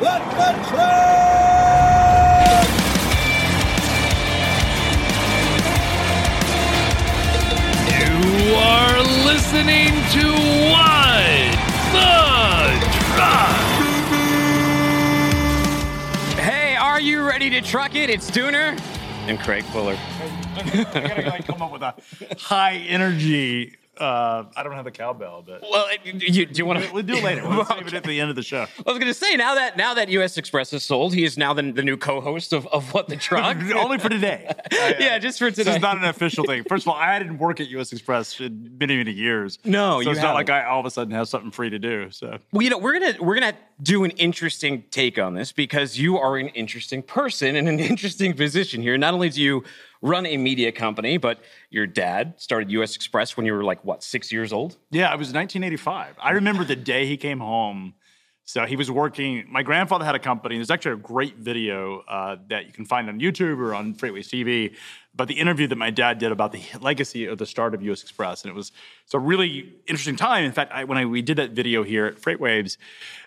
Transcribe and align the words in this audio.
Let 0.00 0.22
the 0.30 0.52
train! 0.68 1.08
You 7.98 8.54
are 8.54 8.98
listening 9.26 9.90
to 10.12 10.24
What 10.70 11.50
the 11.92 12.12
Truck. 13.14 13.58
Hey, 16.38 16.76
are 16.76 17.00
you 17.00 17.26
ready 17.26 17.50
to 17.50 17.60
truck 17.60 17.96
it? 17.96 18.08
It's 18.08 18.30
Dooner 18.30 18.78
and 19.26 19.40
Craig 19.40 19.64
Fuller. 19.64 19.96
I 20.56 20.86
gotta 20.94 21.28
like 21.28 21.44
come 21.44 21.60
up 21.60 21.72
with 21.72 21.82
a 21.82 21.94
high 22.38 22.76
energy. 22.76 23.74
Uh, 24.00 24.44
I 24.56 24.62
don't 24.62 24.72
have 24.74 24.84
the 24.84 24.90
cowbell, 24.90 25.42
but 25.46 25.62
Well, 25.62 25.86
you, 26.04 26.46
do 26.46 26.58
you 26.58 26.66
want 26.66 26.82
to? 26.84 26.92
we'll 26.92 27.02
do 27.02 27.14
it 27.16 27.24
later. 27.24 27.46
We'll 27.48 27.64
save 27.66 27.86
it 27.86 27.94
at 27.94 28.04
the 28.04 28.20
end 28.20 28.30
of 28.30 28.36
the 28.36 28.42
show. 28.42 28.62
I 28.62 28.66
was 28.90 28.98
going 28.98 29.06
to 29.06 29.14
say 29.14 29.36
now 29.36 29.54
that 29.56 29.76
now 29.76 29.94
that 29.94 30.08
US 30.10 30.36
Xpress 30.36 30.72
is 30.72 30.84
sold, 30.84 31.14
he 31.14 31.24
is 31.24 31.36
now 31.36 31.52
the, 31.52 31.70
the 31.72 31.82
new 31.82 31.96
co-host 31.96 32.52
of, 32.52 32.66
of 32.68 32.94
What 32.94 33.08
the 33.08 33.16
Truck. 33.28 33.56
Only 33.74 33.98
for 33.98 34.08
today. 34.08 34.50
yeah, 34.72 35.18
just 35.18 35.38
for 35.38 35.50
today. 35.50 35.64
This 35.64 35.64
today. 35.66 35.76
is 35.76 35.82
not 35.82 35.98
an 35.98 36.04
official 36.04 36.44
thing. 36.44 36.64
First 36.64 36.84
of 36.84 36.88
all, 36.88 36.96
I 36.96 37.18
didn't 37.18 37.38
work 37.38 37.60
at 37.60 37.68
U.S. 37.70 37.90
Xpress 37.92 38.44
in 38.44 38.76
many, 38.78 38.96
many 38.96 39.12
years. 39.12 39.58
No, 39.64 40.00
so 40.00 40.00
you 40.00 40.10
it's 40.12 40.20
not 40.20 40.34
like. 40.34 40.48
I 40.50 40.64
all 40.64 40.80
of 40.80 40.86
a 40.86 40.90
sudden 40.90 41.12
have 41.14 41.28
something 41.28 41.50
free 41.50 41.70
to 41.70 41.78
do. 41.78 42.10
So 42.10 42.38
well, 42.52 42.62
you 42.62 42.70
know, 42.70 42.78
we're 42.78 42.98
gonna 42.98 43.14
we're 43.20 43.34
gonna 43.34 43.56
do 43.82 44.04
an 44.04 44.10
interesting 44.12 44.84
take 44.90 45.18
on 45.18 45.34
this 45.34 45.52
because 45.52 45.98
you 45.98 46.18
are 46.18 46.36
an 46.36 46.48
interesting 46.48 47.02
person 47.02 47.56
in 47.56 47.66
an 47.68 47.78
interesting 47.78 48.34
position 48.34 48.82
here. 48.82 48.96
Not 48.96 49.14
only 49.14 49.28
do 49.28 49.42
you 49.42 49.64
run 50.00 50.26
a 50.26 50.36
media 50.36 50.72
company, 50.72 51.16
but 51.16 51.40
your 51.70 51.86
dad 51.86 52.34
started 52.36 52.70
US 52.72 52.96
Xpress 52.96 53.36
when 53.36 53.46
you 53.46 53.52
were 53.52 53.64
like 53.64 53.84
what 53.84 54.02
six 54.02 54.32
years 54.32 54.52
old. 54.52 54.76
yeah, 54.90 55.12
it 55.12 55.18
was 55.18 55.32
1985. 55.32 56.16
I 56.20 56.30
remember 56.32 56.64
the 56.64 56.76
day 56.76 57.06
he 57.06 57.16
came 57.16 57.40
home. 57.40 57.94
So 58.48 58.64
he 58.64 58.76
was 58.76 58.90
working. 58.90 59.44
My 59.50 59.62
grandfather 59.62 60.06
had 60.06 60.14
a 60.14 60.18
company. 60.18 60.56
There's 60.56 60.70
actually 60.70 60.92
a 60.92 60.96
great 60.96 61.36
video 61.36 61.98
uh, 62.08 62.36
that 62.48 62.64
you 62.64 62.72
can 62.72 62.86
find 62.86 63.06
on 63.10 63.20
YouTube 63.20 63.58
or 63.58 63.74
on 63.74 63.94
FreightWaves 63.94 64.28
TV. 64.30 64.74
But 65.14 65.28
the 65.28 65.34
interview 65.34 65.66
that 65.66 65.76
my 65.76 65.90
dad 65.90 66.16
did 66.16 66.32
about 66.32 66.52
the 66.52 66.62
legacy 66.80 67.26
of 67.26 67.36
the 67.36 67.44
start 67.44 67.74
of 67.74 67.82
U.S. 67.82 68.02
Xpress, 68.02 68.44
and 68.44 68.50
it 68.50 68.54
was 68.54 68.72
it's 69.04 69.12
a 69.12 69.18
really 69.18 69.74
interesting 69.86 70.16
time. 70.16 70.44
In 70.44 70.52
fact, 70.52 70.72
I, 70.72 70.84
when 70.84 70.96
I, 70.96 71.04
we 71.04 71.20
did 71.20 71.36
that 71.36 71.50
video 71.50 71.82
here 71.82 72.06
at 72.06 72.14
Freightwaves, 72.22 72.78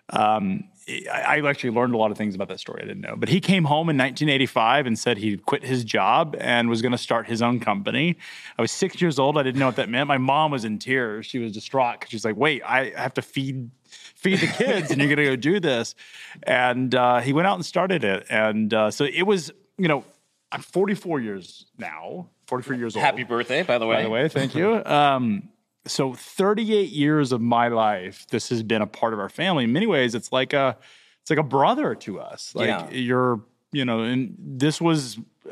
um, 0.10 0.64
I, 0.88 1.42
actually 1.48 1.70
learned 1.70 1.94
a 1.94 1.98
lot 1.98 2.12
of 2.12 2.18
things 2.18 2.34
about 2.34 2.48
that 2.48 2.60
story 2.60 2.82
I 2.82 2.86
didn't 2.86 3.02
know. 3.02 3.16
But 3.16 3.30
he 3.30 3.40
came 3.40 3.66
home 3.66 3.90
in 3.90 3.98
1985 3.98 4.88
and 4.88 4.98
said 4.98 5.18
he'd 5.18 5.46
quit 5.46 5.64
his 5.64 5.84
job 5.84 6.36
and 6.40 6.70
was 6.70 6.82
going 6.82 6.92
to 6.92 6.98
start 6.98 7.28
his 7.28 7.42
own 7.42 7.60
company. 7.60 8.18
I 8.58 8.62
was 8.62 8.72
six 8.72 9.00
years 9.02 9.20
old. 9.20 9.38
I 9.38 9.44
didn't 9.44 9.60
know 9.60 9.68
what 9.68 9.76
that 9.76 9.90
meant. 9.90 10.08
My 10.08 10.18
mom 10.18 10.52
was 10.52 10.66
in 10.66 10.80
tears. 10.80 11.26
She 11.26 11.40
was 11.40 11.52
distraught 11.52 12.00
because 12.00 12.10
she's 12.10 12.26
like, 12.26 12.36
"Wait, 12.36 12.64
I 12.64 12.92
have 12.96 13.14
to 13.16 13.22
feed." 13.22 13.70
feed 13.92 14.40
the 14.40 14.48
kids 14.48 14.90
and 14.90 15.02
you're 15.02 15.14
going 15.14 15.18
to 15.18 15.26
go 15.26 15.36
do 15.36 15.60
this 15.60 15.96
and 16.44 16.96
uh, 16.96 17.20
he 17.20 17.34
went 17.34 17.46
out 17.46 17.56
and 17.56 17.66
started 17.66 18.06
it 18.06 18.26
and 18.30 18.74
uh, 18.74 18.90
so 18.90 19.04
it 19.04 19.24
was 19.24 19.52
you 19.78 19.90
know 19.90 20.06
i'm 20.54 20.62
44 20.62 21.20
years 21.20 21.66
now 21.78 22.30
44 22.48 22.76
years 22.76 22.96
old 22.96 23.04
Happy 23.04 23.24
birthday, 23.24 23.64
by 23.64 23.80
the 23.80 23.86
way. 23.86 23.98
by 23.98 24.04
the 24.04 24.10
way 24.10 24.30
thank 24.30 24.56
you 24.56 24.82
um, 24.86 25.50
so 25.86 26.14
38 26.14 26.90
years 26.90 27.32
of 27.32 27.42
my 27.42 27.68
life 27.68 28.28
this 28.30 28.50
has 28.50 28.64
been 28.64 28.82
a 28.82 28.88
part 28.88 29.14
of 29.14 29.20
our 29.20 29.30
family. 29.30 29.64
In 29.64 29.74
many 29.74 29.88
ways 29.88 30.16
it's 30.16 30.32
like 30.32 30.54
a 30.54 30.78
it's 31.22 31.30
like 31.30 31.40
a 31.40 31.44
brother 31.44 31.96
to 31.96 32.20
us. 32.20 32.54
Like 32.56 32.68
Yeah. 32.68 32.90
you're 32.92 33.42
you 33.72 33.86
know 33.86 34.02
and 34.02 34.36
this 34.38 34.80
was 34.82 35.18
uh, 35.50 35.52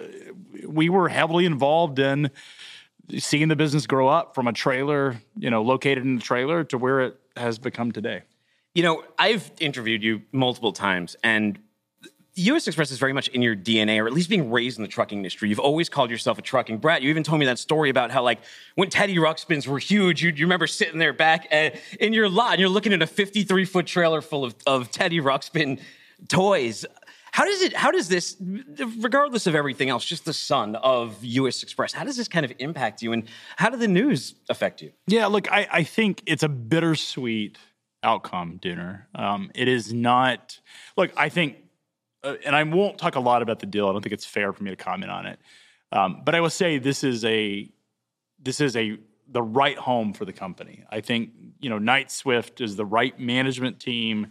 we 0.68 0.90
were 0.90 1.10
heavily 1.10 1.46
involved 1.46 2.00
in 2.00 2.30
seeing 3.18 3.48
the 3.48 3.56
business 3.56 3.88
grow 3.88 4.08
up 4.08 4.36
from 4.36 4.48
a 4.48 4.54
trailer 4.54 5.18
you 5.38 5.50
know 5.50 5.62
located 5.64 6.04
in 6.04 6.16
the 6.16 6.22
trailer 6.22 6.64
to 6.66 6.78
where 6.78 7.02
it 7.02 7.20
has 7.36 7.58
become 7.58 7.92
today. 7.92 8.22
You 8.76 8.84
know, 8.84 9.04
I've 9.18 9.52
interviewed 9.60 10.04
you 10.04 10.22
multiple 10.32 10.72
times, 10.72 11.16
and 11.24 11.58
US 12.36 12.68
Xpress 12.68 12.92
is 12.92 13.00
very 13.00 13.14
much 13.14 13.28
in 13.30 13.42
your 13.42 13.56
DNA, 13.56 14.00
or 14.00 14.08
at 14.08 14.14
least 14.14 14.30
being 14.30 14.52
raised 14.52 14.78
in 14.78 14.84
the 14.84 14.88
trucking 14.88 15.18
industry. 15.18 15.50
You've 15.50 15.60
always 15.60 15.90
called 15.90 16.10
yourself 16.10 16.38
a 16.38 16.42
trucking 16.42 16.78
brat. 16.78 17.02
You 17.02 17.10
even 17.10 17.24
told 17.24 17.40
me 17.40 17.46
that 17.48 17.60
story 17.60 17.90
about 17.90 18.12
how, 18.12 18.24
like, 18.24 18.40
when 18.76 18.90
Teddy 18.90 19.16
Ruxpins 19.16 19.68
were 19.68 19.80
huge, 19.80 20.24
you, 20.24 20.32
you 20.32 20.46
remember 20.46 20.68
sitting 20.68 21.00
there 21.00 21.14
back 21.14 21.48
uh, 21.52 21.72
in 22.00 22.14
your 22.14 22.30
lot, 22.30 22.54
and 22.54 22.60
you're 22.60 22.70
looking 22.70 22.94
at 22.94 23.02
a 23.02 23.08
53 23.08 23.66
foot 23.66 23.88
trailer 23.88 24.22
full 24.22 24.46
of, 24.46 24.56
of 24.66 24.92
Teddy 24.92 25.20
Ruxpin 25.20 25.80
toys. 26.28 26.86
How 27.32 27.46
does 27.46 27.62
it? 27.62 27.76
How 27.76 27.92
does 27.92 28.08
this, 28.08 28.36
regardless 28.98 29.46
of 29.46 29.54
everything 29.54 29.90
else, 29.90 30.04
just 30.04 30.26
the 30.26 30.34
son 30.34 30.76
of 30.76 31.24
U.S. 31.24 31.64
Xpress? 31.64 31.94
How 31.94 32.04
does 32.04 32.18
this 32.18 32.28
kind 32.28 32.44
of 32.44 32.54
impact 32.60 33.02
you, 33.02 33.12
and 33.14 33.26
how 33.58 33.70
did 33.70 33.80
the 33.80 33.88
news 33.88 34.36
affect 34.50 34.82
you? 34.82 34.92
Yeah, 35.08 35.28
look, 35.28 35.52
I, 35.52 35.68
I 35.72 35.84
think 35.84 36.24
it's 36.26 36.44
a 36.44 36.50
bittersweet 36.50 37.58
outcome, 38.04 38.60
Dooner. 38.62 39.04
Um, 39.16 39.52
it 39.54 39.68
is 39.68 39.94
not, 39.94 40.60
look, 40.98 41.12
I 41.16 41.30
think, 41.30 41.58
uh, 42.24 42.36
and 42.46 42.56
I 42.56 42.64
won't 42.64 42.98
talk 42.98 43.16
a 43.16 43.20
lot 43.20 43.42
about 43.42 43.60
the 43.60 43.66
deal. 43.66 43.88
I 43.88 43.92
don't 43.92 44.02
think 44.02 44.14
it's 44.14 44.26
fair 44.26 44.52
for 44.54 44.64
me 44.64 44.72
to 44.72 44.76
comment 44.76 45.12
on 45.12 45.26
it. 45.26 45.40
Um, 45.92 46.22
but 46.24 46.36
I 46.36 46.42
will 46.42 46.50
say 46.50 46.78
this 46.78 47.04
is 47.04 47.26
a, 47.26 47.70
this 48.42 48.62
is 48.62 48.76
a, 48.76 48.98
the 49.28 49.42
right 49.42 49.78
home 49.78 50.14
for 50.14 50.26
the 50.26 50.34
company. 50.34 50.84
I 50.90 51.02
think, 51.02 51.32
you 51.60 51.70
know, 51.70 51.78
Knight 51.78 52.12
Swift 52.12 52.62
is 52.62 52.76
the 52.76 52.86
right 52.86 53.18
management 53.20 53.80
team 53.80 54.28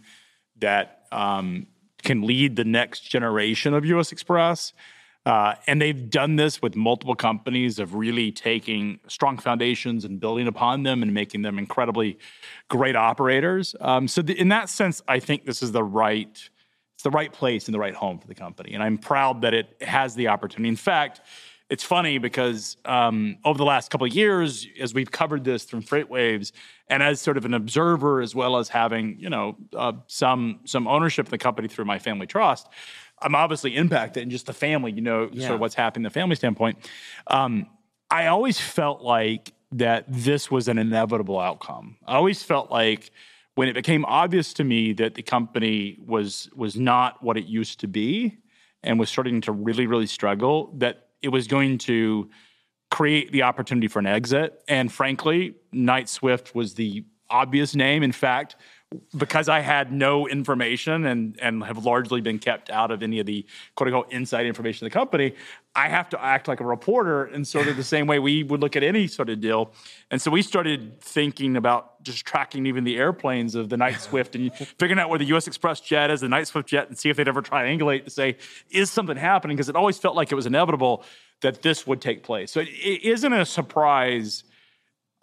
that 0.59 1.03
um, 1.11 1.67
can 2.03 2.23
lead 2.23 2.55
the 2.55 2.65
next 2.65 3.01
generation 3.01 3.73
of 3.73 3.85
US 3.85 4.11
Xpress. 4.11 4.73
Uh, 5.25 5.53
and 5.67 5.81
they've 5.81 6.09
done 6.09 6.37
this 6.37 6.61
with 6.61 6.75
multiple 6.75 7.15
companies 7.15 7.77
of 7.77 7.93
really 7.93 8.31
taking 8.31 8.99
strong 9.07 9.37
foundations 9.37 10.05
and 10.05 10.19
building 10.19 10.47
upon 10.47 10.83
them 10.83 11.03
and 11.03 11.13
making 11.13 11.41
them 11.41 11.59
incredibly 11.59 12.17
great 12.69 12.95
operators. 12.95 13.75
Um, 13.81 14.07
so 14.07 14.21
th- 14.21 14.37
in 14.37 14.47
that 14.49 14.69
sense, 14.69 15.01
I 15.07 15.19
think 15.19 15.45
this 15.45 15.61
is 15.61 15.71
the 15.71 15.83
right 15.83 16.49
it's 16.99 17.03
the 17.05 17.11
right 17.11 17.31
place 17.31 17.69
and 17.69 17.73
the 17.73 17.79
right 17.79 17.95
home 17.95 18.19
for 18.19 18.27
the 18.27 18.35
company. 18.35 18.73
And 18.73 18.83
I'm 18.83 18.97
proud 18.97 19.43
that 19.43 19.53
it 19.53 19.73
has 19.79 20.15
the 20.15 20.27
opportunity. 20.27 20.67
In 20.67 20.75
fact, 20.75 21.21
it's 21.69 21.81
funny 21.81 22.17
because 22.17 22.75
um, 22.83 23.37
over 23.45 23.57
the 23.57 23.63
last 23.63 23.89
couple 23.89 24.05
of 24.05 24.13
years, 24.13 24.67
as 24.77 24.93
we've 24.93 25.09
covered 25.09 25.45
this 25.45 25.63
from 25.63 25.81
FreightWaves, 25.81 26.51
and 26.89 27.01
as 27.01 27.21
sort 27.21 27.37
of 27.37 27.45
an 27.45 27.53
observer, 27.53 28.19
as 28.19 28.35
well 28.35 28.57
as 28.57 28.67
having 28.67 29.15
you 29.17 29.29
know 29.29 29.55
uh, 29.77 29.93
some 30.07 30.59
some 30.65 30.89
ownership 30.89 31.27
in 31.27 31.31
the 31.31 31.37
company 31.37 31.69
through 31.69 31.85
my 31.85 31.99
family 31.99 32.27
trust, 32.27 32.67
I'm 33.21 33.33
obviously 33.33 33.77
impacted 33.77 34.23
in 34.23 34.29
just 34.29 34.47
the 34.47 34.53
family. 34.53 34.91
You 34.91 35.01
know, 35.01 35.31
sort 35.31 35.53
of 35.53 35.61
what's 35.61 35.75
happening 35.75 36.03
the 36.03 36.09
family 36.09 36.35
standpoint. 36.35 36.79
Um, 37.27 37.67
I 38.11 38.27
always 38.27 38.59
felt 38.59 39.03
like 39.03 39.53
that 39.71 40.03
this 40.09 40.51
was 40.51 40.67
an 40.67 40.77
inevitable 40.77 41.39
outcome. 41.39 41.95
I 42.05 42.15
always 42.15 42.43
felt 42.43 42.71
like 42.71 43.11
when 43.59 43.67
it 43.67 43.73
became 43.73 44.05
obvious 44.05 44.53
to 44.53 44.63
me 44.63 44.93
that 44.93 45.15
the 45.15 45.21
company 45.21 45.97
was 46.05 46.49
was 46.55 46.77
not 46.77 47.21
what 47.21 47.35
it 47.35 47.43
used 47.43 47.81
to 47.81 47.87
be 47.87 48.37
and 48.83 48.97
was 48.97 49.09
starting 49.09 49.41
to 49.41 49.51
really 49.51 49.85
really 49.85 50.07
struggle 50.07 50.73
that 50.77 51.09
it 51.21 51.27
was 51.27 51.45
going 51.45 51.77
to 51.77 52.29
create 52.89 53.33
the 53.33 53.43
opportunity 53.43 53.89
for 53.89 53.99
an 53.99 54.05
exit. 54.05 54.63
And 54.69 54.89
frankly 54.89 55.55
Knight 55.73 56.07
Swift 56.07 56.55
was 56.55 56.75
the 56.75 57.03
obvious 57.29 57.75
name. 57.75 58.01
In 58.01 58.13
fact 58.13 58.55
because 59.15 59.47
I 59.47 59.59
had 59.59 59.91
no 59.91 60.27
information 60.27 61.05
and 61.05 61.37
and 61.39 61.63
have 61.63 61.85
largely 61.85 62.21
been 62.21 62.39
kept 62.39 62.71
out 62.71 62.89
of 62.89 63.03
any 63.03 63.19
of 63.19 63.27
the 63.27 63.45
quote 63.75 63.87
unquote 63.87 64.11
inside 64.11 64.47
information 64.47 64.85
of 64.85 64.91
the 64.91 64.97
company, 64.97 65.35
I 65.75 65.89
have 65.89 66.09
to 66.09 66.23
act 66.23 66.47
like 66.47 66.59
a 66.59 66.65
reporter 66.65 67.27
in 67.27 67.45
sort 67.45 67.67
of 67.67 67.77
the 67.77 67.83
same 67.83 68.07
way 68.07 68.17
we 68.17 68.41
would 68.41 68.61
look 68.61 68.75
at 68.75 68.81
any 68.81 69.05
sort 69.05 69.29
of 69.29 69.41
deal. 69.41 69.73
And 70.09 70.19
so 70.19 70.31
we 70.31 70.41
started 70.41 70.99
thinking 71.01 71.55
about 71.55 72.01
just 72.03 72.25
tracking 72.25 72.65
even 72.65 72.83
the 72.83 72.97
airplanes 72.97 73.53
of 73.53 73.69
the 73.69 73.77
Knight 73.77 74.01
Swift 74.01 74.35
and 74.35 74.51
figuring 74.53 74.99
out 74.99 75.09
where 75.09 75.19
the 75.19 75.25
US 75.35 75.47
Xpress 75.47 75.83
jet 75.83 76.09
is, 76.09 76.21
the 76.21 76.27
Knight 76.27 76.47
Swift 76.47 76.67
jet, 76.67 76.87
and 76.87 76.97
see 76.97 77.09
if 77.09 77.17
they'd 77.17 77.27
ever 77.27 77.43
triangulate 77.43 78.05
to 78.05 78.09
say, 78.09 78.37
is 78.71 78.89
something 78.89 79.17
happening? 79.17 79.55
Because 79.55 79.69
it 79.69 79.75
always 79.75 79.99
felt 79.99 80.15
like 80.15 80.31
it 80.31 80.35
was 80.35 80.47
inevitable 80.47 81.03
that 81.41 81.61
this 81.61 81.85
would 81.85 82.01
take 82.01 82.23
place. 82.23 82.51
So 82.51 82.61
it, 82.61 82.69
it 82.69 83.03
isn't 83.03 83.33
a 83.33 83.45
surprise 83.45 84.43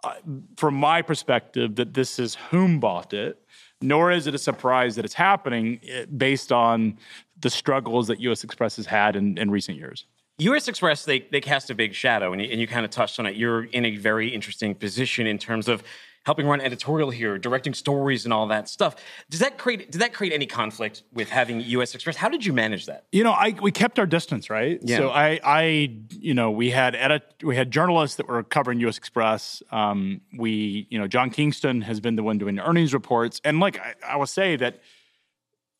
uh, 0.03 0.13
from 0.55 0.75
my 0.75 1.01
perspective 1.01 1.75
that 1.75 1.93
this 1.93 2.19
is 2.19 2.35
whom 2.35 2.79
bought 2.79 3.13
it, 3.13 3.43
nor 3.81 4.11
is 4.11 4.27
it 4.27 4.35
a 4.35 4.39
surprise 4.39 4.95
that 4.95 5.05
it's 5.05 5.13
happening 5.13 5.79
eh, 5.87 6.05
based 6.05 6.51
on 6.51 6.97
the 7.39 7.49
struggles 7.49 8.07
that 8.07 8.19
U.S. 8.21 8.43
Xpress 8.43 8.77
has 8.77 8.85
had 8.85 9.15
in, 9.15 9.37
in 9.37 9.51
recent 9.51 9.77
years. 9.77 10.05
US 10.39 10.67
Xpress, 10.67 11.05
they, 11.05 11.21
they 11.31 11.41
cast 11.41 11.69
a 11.69 11.75
big 11.75 11.93
shadow, 11.93 12.31
and 12.31 12.41
you, 12.41 12.49
and 12.49 12.61
you 12.61 12.67
kind 12.67 12.85
of 12.85 12.91
touched 12.91 13.19
on 13.19 13.25
it. 13.25 13.35
You're 13.35 13.65
in 13.65 13.85
a 13.85 13.97
very 13.97 14.29
interesting 14.29 14.75
position 14.75 15.25
in 15.25 15.37
terms 15.37 15.67
of 15.67 15.83
helping 16.27 16.45
run 16.45 16.59
editorial 16.59 17.09
here, 17.09 17.37
directing 17.37 17.73
stories, 17.73 18.25
and 18.25 18.33
all 18.33 18.47
that 18.47 18.67
stuff. 18.67 18.97
Does 19.29 19.39
that 19.39 19.57
create 19.57 19.89
did 19.89 20.01
that 20.01 20.11
create 20.11 20.33
any 20.33 20.45
conflict 20.45 21.03
with 21.13 21.29
having 21.29 21.61
US 21.61 21.95
Xpress? 21.95 22.15
How 22.15 22.27
did 22.27 22.45
you 22.45 22.51
manage 22.51 22.85
that? 22.87 23.05
You 23.13 23.23
know, 23.23 23.31
I 23.31 23.55
we 23.61 23.71
kept 23.71 23.97
our 23.97 24.05
distance, 24.05 24.49
right? 24.49 24.77
Yeah. 24.83 24.97
So 24.97 25.09
I, 25.09 25.39
I, 25.41 25.61
you 26.09 26.33
know, 26.33 26.51
we 26.51 26.69
had 26.69 26.95
edit, 26.95 27.23
we 27.41 27.55
had 27.55 27.71
journalists 27.71 28.17
that 28.17 28.27
were 28.27 28.43
covering 28.43 28.81
U.S. 28.81 28.99
Xpress. 28.99 29.61
Um, 29.71 30.19
we, 30.37 30.85
you 30.89 30.99
know, 30.99 31.07
John 31.07 31.29
Kingston 31.29 31.79
has 31.83 32.01
been 32.01 32.17
the 32.17 32.23
one 32.23 32.37
doing 32.37 32.55
the 32.55 32.67
earnings 32.67 32.93
reports, 32.93 33.39
and 33.45 33.61
like 33.61 33.79
I, 33.79 33.93
I 34.05 34.15
will 34.17 34.25
say 34.25 34.57
that 34.57 34.81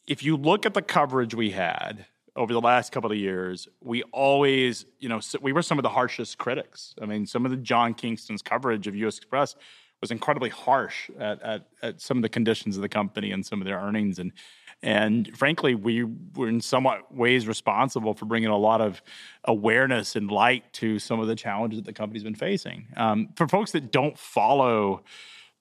if 0.07 0.23
you 0.23 0.37
look 0.37 0.65
at 0.65 0.73
the 0.73 0.81
coverage 0.81 1.35
we 1.35 1.51
had 1.51 2.05
over 2.37 2.53
the 2.53 2.61
last 2.61 2.93
couple 2.93 3.11
of 3.11 3.17
years, 3.17 3.67
we 3.81 4.01
always, 4.13 4.85
you 4.99 5.09
know, 5.09 5.19
we 5.41 5.51
were 5.51 5.61
some 5.61 5.77
of 5.77 5.83
the 5.83 5.89
harshest 5.89 6.37
critics. 6.37 6.95
I 7.01 7.05
mean, 7.05 7.25
some 7.25 7.43
of 7.43 7.51
the 7.51 7.57
John 7.57 7.93
Kingston's 7.93 8.41
coverage 8.41 8.87
of 8.87 8.95
U.S. 8.95 9.19
Xpress 9.19 9.55
was 10.01 10.11
incredibly 10.11 10.49
harsh 10.49 11.09
at, 11.19 11.41
at, 11.41 11.67
at 11.81 12.01
some 12.01 12.17
of 12.17 12.23
the 12.23 12.29
conditions 12.29 12.75
of 12.75 12.81
the 12.81 12.89
company 12.89 13.31
and 13.31 13.45
some 13.45 13.61
of 13.61 13.65
their 13.65 13.79
earnings. 13.79 14.19
And 14.19 14.31
And 14.83 15.35
frankly, 15.35 15.73
we 15.73 16.03
were 16.35 16.47
in 16.47 16.61
somewhat 16.61 17.11
ways 17.13 17.47
responsible 17.47 18.13
for 18.13 18.25
bringing 18.25 18.49
a 18.49 18.57
lot 18.57 18.79
of 18.79 19.01
awareness 19.45 20.15
and 20.15 20.29
light 20.29 20.71
to 20.73 20.99
some 20.99 21.19
of 21.19 21.27
the 21.27 21.35
challenges 21.35 21.79
that 21.79 21.85
the 21.85 21.93
company's 21.93 22.23
been 22.23 22.35
facing. 22.35 22.87
Um, 22.95 23.29
for 23.35 23.47
folks 23.47 23.71
that 23.71 23.91
don't 23.91 24.17
follow 24.17 25.03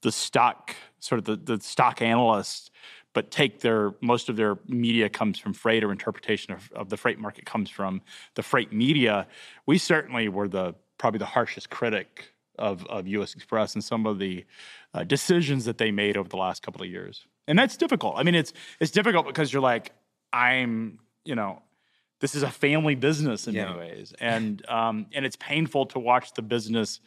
the 0.03 0.12
stock, 0.12 0.77
sort 0.99 1.19
of 1.19 1.25
the, 1.25 1.56
the 1.56 1.62
stock 1.62 2.03
analysts, 2.03 2.71
but 3.15 3.31
take 3.31 3.61
their 3.61 3.94
most 4.03 4.29
of 4.29 4.37
their 4.37 4.59
media 4.69 5.09
comes 5.09 5.38
from 5.38 5.55
freight 5.55 5.83
or 5.83 5.91
interpretation 5.91 6.53
of, 6.53 6.71
of 6.73 6.91
the 6.91 6.99
freight 6.99 7.19
market 7.19 7.47
comes 7.47 7.71
from 7.71 8.03
the 8.35 8.43
freight 8.43 8.71
media. 8.71 9.27
We 9.65 9.79
certainly 9.79 10.29
were 10.29 10.49
the 10.49 10.75
probably 10.99 11.19
the 11.19 11.25
harshest 11.25 11.71
critic 11.71 12.33
of, 12.58 12.85
of 12.87 13.06
U.S. 13.08 13.35
Xpress 13.35 13.75
and 13.75 13.82
some 13.85 14.06
of 14.06 14.19
the 14.19 14.44
uh, 14.94 15.05
decisions 15.05 15.64
that 15.64 15.79
they 15.79 15.91
made 15.91 16.17
over 16.17 16.29
the 16.29 16.37
last 16.37 16.62
couple 16.62 16.82
of 16.82 16.88
years. 16.88 17.26
And 17.49 17.58
that's 17.58 17.76
difficult. 17.76 18.14
I 18.17 18.23
mean, 18.23 18.35
it's 18.35 18.53
it's 18.81 18.91
difficult 18.91 19.26
because 19.26 19.53
you're 19.53 19.62
like, 19.62 19.93
I'm, 20.32 20.99
you 21.25 21.35
know, 21.35 21.62
this 22.20 22.35
is 22.35 22.43
a 22.43 22.50
family 22.50 22.94
business 22.94 23.47
in 23.47 23.55
Yeah. 23.55 23.67
many 23.67 23.79
ways, 23.79 24.14
and 24.20 24.67
um, 24.69 25.06
and 25.14 25.25
it's 25.25 25.37
painful 25.37 25.87
to 25.87 25.99
watch 25.99 26.32
the 26.35 26.43
business, 26.43 27.00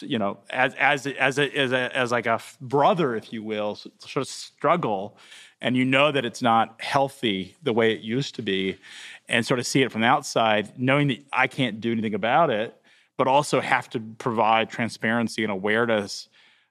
you 0.00 0.18
know, 0.18 0.38
as 0.50 0.74
as 0.74 1.06
as 1.06 1.38
a, 1.38 1.58
as 1.58 1.72
a, 1.72 1.96
as 1.96 2.12
like 2.12 2.26
a 2.26 2.38
brother, 2.60 3.16
if 3.16 3.32
you 3.32 3.42
will, 3.42 3.74
sort 3.74 4.16
of 4.16 4.28
struggle, 4.28 5.16
and 5.60 5.76
you 5.76 5.84
know 5.84 6.12
that 6.12 6.24
it's 6.24 6.42
not 6.42 6.80
healthy 6.80 7.56
the 7.62 7.72
way 7.72 7.92
it 7.92 8.00
used 8.02 8.34
to 8.36 8.42
be, 8.42 8.76
and 9.28 9.44
sort 9.46 9.58
of 9.58 9.66
see 9.66 9.82
it 9.82 9.90
from 9.90 10.02
the 10.02 10.06
outside, 10.06 10.78
knowing 10.78 11.08
that 11.08 11.24
I 11.32 11.46
can't 11.46 11.80
do 11.80 11.90
anything 11.92 12.14
about 12.14 12.50
it, 12.50 12.80
but 13.22 13.30
also 13.30 13.60
have 13.60 13.88
to 13.88 14.00
provide 14.18 14.68
transparency 14.68 15.44
and 15.44 15.52
awareness 15.52 16.28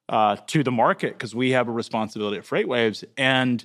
uh, 0.09 0.35
to 0.47 0.63
the 0.63 0.71
market 0.71 1.13
because 1.13 1.33
we 1.33 1.51
have 1.51 1.69
a 1.69 1.71
responsibility 1.71 2.35
at 2.35 2.43
FreightWaves. 2.43 3.05
And 3.15 3.63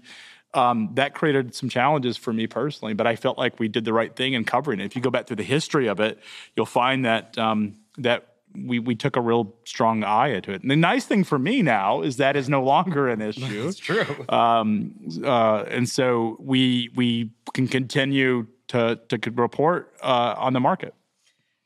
um, 0.55 0.91
that 0.95 1.13
created 1.13 1.53
some 1.53 1.69
challenges 1.69 2.17
for 2.17 2.33
me 2.33 2.47
personally, 2.47 2.95
but 2.95 3.05
I 3.05 3.17
felt 3.17 3.39
like 3.39 3.59
we 3.59 3.67
did 3.67 3.85
the 3.85 3.93
right 3.93 4.15
thing 4.15 4.35
in 4.35 4.45
covering 4.45 4.79
it. 4.79 4.85
If 4.85 4.95
you 4.95 5.03
go 5.03 5.11
back 5.11 5.27
through 5.27 5.35
the 5.35 5.43
history 5.43 5.89
of 5.89 5.99
it, 5.99 6.21
you'll 6.55 6.65
find 6.65 7.05
that 7.05 7.37
um, 7.37 7.75
that 7.99 8.35
we, 8.55 8.79
we 8.79 8.95
took 8.95 9.17
a 9.17 9.21
real 9.21 9.53
strong 9.65 10.05
eye 10.05 10.29
into 10.29 10.53
it. 10.53 10.63
And 10.63 10.71
the 10.71 10.77
nice 10.77 11.07
thing 11.07 11.25
for 11.25 11.41
me 11.41 11.63
now 11.63 12.03
is 12.03 12.19
that 12.19 12.37
is 12.37 12.49
no 12.49 12.63
longer 12.63 13.09
an 13.09 13.21
issue. 13.31 13.67
It's 13.67 13.81
true. 13.81 14.07
Um, 14.29 14.95
uh, 15.25 15.65
and 15.67 15.89
so 15.89 16.37
we 16.39 16.91
we 16.95 17.33
can 17.53 17.67
continue 17.67 18.47
to 18.69 19.01
to 19.09 19.19
report 19.33 19.93
uh, 20.05 20.37
on 20.39 20.53
the 20.53 20.61
market. 20.61 20.95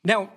Now, 0.03 0.31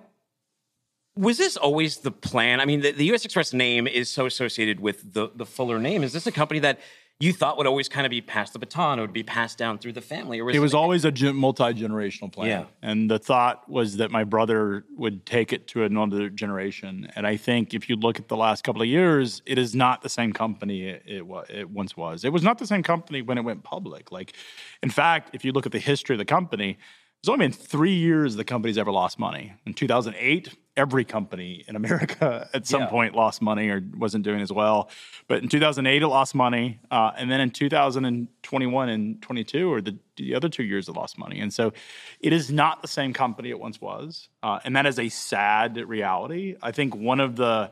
was 1.17 1.37
this 1.37 1.57
always 1.57 1.97
the 1.97 2.11
plan? 2.11 2.59
I 2.59 2.65
mean, 2.65 2.81
the, 2.81 2.91
the 2.91 3.05
U.S. 3.05 3.25
Xpress 3.25 3.53
name 3.53 3.87
is 3.87 4.09
so 4.09 4.25
associated 4.25 4.79
with 4.79 5.13
the, 5.13 5.29
the 5.33 5.45
Fuller 5.45 5.79
name. 5.79 6.03
Is 6.03 6.13
this 6.13 6.27
a 6.27 6.31
company 6.31 6.59
that 6.61 6.79
you 7.21 7.31
thought 7.31 7.57
would 7.57 7.67
always 7.67 7.87
kind 7.87 8.05
of 8.05 8.09
be 8.09 8.19
passed 8.19 8.51
the 8.51 8.59
baton 8.59 8.99
or 8.99 9.03
would 9.03 9.13
be 9.13 9.23
passed 9.23 9.57
down 9.57 9.77
through 9.77 9.93
the 9.93 10.01
family? 10.01 10.39
Or 10.39 10.43
was 10.43 10.55
It 10.55 10.59
was 10.59 10.73
always 10.73 11.05
a 11.05 11.11
multi 11.31 11.63
generational 11.63 12.29
plan. 12.29 12.47
Yeah. 12.47 12.65
And 12.81 13.09
the 13.09 13.17
thought 13.17 13.69
was 13.69 13.97
that 13.97 14.11
my 14.11 14.25
brother 14.25 14.83
would 14.97 15.25
take 15.25 15.53
it 15.53 15.67
to 15.69 15.83
another 15.83 16.29
generation. 16.29 17.09
And 17.15 17.25
I 17.25 17.37
think 17.37 17.73
if 17.73 17.87
you 17.87 17.95
look 17.95 18.19
at 18.19 18.27
the 18.27 18.35
last 18.35 18.65
couple 18.65 18.81
of 18.81 18.89
years, 18.89 19.41
it 19.45 19.57
is 19.57 19.73
not 19.73 20.01
the 20.01 20.09
same 20.09 20.33
company 20.33 20.89
it, 20.89 21.03
it, 21.05 21.23
it 21.49 21.69
once 21.69 21.95
was. 21.95 22.25
It 22.25 22.33
was 22.33 22.43
not 22.43 22.57
the 22.57 22.67
same 22.67 22.83
company 22.83 23.21
when 23.21 23.37
it 23.37 23.45
went 23.45 23.63
public. 23.63 24.11
Like, 24.11 24.33
in 24.83 24.89
fact, 24.89 25.29
if 25.33 25.45
you 25.45 25.53
look 25.53 25.65
at 25.65 25.71
the 25.71 25.79
history 25.79 26.15
of 26.15 26.19
the 26.19 26.25
company, 26.25 26.77
there's 27.25 27.33
only 27.33 27.47
been 27.47 27.53
three 27.53 27.95
years 27.95 28.35
the 28.35 28.43
company's 28.43 28.77
ever 28.77 28.91
lost 28.91 29.17
money. 29.17 29.53
In 29.65 29.73
2008, 29.73 30.55
every 30.77 31.03
company 31.03 31.63
in 31.67 31.75
America 31.75 32.47
at 32.53 32.67
some 32.67 32.81
Yeah. 32.81 32.87
point 32.87 33.15
lost 33.15 33.41
money 33.41 33.69
or 33.69 33.81
wasn't 33.97 34.23
doing 34.23 34.41
as 34.41 34.51
well. 34.51 34.91
But 35.27 35.41
in 35.41 35.49
2008, 35.49 36.03
it 36.03 36.07
lost 36.07 36.35
money. 36.35 36.79
Uh, 36.91 37.13
and 37.17 37.31
then 37.31 37.41
in 37.41 37.49
2021 37.49 38.89
and 38.89 39.19
22 39.23 39.73
or 39.73 39.81
the, 39.81 39.97
the 40.17 40.35
other 40.35 40.49
two 40.49 40.63
years 40.63 40.87
it 40.87 40.91
lost 40.91 41.17
money. 41.17 41.39
And 41.39 41.51
so 41.51 41.73
it 42.19 42.31
is 42.31 42.51
not 42.51 42.83
the 42.83 42.87
same 42.87 43.11
company 43.11 43.49
it 43.49 43.59
once 43.59 43.81
was. 43.81 44.29
Uh, 44.43 44.59
and 44.63 44.75
that 44.75 44.85
is 44.85 44.99
a 44.99 45.09
sad 45.09 45.77
reality. 45.77 46.57
I 46.61 46.71
think 46.71 46.95
one 46.95 47.19
of 47.19 47.37
the 47.37 47.71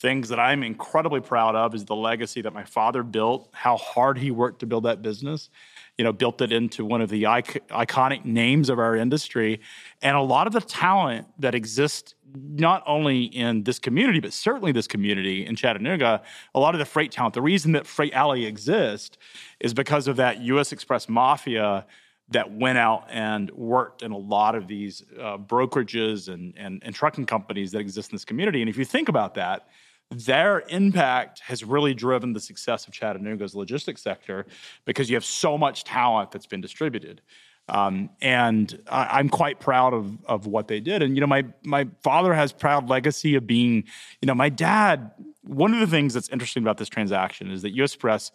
things 0.00 0.30
that 0.30 0.40
I'm 0.40 0.62
incredibly 0.62 1.20
proud 1.20 1.54
of 1.56 1.74
is 1.74 1.84
the 1.84 1.94
legacy 1.96 2.40
that 2.40 2.54
my 2.54 2.64
father 2.64 3.02
built, 3.02 3.50
how 3.52 3.76
hard 3.76 4.16
he 4.16 4.30
worked 4.30 4.60
to 4.60 4.66
build 4.66 4.84
that 4.84 5.02
business. 5.02 5.50
You 5.98 6.04
know, 6.04 6.12
built 6.12 6.40
it 6.40 6.52
into 6.52 6.84
one 6.84 7.00
of 7.00 7.08
the 7.08 7.24
ic- 7.24 7.68
iconic 7.68 8.24
names 8.24 8.68
of 8.68 8.78
our 8.78 8.96
industry. 8.96 9.60
And 10.02 10.16
a 10.16 10.20
lot 10.20 10.46
of 10.46 10.52
the 10.52 10.60
talent 10.60 11.28
that 11.38 11.54
exists 11.54 12.14
not 12.34 12.82
only 12.86 13.24
in 13.24 13.62
this 13.62 13.78
community, 13.78 14.20
but 14.20 14.32
certainly 14.32 14.72
this 14.72 14.88
community 14.88 15.46
in 15.46 15.54
Chattanooga, 15.54 16.22
a 16.54 16.58
lot 16.58 16.74
of 16.74 16.80
the 16.80 16.84
freight 16.84 17.12
talent, 17.12 17.34
the 17.34 17.42
reason 17.42 17.72
that 17.72 17.86
Freight 17.86 18.12
Alley 18.12 18.44
exists 18.44 19.16
is 19.60 19.72
because 19.72 20.08
of 20.08 20.16
that 20.16 20.40
US 20.40 20.72
Xpress 20.72 21.08
mafia 21.08 21.86
that 22.30 22.50
went 22.52 22.78
out 22.78 23.04
and 23.10 23.50
worked 23.52 24.02
in 24.02 24.10
a 24.10 24.16
lot 24.16 24.54
of 24.54 24.66
these 24.66 25.04
uh, 25.20 25.36
brokerages 25.36 26.32
and, 26.32 26.54
and, 26.56 26.82
and 26.84 26.94
trucking 26.94 27.26
companies 27.26 27.70
that 27.72 27.80
exist 27.80 28.10
in 28.10 28.16
this 28.16 28.24
community. 28.24 28.60
And 28.62 28.68
if 28.68 28.78
you 28.78 28.84
think 28.84 29.08
about 29.08 29.34
that, 29.34 29.68
their 30.10 30.60
impact 30.68 31.40
has 31.40 31.64
really 31.64 31.94
driven 31.94 32.32
the 32.32 32.40
success 32.40 32.86
of 32.86 32.92
Chattanooga's 32.92 33.54
logistics 33.54 34.02
sector 34.02 34.46
because 34.84 35.10
you 35.10 35.16
have 35.16 35.24
so 35.24 35.58
much 35.58 35.84
talent 35.84 36.30
that's 36.30 36.46
been 36.46 36.60
distributed. 36.60 37.20
Um, 37.68 38.10
and 38.20 38.78
I, 38.90 39.18
I'm 39.18 39.28
quite 39.28 39.58
proud 39.58 39.94
of 39.94 40.18
of 40.26 40.46
what 40.46 40.68
they 40.68 40.80
did. 40.80 41.02
And 41.02 41.16
you 41.16 41.20
know, 41.20 41.26
my 41.26 41.44
my 41.62 41.88
father 42.02 42.34
has 42.34 42.52
proud 42.52 42.88
legacy 42.88 43.34
of 43.36 43.46
being, 43.46 43.84
you 44.20 44.26
know, 44.26 44.34
my 44.34 44.50
dad. 44.50 45.10
One 45.42 45.74
of 45.74 45.80
the 45.80 45.86
things 45.86 46.14
that's 46.14 46.30
interesting 46.30 46.62
about 46.62 46.78
this 46.78 46.88
transaction 46.88 47.50
is 47.50 47.62
that 47.62 47.74
U.S. 47.74 47.94
Press, 47.94 48.32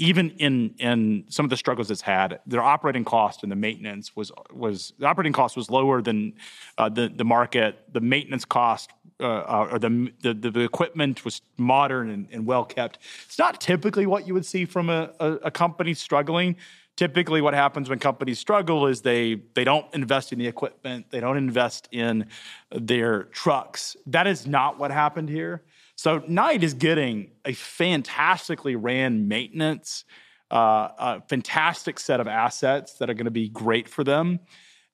even 0.00 0.30
in 0.38 0.74
in 0.78 1.24
some 1.28 1.44
of 1.44 1.50
the 1.50 1.56
struggles 1.58 1.90
it's 1.90 2.00
had, 2.00 2.40
their 2.46 2.62
operating 2.62 3.04
cost 3.04 3.42
and 3.42 3.52
the 3.52 3.56
maintenance 3.56 4.16
was 4.16 4.32
was 4.50 4.94
the 4.98 5.06
operating 5.06 5.32
cost 5.32 5.56
was 5.56 5.70
lower 5.70 6.00
than 6.00 6.32
uh, 6.78 6.88
the 6.88 7.12
the 7.14 7.24
market. 7.24 7.78
The 7.92 8.00
maintenance 8.00 8.46
cost 8.46 8.90
uh, 9.20 9.26
uh, 9.26 9.68
or 9.72 9.78
the, 9.78 10.10
the 10.22 10.32
the 10.32 10.60
equipment 10.60 11.22
was 11.22 11.42
modern 11.58 12.08
and, 12.08 12.26
and 12.32 12.46
well 12.46 12.64
kept. 12.64 12.98
It's 13.26 13.38
not 13.38 13.60
typically 13.60 14.06
what 14.06 14.26
you 14.26 14.32
would 14.32 14.46
see 14.46 14.64
from 14.64 14.88
a, 14.88 15.10
a, 15.20 15.32
a 15.44 15.50
company 15.50 15.92
struggling. 15.92 16.56
Typically, 16.96 17.42
what 17.42 17.52
happens 17.52 17.90
when 17.90 17.98
companies 17.98 18.38
struggle 18.38 18.86
is 18.86 19.02
they 19.02 19.42
they 19.52 19.64
don't 19.64 19.86
invest 19.92 20.32
in 20.32 20.38
the 20.38 20.46
equipment, 20.46 21.10
they 21.10 21.20
don't 21.20 21.36
invest 21.36 21.88
in 21.92 22.26
their 22.74 23.24
trucks. 23.24 23.98
That 24.06 24.26
is 24.26 24.46
not 24.46 24.78
what 24.78 24.90
happened 24.90 25.28
here. 25.28 25.62
So 26.00 26.22
Knight 26.26 26.64
is 26.64 26.72
getting 26.72 27.32
a 27.44 27.52
fantastically 27.52 28.74
ran 28.74 29.28
maintenance, 29.28 30.06
uh, 30.50 30.88
a 30.98 31.20
fantastic 31.28 32.00
set 32.00 32.20
of 32.20 32.26
assets 32.26 32.94
that 32.94 33.10
are 33.10 33.12
going 33.12 33.26
to 33.26 33.30
be 33.30 33.50
great 33.50 33.86
for 33.86 34.02
them. 34.02 34.40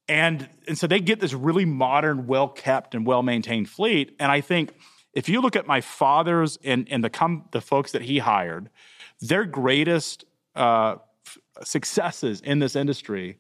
And, 0.09 0.49
and 0.67 0.77
so 0.77 0.89
they 0.89 0.99
get 0.99 1.21
this 1.21 1.33
really 1.33 1.65
modern, 1.65 2.27
well 2.27 2.49
kept, 2.49 2.97
and 2.97 3.07
well 3.07 3.23
maintained 3.23 3.71
fleet. 3.71 4.17
And 4.19 4.33
I 4.33 4.41
think 4.41 4.75
if 5.13 5.29
you 5.29 5.41
look 5.41 5.55
at 5.55 5.65
my 5.65 5.81
father's 5.81 6.59
and, 6.65 6.89
and 6.91 7.05
the, 7.05 7.11
com- 7.11 7.45
the 7.53 7.61
folks 7.61 7.93
that 7.93 8.03
he 8.03 8.19
hired, 8.19 8.69
their 9.21 9.45
greatest 9.45 10.25
uh, 10.57 10.97
f- 11.25 11.39
successes 11.63 12.41
in 12.41 12.59
this 12.59 12.75
industry 12.75 13.39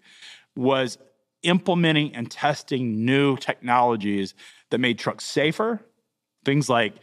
was 0.55 0.99
implementing 1.43 2.14
and 2.14 2.31
testing 2.31 3.05
new 3.05 3.37
technologies 3.37 4.35
that 4.71 4.79
made 4.79 5.00
trucks 5.00 5.25
safer. 5.25 5.81
Things 6.45 6.69
like 6.69 6.95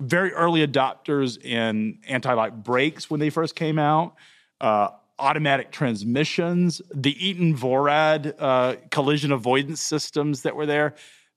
very 0.00 0.32
early 0.32 0.66
adopters 0.66 1.42
in 1.42 1.98
anti-lock 2.06 2.52
brakes 2.52 3.10
when 3.10 3.20
they 3.20 3.30
first 3.30 3.56
came 3.56 3.78
out, 3.78 4.14
uh, 4.60 4.88
automatic 5.18 5.70
transmissions, 5.70 6.82
the 6.94 7.26
Eaton 7.26 7.56
Vorad 7.56 8.34
uh, 8.38 8.76
collision 8.90 9.32
avoidance 9.32 9.80
systems 9.80 10.42
that 10.42 10.54
were 10.54 10.66
there. 10.66 10.94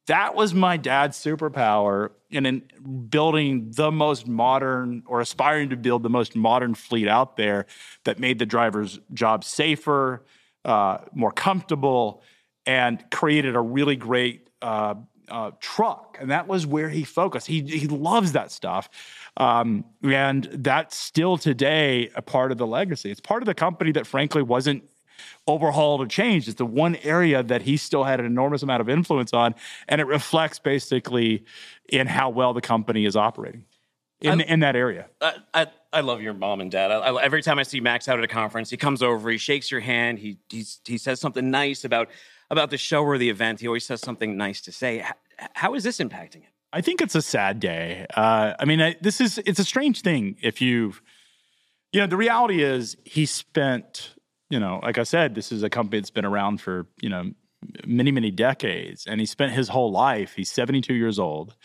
That 0.08 0.36
was 0.36 0.54
my 0.54 0.76
dad's 0.76 1.18
superpower 1.18 2.10
in, 2.32 2.46
in 2.46 2.64
building 3.10 3.72
the 3.76 3.92
most 3.92 4.28
modern 4.28 5.04
or 5.06 5.22
aspiring 5.22 5.70
to 5.70 5.78
build 5.78 6.04
the 6.04 6.10
most 6.10 6.36
modern 6.36 6.74
fleet 6.74 7.08
out 7.08 7.38
there 7.38 7.68
that 8.06 8.20
made 8.20 8.40
the 8.40 8.46
driver's 8.46 9.00
job 9.14 9.44
safer, 9.44 10.26
uh, 10.66 10.98
more 11.14 11.32
comfortable, 11.32 12.24
and 12.66 13.04
created 13.12 13.56
a 13.56 13.62
really 13.62 13.96
great 13.96 14.50
uh, 15.30 15.52
truck, 15.60 16.18
and 16.20 16.32
that 16.32 16.48
was 16.48 16.66
where 16.66 16.90
he 16.90 17.04
focused. 17.04 17.48
He 17.48 17.62
he 17.62 17.88
loves 17.88 18.32
that 18.34 18.52
stuff, 18.52 18.90
um, 19.38 19.86
and 20.04 20.46
that's 20.52 20.96
still 20.96 21.38
today 21.38 22.10
a 22.16 22.22
part 22.22 22.52
of 22.52 22.58
the 22.58 22.68
legacy. 22.68 23.12
It's 23.12 23.22
part 23.22 23.42
of 23.42 23.46
the 23.46 23.54
company 23.54 23.92
that, 23.94 24.08
frankly, 24.08 24.42
wasn't 24.42 24.84
overhauled 25.48 26.02
or 26.02 26.08
changed. 26.08 26.48
It's 26.48 26.58
the 26.58 26.66
one 26.66 26.96
area 26.98 27.44
that 27.44 27.62
he 27.62 27.78
still 27.78 28.04
had 28.04 28.20
an 28.20 28.26
enormous 28.26 28.64
amount 28.64 28.82
of 28.82 28.90
influence 28.90 29.34
on, 29.34 29.56
and 29.88 30.00
it 30.02 30.08
reflects 30.08 30.60
basically 30.60 31.46
in 31.88 32.08
how 32.08 32.30
well 32.30 32.54
the 32.54 32.62
company 32.62 33.06
is 33.06 33.16
operating 33.16 33.66
in 34.22 34.42
in 34.42 34.60
that 34.62 34.76
area. 34.76 35.08
I, 35.22 35.36
I, 35.54 35.68
I 35.94 36.02
love 36.02 36.22
your 36.22 36.34
mom 36.34 36.62
and 36.62 36.72
dad. 36.72 36.92
I, 36.92 36.98
I, 36.98 37.24
every 37.24 37.42
time 37.42 37.60
I 37.60 37.64
see 37.64 37.80
Max 37.80 38.08
out 38.08 38.18
at 38.18 38.24
a 38.24 38.28
conference, 38.28 38.70
he 38.70 38.78
comes 38.78 39.02
over, 39.02 39.30
he 39.30 39.38
shakes 39.38 39.72
your 39.72 39.80
hand, 39.80 40.20
he 40.20 40.38
he's, 40.50 40.82
he 40.86 40.98
says 40.98 41.20
something 41.20 41.50
nice 41.50 41.84
about 41.84 42.10
about 42.50 42.70
the 42.70 42.78
show 42.78 43.04
or 43.04 43.18
the 43.18 43.30
event. 43.30 43.60
He 43.60 43.68
always 43.68 43.86
says 43.86 44.02
something 44.02 44.38
nice 44.38 44.62
to 44.62 44.72
say. 44.72 45.00
H- 45.00 45.48
how 45.54 45.74
is 45.76 45.84
this 45.84 46.00
impacting 46.00 46.44
it? 46.44 46.54
I 46.72 46.82
think 46.82 47.02
it's 47.02 47.16
a 47.16 47.22
sad 47.22 47.60
day. 47.60 48.06
Uh, 48.16 48.54
I 48.60 48.66
mean, 48.66 48.82
I, 48.82 48.96
this 49.02 49.20
is 49.22 49.40
it's 49.40 49.60
a 49.60 49.64
strange 49.64 50.02
thing. 50.02 50.38
If 50.42 50.62
you've, 50.62 51.02
you 51.92 52.00
know, 52.00 52.08
the 52.08 52.18
reality 52.18 52.62
is 52.62 52.96
he 53.04 53.26
spent 53.26 54.14
you 54.50 54.60
know, 54.60 54.80
like 54.82 54.98
I 54.98 55.04
said, 55.04 55.36
this 55.36 55.52
is 55.52 55.64
a 55.64 55.70
company 55.70 56.00
that's 56.00 56.10
been 56.10 56.26
around 56.26 56.60
for, 56.60 56.88
you 57.02 57.10
know, 57.10 57.32
many, 57.86 58.12
many 58.12 58.32
decades. 58.32 59.06
And 59.06 59.20
he 59.20 59.26
spent 59.26 59.54
his 59.54 59.70
whole 59.70 59.92
life, 59.92 60.34
he's 60.36 60.52
72 60.52 60.94
years 60.94 61.20
old, 61.20 61.56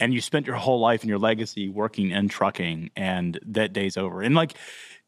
and 0.00 0.14
you 0.14 0.20
spent 0.20 0.46
your 0.46 0.56
whole 0.56 0.80
life 0.80 1.02
and 1.02 1.10
your 1.10 1.18
legacy 1.18 1.68
working 1.68 2.10
in 2.10 2.28
trucking, 2.28 2.90
and 2.96 3.38
that 3.46 3.72
day's 3.72 3.96
over. 3.96 4.22
And 4.22 4.34
like, 4.34 4.54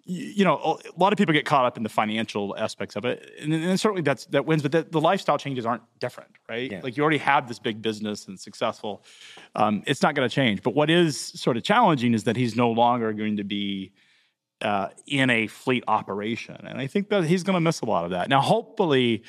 you 0.07 0.45
know, 0.45 0.57
a 0.57 1.01
lot 1.01 1.15
of 1.15 1.17
people 1.17 1.33
get 1.33 1.47
caught 1.47 1.65
up 1.65 1.79
in 1.79 1.83
the 1.83 1.89
financial 1.89 2.55
aspects 2.59 2.95
of 2.95 3.07
it, 3.07 3.33
and, 3.41 3.55
and 3.55 3.81
certainly 3.81 4.03
that's 4.03 4.27
that 4.27 4.45
wins. 4.45 4.63
But 4.63 4.73
the, 4.73 4.83
the, 4.83 5.01
lifestyle 5.01 5.39
changes 5.39 5.65
aren't 5.65 5.83
different, 5.99 6.31
right? 6.47 6.71
Yeah. 6.71 6.81
Like 6.83 6.97
you 6.97 7.03
already 7.03 7.19
have 7.19 7.49
this 7.49 7.59
big 7.59 7.81
business 7.81 8.29
and 8.29 8.39
successful. 8.39 9.03
Um, 9.55 9.83
it's 9.87 10.03
not 10.03 10.15
going 10.15 10.29
to 10.29 10.35
change. 10.35 10.63
But 10.63 10.75
what 10.75 10.91
is 10.91 11.19
sort 11.19 11.57
of 11.57 11.63
challenging 11.63 12.13
is 12.13 12.25
that 12.25 12.37
he's 12.37 12.55
no 12.55 12.71
longer 12.71 13.15
going 13.15 13.39
to 13.39 13.45
be 13.45 13.93
uh, 14.61 14.89
in 15.07 15.31
a 15.31 15.47
fleet 15.47 15.85
operation, 15.89 16.57
and 16.67 16.79
I 16.79 16.87
think 16.87 17.09
that 17.09 17.25
he's 17.25 17.43
going 17.43 17.55
to 17.55 17.61
miss 17.61 17.81
a 17.81 17.87
lot 17.87 18.05
of 18.05 18.11
that. 18.11 18.29
Now, 18.29 18.43
hopefully, 18.43 19.23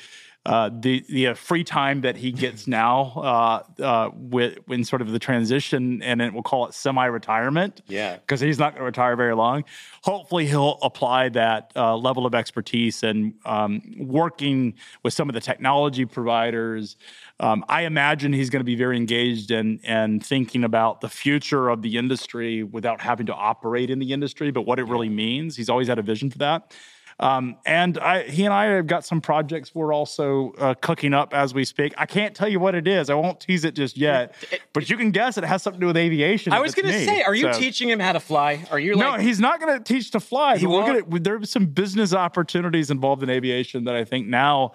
uh, 0.46 0.70
the 0.72 1.04
the 1.08 1.26
uh, 1.26 1.34
free 1.34 1.64
time 1.64 2.02
that 2.02 2.16
he 2.16 2.30
gets 2.30 2.68
now 2.68 3.12
uh, 3.16 3.82
uh, 3.82 4.10
with 4.14 4.58
when 4.66 4.84
sort 4.84 5.02
of 5.02 5.10
the 5.10 5.18
transition, 5.18 6.00
and 6.02 6.22
it, 6.22 6.32
we'll 6.32 6.44
call 6.44 6.66
it 6.66 6.72
semi-retirement. 6.72 7.82
Yeah, 7.88 8.14
because 8.14 8.40
he's 8.40 8.56
not 8.56 8.72
going 8.72 8.80
to 8.80 8.84
retire 8.84 9.16
very 9.16 9.34
long. 9.34 9.64
Hopefully, 10.02 10.46
he'll 10.46 10.78
apply 10.82 11.30
that 11.30 11.72
uh, 11.74 11.96
level 11.96 12.26
of 12.26 12.34
expertise 12.34 13.02
and 13.02 13.34
um, 13.44 13.82
working 13.98 14.74
with 15.02 15.12
some 15.14 15.28
of 15.28 15.34
the 15.34 15.40
technology 15.40 16.04
providers. 16.04 16.96
Um, 17.40 17.64
I 17.68 17.82
imagine 17.82 18.32
he's 18.32 18.48
going 18.48 18.60
to 18.60 18.64
be 18.64 18.76
very 18.76 18.96
engaged 18.96 19.50
and 19.50 19.80
and 19.82 20.24
thinking 20.24 20.62
about 20.62 21.00
the 21.00 21.08
future 21.08 21.68
of 21.70 21.82
the 21.82 21.96
industry 21.96 22.62
without 22.62 23.00
having 23.00 23.26
to 23.26 23.34
operate 23.34 23.90
in 23.90 23.98
the 23.98 24.12
industry, 24.12 24.52
but 24.52 24.62
what 24.62 24.78
it 24.78 24.84
really 24.84 25.08
means. 25.08 25.56
He's 25.56 25.68
always 25.68 25.88
had 25.88 25.98
a 25.98 26.02
vision 26.02 26.30
for 26.30 26.38
that. 26.38 26.72
Um, 27.18 27.56
and 27.64 27.98
I, 27.98 28.24
he 28.24 28.44
and 28.44 28.52
I 28.52 28.66
have 28.66 28.86
got 28.86 29.04
some 29.04 29.22
projects 29.22 29.74
we're 29.74 29.94
also 29.94 30.52
uh, 30.58 30.74
cooking 30.74 31.14
up 31.14 31.32
as 31.32 31.54
we 31.54 31.64
speak. 31.64 31.94
I 31.96 32.04
can't 32.04 32.34
tell 32.34 32.48
you 32.48 32.60
what 32.60 32.74
it 32.74 32.86
is. 32.86 33.08
I 33.08 33.14
won't 33.14 33.40
tease 33.40 33.64
it 33.64 33.74
just 33.74 33.96
yet, 33.96 34.34
but 34.74 34.90
you 34.90 34.98
can 34.98 35.12
guess 35.12 35.38
it 35.38 35.44
has 35.44 35.62
something 35.62 35.80
to 35.80 35.84
do 35.84 35.86
with 35.86 35.96
aviation. 35.96 36.52
I 36.52 36.60
was 36.60 36.74
going 36.74 36.86
to 36.86 37.04
say, 37.04 37.22
are 37.22 37.34
you 37.34 37.52
so, 37.52 37.58
teaching 37.58 37.88
him 37.88 38.00
how 38.00 38.12
to 38.12 38.20
fly? 38.20 38.66
Are 38.70 38.78
you? 38.78 38.94
Like, 38.94 39.18
no, 39.18 39.24
he's 39.24 39.40
not 39.40 39.60
going 39.60 39.78
to 39.78 39.82
teach 39.82 40.10
to 40.10 40.20
fly. 40.20 40.58
He 40.58 40.66
gonna, 40.66 41.02
there's 41.20 41.50
some 41.50 41.66
business 41.66 42.12
opportunities 42.12 42.90
involved 42.90 43.22
in 43.22 43.30
aviation 43.30 43.84
that 43.84 43.94
I 43.94 44.04
think 44.04 44.26
now. 44.26 44.72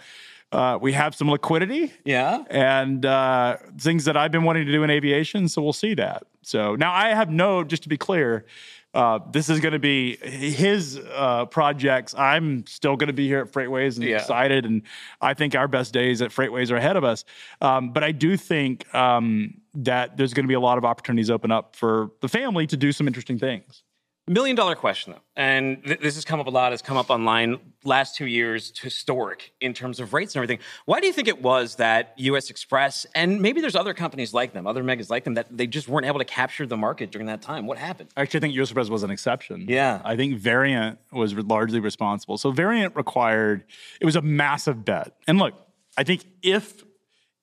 Uh, 0.51 0.77
we 0.81 0.91
have 0.91 1.15
some 1.15 1.31
liquidity. 1.31 1.93
Yeah. 2.03 2.43
And 2.49 3.05
uh, 3.05 3.55
things 3.79 4.03
that 4.03 4.17
I've 4.17 4.31
been 4.31 4.43
wanting 4.43 4.65
to 4.65 4.71
do 4.73 4.83
in 4.83 4.89
aviation. 4.89 5.47
So 5.47 5.61
we'll 5.61 5.71
see 5.71 5.93
that. 5.93 6.23
So 6.41 6.75
now 6.75 6.91
I 6.91 7.13
have 7.13 7.29
no, 7.29 7.63
just 7.63 7.83
to 7.83 7.89
be 7.89 7.95
clear, 7.97 8.45
uh, 8.93 9.19
this 9.31 9.49
is 9.49 9.59
going 9.59 9.73
to 9.73 9.79
be 9.79 10.17
his 10.17 10.99
uh, 11.13 11.45
projects. 11.45 12.13
I'm 12.15 12.65
still 12.67 12.97
going 12.97 13.07
to 13.07 13.13
be 13.13 13.27
here 13.27 13.39
at 13.39 13.51
FreightWaves 13.51 13.95
and 13.95 14.05
yeah. 14.05 14.17
excited, 14.17 14.65
and 14.65 14.81
I 15.21 15.33
think 15.33 15.55
our 15.55 15.67
best 15.67 15.93
days 15.93 16.21
at 16.21 16.31
FreightWaves 16.31 16.71
are 16.71 16.77
ahead 16.77 16.97
of 16.97 17.03
us. 17.03 17.23
Um, 17.61 17.91
but 17.91 18.03
I 18.03 18.11
do 18.11 18.35
think 18.35 18.93
um, 18.93 19.61
that 19.75 20.17
there's 20.17 20.33
going 20.33 20.43
to 20.43 20.49
be 20.49 20.55
a 20.55 20.59
lot 20.59 20.77
of 20.77 20.85
opportunities 20.85 21.29
open 21.29 21.51
up 21.51 21.75
for 21.75 22.11
the 22.21 22.27
family 22.27 22.67
to 22.67 22.77
do 22.77 22.91
some 22.91 23.07
interesting 23.07 23.39
things. 23.39 23.83
Million 24.31 24.55
dollar 24.55 24.75
question, 24.75 25.11
though, 25.11 25.21
and 25.35 25.83
th- 25.83 25.99
this 25.99 26.15
has 26.15 26.23
come 26.23 26.39
up 26.39 26.47
a 26.47 26.49
lot. 26.49 26.71
Has 26.71 26.81
come 26.81 26.95
up 26.95 27.09
online 27.09 27.59
last 27.83 28.15
two 28.15 28.27
years, 28.27 28.71
historic 28.79 29.51
in 29.59 29.73
terms 29.73 29.99
of 29.99 30.13
rates 30.13 30.35
and 30.35 30.39
everything. 30.41 30.63
Why 30.85 31.01
do 31.01 31.07
you 31.07 31.11
think 31.11 31.27
it 31.27 31.41
was 31.41 31.75
that 31.75 32.13
U.S. 32.15 32.49
Xpress 32.49 33.05
and 33.13 33.41
maybe 33.41 33.59
there's 33.59 33.75
other 33.75 33.93
companies 33.93 34.33
like 34.33 34.53
them, 34.53 34.67
other 34.67 34.83
megas 34.83 35.09
like 35.09 35.25
them, 35.25 35.33
that 35.33 35.47
they 35.51 35.67
just 35.67 35.89
weren't 35.89 36.05
able 36.05 36.19
to 36.19 36.25
capture 36.25 36.65
the 36.65 36.77
market 36.77 37.11
during 37.11 37.27
that 37.27 37.41
time? 37.41 37.67
What 37.67 37.77
happened? 37.77 38.07
I 38.15 38.21
actually, 38.21 38.39
think 38.39 38.53
U.S. 38.53 38.71
Xpress 38.71 38.89
was 38.89 39.03
an 39.03 39.11
exception. 39.11 39.65
Yeah, 39.67 40.01
I 40.05 40.15
think 40.15 40.37
Variant 40.37 40.97
was 41.11 41.33
largely 41.33 41.81
responsible. 41.81 42.37
So 42.37 42.51
Variant 42.51 42.95
required 42.95 43.65
it 43.99 44.05
was 44.05 44.15
a 44.15 44.21
massive 44.21 44.85
bet, 44.85 45.13
and 45.27 45.39
look, 45.39 45.55
I 45.97 46.05
think 46.05 46.23
if 46.41 46.85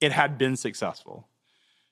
it 0.00 0.12
had 0.12 0.38
been 0.38 0.56
successful, 0.56 1.28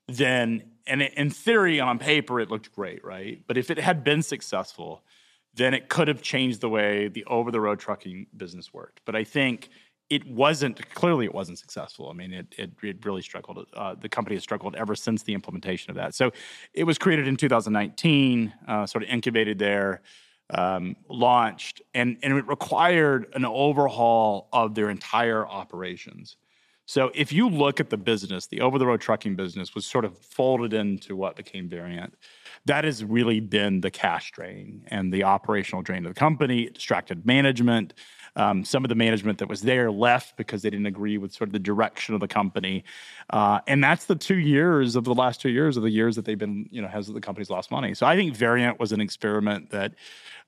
then 0.08 0.62
and 0.86 1.02
in 1.02 1.30
theory 1.30 1.80
on 1.80 1.98
paper 1.98 2.40
it 2.40 2.50
looked 2.50 2.72
great, 2.72 3.04
right? 3.04 3.42
But 3.46 3.56
if 3.56 3.70
it 3.70 3.78
had 3.78 4.04
been 4.04 4.22
successful, 4.22 5.02
then 5.54 5.74
it 5.74 5.88
could 5.88 6.08
have 6.08 6.22
changed 6.22 6.60
the 6.60 6.68
way 6.68 7.08
the 7.08 7.24
over 7.24 7.50
the 7.50 7.60
road 7.60 7.80
trucking 7.80 8.26
business 8.36 8.72
worked. 8.72 9.00
But 9.04 9.16
I 9.16 9.24
think 9.24 9.70
it 10.08 10.24
wasn't 10.26 10.88
clearly 10.94 11.24
it 11.24 11.34
wasn't 11.34 11.58
successful. 11.58 12.08
I 12.08 12.12
mean, 12.12 12.32
it 12.32 12.46
it, 12.56 12.70
it 12.82 13.04
really 13.04 13.22
struggled. 13.22 13.66
Uh, 13.72 13.94
the 13.94 14.08
company 14.08 14.36
has 14.36 14.42
struggled 14.42 14.76
ever 14.76 14.94
since 14.94 15.22
the 15.24 15.34
implementation 15.34 15.90
of 15.90 15.96
that. 15.96 16.14
So 16.14 16.30
it 16.72 16.84
was 16.84 16.98
created 16.98 17.26
in 17.26 17.36
2019, 17.36 18.52
uh, 18.68 18.86
sort 18.86 19.02
of 19.02 19.10
incubated 19.10 19.58
there, 19.58 20.02
um, 20.50 20.94
launched, 21.08 21.82
and 21.94 22.18
and 22.22 22.38
it 22.38 22.46
required 22.46 23.26
an 23.34 23.44
overhaul 23.44 24.48
of 24.52 24.74
their 24.74 24.90
entire 24.90 25.46
operations. 25.46 26.36
So 26.86 27.10
if 27.14 27.32
you 27.32 27.48
look 27.48 27.80
at 27.80 27.90
the 27.90 27.96
business, 27.96 28.46
the 28.46 28.60
over 28.60 28.78
the 28.78 28.86
road 28.86 29.00
trucking 29.00 29.34
business 29.34 29.74
was 29.74 29.84
sort 29.84 30.04
of 30.04 30.16
folded 30.18 30.72
into 30.72 31.16
what 31.16 31.34
became 31.34 31.68
Variant. 31.68 32.14
That 32.64 32.84
has 32.84 33.04
really 33.04 33.40
been 33.40 33.80
the 33.80 33.90
cash 33.90 34.30
drain 34.30 34.84
and 34.88 35.12
the 35.12 35.24
operational 35.24 35.82
drain 35.82 36.06
of 36.06 36.14
the 36.14 36.18
company, 36.18 36.62
it 36.62 36.74
distracted 36.74 37.26
management. 37.26 37.92
Um, 38.36 38.66
some 38.66 38.84
of 38.84 38.90
the 38.90 38.94
management 38.94 39.38
that 39.38 39.48
was 39.48 39.62
there 39.62 39.90
left 39.90 40.36
because 40.36 40.60
they 40.60 40.68
didn't 40.68 40.84
agree 40.84 41.16
with 41.16 41.32
sort 41.32 41.48
of 41.48 41.52
the 41.54 41.58
direction 41.58 42.14
of 42.14 42.20
the 42.20 42.28
company. 42.28 42.84
Uh, 43.30 43.60
and 43.66 43.82
that's 43.82 44.04
the 44.04 44.14
two 44.14 44.36
years 44.36 44.94
of 44.94 45.04
the 45.04 45.14
last 45.14 45.40
two 45.40 45.48
years 45.48 45.78
of 45.78 45.82
the 45.82 45.90
years 45.90 46.16
that 46.16 46.26
they've 46.26 46.38
been, 46.38 46.68
you 46.70 46.82
know, 46.82 46.88
has 46.88 47.06
the 47.06 47.20
company's 47.20 47.48
lost 47.48 47.70
money. 47.70 47.94
So 47.94 48.04
I 48.04 48.14
think 48.14 48.36
Variant 48.36 48.78
was 48.78 48.92
an 48.92 49.00
experiment 49.00 49.70
that 49.70 49.94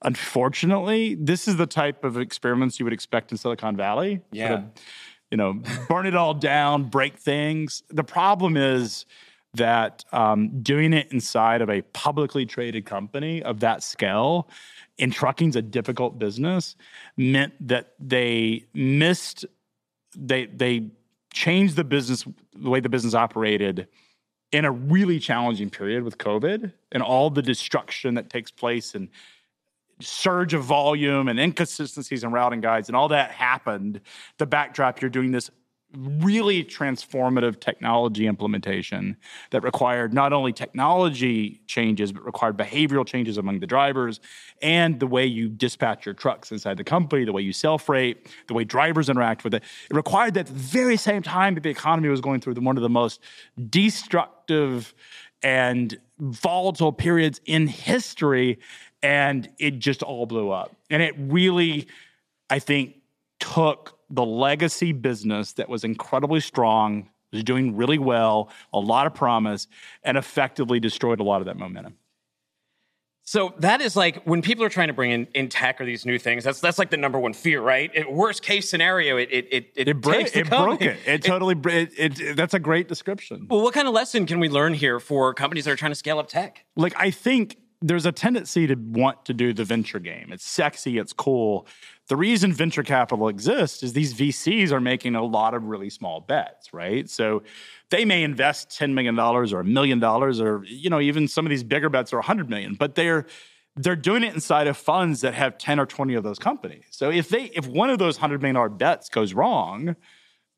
unfortunately, 0.02 1.14
this 1.14 1.49
is 1.49 1.57
the 1.57 1.66
type 1.66 2.04
of 2.04 2.18
experiments 2.18 2.78
you 2.78 2.85
would 2.85 2.92
expect 2.92 3.33
in 3.33 3.38
Silicon 3.38 3.75
Valley. 3.75 4.21
Yeah. 4.33 4.49
Sort 4.49 4.59
of, 4.61 4.64
you 5.30 5.37
know, 5.37 5.61
burn 5.88 6.06
it 6.06 6.14
all 6.14 6.35
down, 6.35 6.85
break 6.85 7.16
things. 7.16 7.82
The 7.90 8.04
problem 8.04 8.56
is 8.56 9.06
that 9.54 10.04
um, 10.12 10.62
doing 10.62 10.92
it 10.92 11.11
inside 11.11 11.62
of 11.62 11.70
a 11.70 11.82
publicly 11.82 12.47
traded 12.47 12.87
company 12.87 13.42
of 13.42 13.61
that 13.61 13.82
scale 13.82 14.49
in 14.99 15.11
trucking's 15.11 15.56
a 15.56 15.62
difficult 15.62 16.18
business 16.18 16.76
meant 17.16 17.54
that 17.66 17.94
they 17.99 18.64
missed 18.75 19.47
they 20.16 20.47
they 20.47 20.90
changed 21.32 21.76
the 21.76 21.85
business 21.85 22.25
the 22.54 22.68
way 22.68 22.80
the 22.80 22.88
business 22.88 23.14
operated 23.14 23.88
in 24.52 24.64
a 24.64 24.70
really 24.70 25.18
challenging 25.18 25.70
period 25.70 26.02
with 26.02 26.18
covid 26.18 26.73
and 26.92 27.02
all 27.02 27.30
the 27.30 27.42
destruction 27.42 28.14
that 28.14 28.28
takes 28.28 28.50
place 28.50 28.94
and 28.94 29.08
surge 30.00 30.55
of 30.55 30.62
volume 30.62 31.28
and 31.28 31.38
inconsistencies 31.38 32.25
in 32.25 32.33
routing 32.33 32.61
guides 32.61 32.88
and 32.88 32.97
all 32.97 33.09
that 33.09 33.31
happened, 33.31 34.00
the 34.38 34.47
backdrop, 34.47 35.00
you're 35.00 35.11
doing 35.11 35.33
this 35.33 35.50
really 35.97 36.62
transformative 36.62 37.61
technology 37.61 38.26
implementation 38.26 39.17
that 39.50 39.62
required 39.62 40.12
not 40.12 40.35
only 40.35 40.52
technology 40.52 41.62
changes, 41.67 42.12
but 42.12 42.25
required 42.26 42.59
behavioral 42.59 43.07
changes 43.07 43.38
among 43.38 43.61
the 43.61 43.67
drivers 43.67 44.21
and 44.61 45.00
the 45.00 45.07
way 45.07 45.25
you 45.25 45.49
dispatch 45.49 46.05
your 46.05 46.14
trucks 46.14 46.52
inside 46.52 46.76
the 46.76 46.85
company, 46.85 47.25
the 47.25 47.33
way 47.33 47.40
you 47.40 47.55
sell 47.55 47.78
freight, 47.78 48.28
the 48.49 48.55
way 48.55 48.64
drivers 48.64 49.09
interact 49.09 49.45
with 49.45 49.55
it. 49.55 49.62
It 49.90 49.97
required 49.97 50.35
that 50.35 50.47
very 50.49 50.99
same 50.99 51.23
time 51.23 51.55
that 51.55 51.62
the 51.62 51.71
economy 51.71 52.11
was 52.11 52.21
going 52.21 52.40
through 52.40 52.55
one 52.55 52.76
of 52.76 52.83
the 52.83 52.90
most 52.90 53.21
destructive 53.71 54.95
and 55.43 55.99
volatile 56.19 56.93
periods 56.93 57.40
in 57.47 57.67
history 57.67 58.59
and 59.02 59.49
it 59.59 59.78
just 59.78 60.02
all 60.02 60.26
blew 60.26 60.50
up. 60.50 60.75
And 60.90 61.02
it 61.02 61.14
really, 61.19 61.88
I 62.50 62.59
think, 62.59 62.97
took 63.40 63.99
the 64.11 64.25
legacy 64.25 64.93
business 64.93 65.52
that 65.52 65.69
was 65.69 65.85
incredibly 65.85 66.40
strong, 66.40 67.09
was 67.33 67.45
doing 67.45 67.76
really 67.76 67.99
well, 67.99 68.50
a 68.73 68.81
lot 68.81 69.07
of 69.07 69.14
promise, 69.14 69.67
and 70.02 70.17
effectively 70.17 70.81
destroyed 70.81 71.21
a 71.21 71.23
lot 71.23 71.40
of 71.40 71.47
that 71.47 71.57
momentum. 71.57 71.97
So 73.28 73.52
that 73.59 73.83
is 73.83 73.95
like 73.95 74.25
when 74.25 74.40
people 74.40 74.64
are 74.64 74.71
trying 74.71 74.88
to 74.88 74.95
bring 74.95 75.11
in, 75.11 75.26
in 75.35 75.50
tech 75.50 75.83
or 75.83 75.85
these 75.85 76.07
new 76.07 76.19
things. 76.19 76.45
That's 76.45 76.62
that's 76.62 76.78
like 76.78 76.88
the 76.88 76.97
number 76.97 77.19
one 77.19 77.35
fear, 77.35 77.61
right? 77.61 77.90
It, 77.93 78.11
worst 78.11 78.43
case 78.43 78.71
scenario, 78.71 79.19
it 79.19 79.28
it 79.31 79.49
it, 79.52 79.73
it, 79.76 79.88
it, 79.88 80.00
break, 80.00 80.35
it 80.35 80.49
broke 80.49 80.81
it. 80.81 80.99
It 81.05 81.25
totally 81.25 81.55
it, 81.67 81.93
it, 81.99 82.37
That's 82.38 82.55
a 82.55 82.59
great 82.59 82.88
description. 82.88 83.47
Well, 83.50 83.61
what 83.61 83.75
kind 83.75 83.87
of 83.87 83.93
lesson 83.93 84.25
can 84.25 84.40
we 84.40 84.49
learn 84.49 84.73
here 84.73 84.99
for 84.99 85.35
companies 85.35 85.67
that 85.67 85.73
are 85.73 85.76
trying 85.76 85.90
to 85.90 85.97
scale 85.97 86.19
up 86.19 86.28
tech? 86.28 86.64
Like 86.75 86.95
I 86.97 87.11
think 87.11 87.59
there's 87.80 88.06
a 88.06 88.12
tendency 88.12 88.66
to 88.66 88.75
want 88.75 89.25
to 89.26 89.32
do 89.32 89.52
the 89.52 89.64
venture 89.64 90.00
game. 90.00 90.30
It's 90.32 90.44
sexy, 90.44 90.99
it's 90.99 91.12
cool. 91.12 91.66
The 92.08 92.16
reason 92.16 92.52
venture 92.52 92.82
capital 92.82 93.28
exists 93.28 93.82
is 93.82 93.92
these 93.92 94.14
VCs 94.14 94.73
are 94.73 94.80
making 94.80 95.14
a 95.14 95.23
lot 95.23 95.54
of 95.54 95.64
really 95.64 95.90
small 95.90 96.20
bets, 96.20 96.73
right? 96.73 97.08
So 97.08 97.42
they 97.90 98.04
may 98.04 98.25
invest 98.25 98.70
$10 98.70 98.94
million 98.94 99.18
or 99.18 99.61
a 99.61 99.64
million 99.64 100.00
dollars 100.00 100.40
or 100.40 100.64
you 100.64 100.90
know 100.90 101.00
even 101.00 101.28
some 101.28 101.47
of 101.47 101.50
these 101.50 101.62
bigger 101.62 101.88
bets 101.88 102.12
are 102.12 102.16
100 102.16 102.50
million, 102.50 102.75
but 102.75 102.94
they're 102.94 103.26
they're 103.76 103.97
doing 103.97 104.25
it 104.25 104.35
inside 104.35 104.66
of 104.66 104.76
funds 104.76 105.20
that 105.20 105.35
have 105.35 105.56
10 105.56 105.78
or 105.78 105.87
20 105.87 106.14
of 106.14 106.25
those 106.25 106.38
companies. 106.38 106.85
So 106.90 107.11
if 107.11 107.28
they 107.28 107.44
if 107.54 107.66
one 107.66 107.90
of 107.90 107.99
those 107.99 108.16
100 108.16 108.42
million 108.42 108.56
dollar 108.56 108.70
bets 108.70 109.08
goes 109.08 109.35
wrong, 109.35 109.94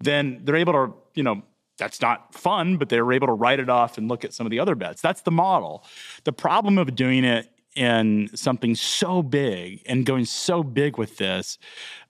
then 0.01 0.41
they're 0.45 0.57
able 0.57 0.73
to, 0.73 0.95
you 1.15 1.23
know, 1.23 1.43
that's 1.81 2.01
not 2.01 2.35
fun, 2.35 2.77
but 2.77 2.91
they 2.91 3.01
were 3.01 3.13
able 3.13 3.27
to 3.27 3.33
write 3.33 3.59
it 3.59 3.69
off 3.69 3.99
and 3.99 4.07
look 4.07 4.25
at 4.25 4.33
some 4.33 4.47
of 4.47 4.51
the 4.51 4.61
other 4.61 4.77
bets. 4.77 5.03
That's 5.03 5.23
the 5.23 5.33
model. 5.33 5.85
The 6.23 6.33
problem 6.33 6.79
of 6.79 6.95
doing 6.95 7.25
it 7.25 7.51
in 7.75 8.29
something 8.35 8.75
so 8.75 9.23
big 9.23 9.83
and 9.87 10.05
going 10.05 10.27
so 10.27 10.63
big 10.63 10.99
with 10.99 11.17
this 11.17 11.59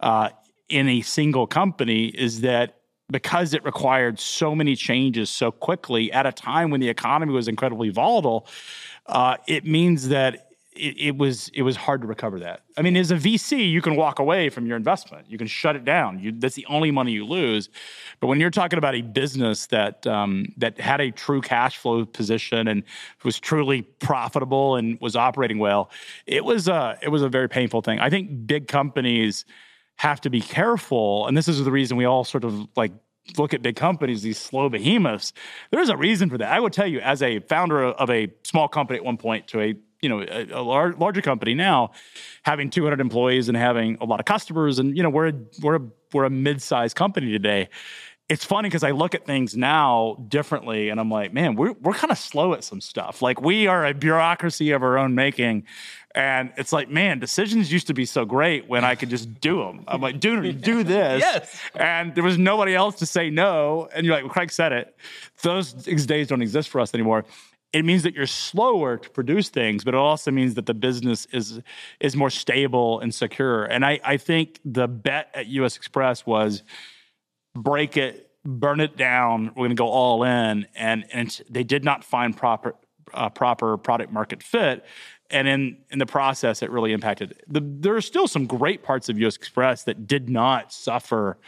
uh, 0.00 0.30
in 0.68 0.88
a 0.88 1.00
single 1.02 1.46
company 1.46 2.06
is 2.06 2.40
that 2.40 2.80
because 3.10 3.54
it 3.54 3.64
required 3.64 4.18
so 4.18 4.54
many 4.54 4.76
changes 4.76 5.30
so 5.30 5.50
quickly 5.50 6.12
at 6.12 6.26
a 6.26 6.32
time 6.32 6.70
when 6.70 6.80
the 6.80 6.88
economy 6.88 7.32
was 7.32 7.48
incredibly 7.48 7.90
volatile, 7.90 8.46
uh, 9.06 9.36
it 9.46 9.64
means 9.64 10.08
that 10.08 10.49
it, 10.76 10.96
it, 10.98 11.16
was 11.16 11.50
it 11.52 11.62
was 11.62 11.74
hard 11.74 12.00
to 12.02 12.06
recover 12.06 12.38
that. 12.40 12.62
I 12.76 12.82
mean, 12.82 12.96
as 12.96 13.10
a 13.10 13.16
VC, 13.16 13.70
you 13.70 13.82
can 13.82 13.96
walk 13.96 14.20
away 14.20 14.50
from 14.50 14.66
your 14.66 14.76
investment. 14.76 15.26
You 15.28 15.36
can 15.36 15.48
shut 15.48 15.74
it 15.74 15.84
down. 15.84 16.20
You, 16.20 16.32
that's 16.32 16.54
the 16.54 16.66
only 16.66 16.90
money 16.90 17.12
you 17.12 17.26
lose. 17.26 17.68
But 18.20 18.28
when 18.28 18.38
you're 18.38 18.50
talking 18.50 18.78
about 18.78 18.94
a 18.94 19.02
business 19.02 19.66
that 19.66 20.06
um, 20.06 20.46
that 20.58 20.78
had 20.78 21.00
a 21.00 21.10
true 21.10 21.40
cash 21.40 21.76
flow 21.76 22.04
position 22.04 22.68
and 22.68 22.84
was 23.24 23.40
truly 23.40 23.82
profitable 23.82 24.76
and 24.76 24.98
was 25.00 25.16
operating 25.16 25.58
well, 25.58 25.90
it 26.26 26.44
was 26.44 26.68
a 26.68 26.96
it 27.02 27.08
was 27.08 27.22
a 27.22 27.28
very 27.28 27.48
painful 27.48 27.82
thing. 27.82 27.98
I 27.98 28.08
think 28.08 28.46
big 28.46 28.68
companies 28.68 29.44
have 29.96 30.20
to 30.22 30.30
be 30.30 30.40
careful, 30.40 31.26
and 31.26 31.36
this 31.36 31.48
is 31.48 31.64
the 31.64 31.72
reason 31.72 31.96
we 31.96 32.04
all 32.04 32.24
sort 32.24 32.44
of 32.44 32.68
like 32.76 32.92
look 33.36 33.54
at 33.54 33.62
big 33.62 33.76
companies, 33.76 34.22
these 34.22 34.38
slow 34.38 34.68
behemoths. 34.68 35.32
There's 35.70 35.88
a 35.88 35.96
reason 35.96 36.30
for 36.30 36.38
that. 36.38 36.52
I 36.52 36.60
would 36.60 36.72
tell 36.72 36.86
you, 36.86 37.00
as 37.00 37.22
a 37.22 37.40
founder 37.40 37.84
of 37.84 38.08
a 38.08 38.28
small 38.44 38.68
company 38.68 38.98
at 38.98 39.04
one 39.04 39.16
point 39.16 39.48
to 39.48 39.60
a 39.60 39.74
you 40.02 40.08
know 40.08 40.22
a, 40.22 40.46
a 40.52 40.62
lar- 40.62 40.94
larger 40.94 41.22
company 41.22 41.54
now, 41.54 41.92
having 42.42 42.70
200 42.70 43.00
employees 43.00 43.48
and 43.48 43.56
having 43.56 43.96
a 44.00 44.04
lot 44.04 44.20
of 44.20 44.26
customers, 44.26 44.78
and 44.78 44.96
you 44.96 45.02
know 45.02 45.10
we're 45.10 45.28
a, 45.28 45.34
we're 45.62 45.76
a, 45.76 45.82
we're 46.12 46.24
a 46.24 46.30
mid-sized 46.30 46.96
company 46.96 47.30
today. 47.30 47.68
It's 48.28 48.44
funny 48.44 48.68
because 48.68 48.84
I 48.84 48.92
look 48.92 49.16
at 49.16 49.26
things 49.26 49.56
now 49.56 50.24
differently, 50.28 50.88
and 50.88 51.00
I'm 51.00 51.10
like, 51.10 51.32
man, 51.32 51.56
we're 51.56 51.72
we're 51.72 51.94
kind 51.94 52.10
of 52.10 52.18
slow 52.18 52.54
at 52.54 52.64
some 52.64 52.80
stuff. 52.80 53.22
Like 53.22 53.40
we 53.40 53.66
are 53.66 53.84
a 53.84 53.92
bureaucracy 53.92 54.70
of 54.70 54.82
our 54.82 54.96
own 54.96 55.14
making, 55.14 55.64
and 56.14 56.52
it's 56.56 56.72
like, 56.72 56.88
man, 56.88 57.18
decisions 57.18 57.72
used 57.72 57.88
to 57.88 57.94
be 57.94 58.04
so 58.04 58.24
great 58.24 58.68
when 58.68 58.84
I 58.84 58.94
could 58.94 59.10
just 59.10 59.40
do 59.40 59.58
them. 59.58 59.84
I'm 59.86 60.00
like, 60.00 60.20
do 60.20 60.52
do 60.52 60.82
this, 60.84 61.20
yes. 61.20 61.60
and 61.74 62.14
there 62.14 62.24
was 62.24 62.38
nobody 62.38 62.74
else 62.74 62.96
to 62.96 63.06
say 63.06 63.30
no. 63.30 63.88
And 63.92 64.06
you're 64.06 64.14
like, 64.14 64.24
well, 64.24 64.32
Craig 64.32 64.52
said 64.52 64.72
it. 64.72 64.96
Those 65.42 65.72
days 65.72 66.28
don't 66.28 66.42
exist 66.42 66.68
for 66.70 66.80
us 66.80 66.94
anymore 66.94 67.24
it 67.72 67.84
means 67.84 68.02
that 68.02 68.14
you're 68.14 68.26
slower 68.26 68.96
to 68.96 69.10
produce 69.10 69.48
things, 69.48 69.84
but 69.84 69.94
it 69.94 69.98
also 69.98 70.30
means 70.30 70.54
that 70.54 70.66
the 70.66 70.74
business 70.74 71.26
is 71.32 71.60
is 72.00 72.16
more 72.16 72.30
stable 72.30 73.00
and 73.00 73.14
secure. 73.14 73.64
And 73.64 73.84
I, 73.84 74.00
I 74.04 74.16
think 74.16 74.60
the 74.64 74.88
bet 74.88 75.30
at 75.34 75.46
US 75.46 75.78
Xpress 75.78 76.26
was 76.26 76.62
break 77.54 77.96
it, 77.96 78.30
burn 78.44 78.80
it 78.80 78.96
down. 78.96 79.46
We're 79.48 79.66
going 79.66 79.70
to 79.70 79.74
go 79.76 79.88
all 79.88 80.24
in, 80.24 80.66
and 80.74 81.04
and 81.12 81.40
they 81.48 81.62
did 81.62 81.84
not 81.84 82.02
find 82.02 82.36
proper 82.36 82.74
uh, 83.14 83.28
proper 83.28 83.76
product 83.76 84.12
market 84.12 84.42
fit. 84.42 84.84
And 85.30 85.46
in 85.46 85.78
in 85.90 86.00
the 86.00 86.06
process, 86.06 86.62
it 86.62 86.70
really 86.70 86.92
impacted. 86.92 87.40
The, 87.46 87.60
there 87.60 87.94
are 87.94 88.00
still 88.00 88.26
some 88.26 88.46
great 88.46 88.82
parts 88.82 89.08
of 89.08 89.18
US 89.20 89.38
Xpress 89.38 89.84
that 89.84 90.08
did 90.08 90.28
not 90.28 90.72
suffer 90.72 91.38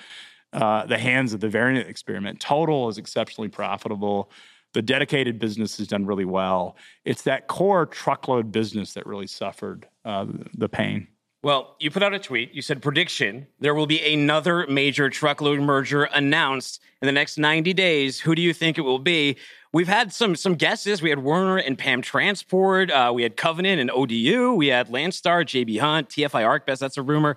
uh, 0.52 0.87
the 0.87 0.99
hands 0.99 1.33
of 1.33 1.41
the 1.41 1.49
variant 1.49 1.88
experiment. 1.88 2.38
Total 2.38 2.88
is 2.88 2.99
exceptionally 2.99 3.49
profitable. 3.49 4.31
The 4.73 4.83
dedicated 4.83 5.38
business 5.38 5.79
has 5.79 5.87
done 5.88 6.07
really 6.07 6.25
well. 6.25 6.76
It's 7.05 7.23
that 7.23 7.47
core 7.47 7.87
truckload 7.87 8.52
business 8.52 8.95
that 8.95 9.07
really 9.07 9.26
suffered 9.26 9.87
uh, 10.05 10.26
the 10.55 10.69
pain. 10.69 11.09
Well, 11.43 11.76
you 11.81 11.91
put 11.91 12.05
out 12.05 12.14
a 12.14 12.21
tweet. 12.21 12.55
You 12.55 12.62
said 12.62 12.81
prediction 12.81 13.49
there 13.59 13.75
will 13.75 13.88
be 13.88 14.00
another 14.14 14.64
major 14.69 15.11
truckload 15.11 15.59
merger 15.61 16.05
announced 16.05 16.81
in 17.00 17.07
the 17.07 17.12
next 17.12 17.37
90 17.37 17.73
days. 17.75 18.21
Who 18.21 18.35
do 18.37 18.43
you 18.43 18.52
think 18.52 18.79
it 18.79 18.83
will 18.83 19.00
be? 19.00 19.37
We've 19.73 19.88
had 19.88 20.12
some 20.12 20.37
some 20.37 20.55
guesses. 20.55 21.02
We 21.02 21.11
had 21.11 21.19
Werner 21.19 21.57
and 21.57 21.76
PAM 21.76 22.02
Transport. 22.02 22.91
Uh, 22.91 23.11
we 23.14 23.23
had 23.25 23.37
Covenant 23.37 23.81
and 23.81 23.91
ODU. 23.91 24.55
We 24.55 24.69
had 24.69 24.88
Landstar, 24.88 25.45
JB 25.45 25.81
Hunt, 25.81 26.11
TFI 26.11 26.43
ArcBest. 26.45 26.79
That's 26.79 26.99
a 26.99 27.02
rumor. 27.02 27.37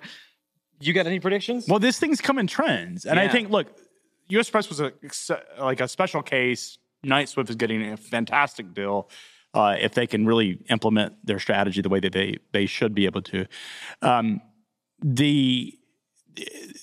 You 0.78 0.92
got 0.92 1.06
any 1.06 1.18
predictions? 1.18 1.66
Well, 1.66 1.78
this 1.78 1.98
things 1.98 2.20
come 2.20 2.38
in 2.38 2.46
trends, 2.46 3.06
and 3.06 3.16
Yeah. 3.16 3.24
I 3.24 3.28
think 3.28 3.48
look, 3.50 3.68
U.S. 4.28 4.50
Press 4.50 4.68
was 4.68 4.80
a 4.80 4.92
like 5.58 5.80
a 5.80 5.88
special 5.88 6.22
case. 6.22 6.78
Knight 7.02 7.28
Swift 7.28 7.50
is 7.50 7.56
getting 7.56 7.82
a 7.92 7.96
fantastic 7.96 8.74
deal 8.74 9.08
uh, 9.54 9.76
if 9.80 9.94
they 9.94 10.06
can 10.06 10.26
really 10.26 10.58
implement 10.68 11.14
their 11.24 11.38
strategy 11.38 11.80
the 11.80 11.88
way 11.88 12.00
that 12.00 12.12
they 12.12 12.36
they 12.52 12.66
should 12.66 12.94
be 12.94 13.06
able 13.06 13.22
to. 13.22 13.46
Um, 14.02 14.42
the 15.02 15.78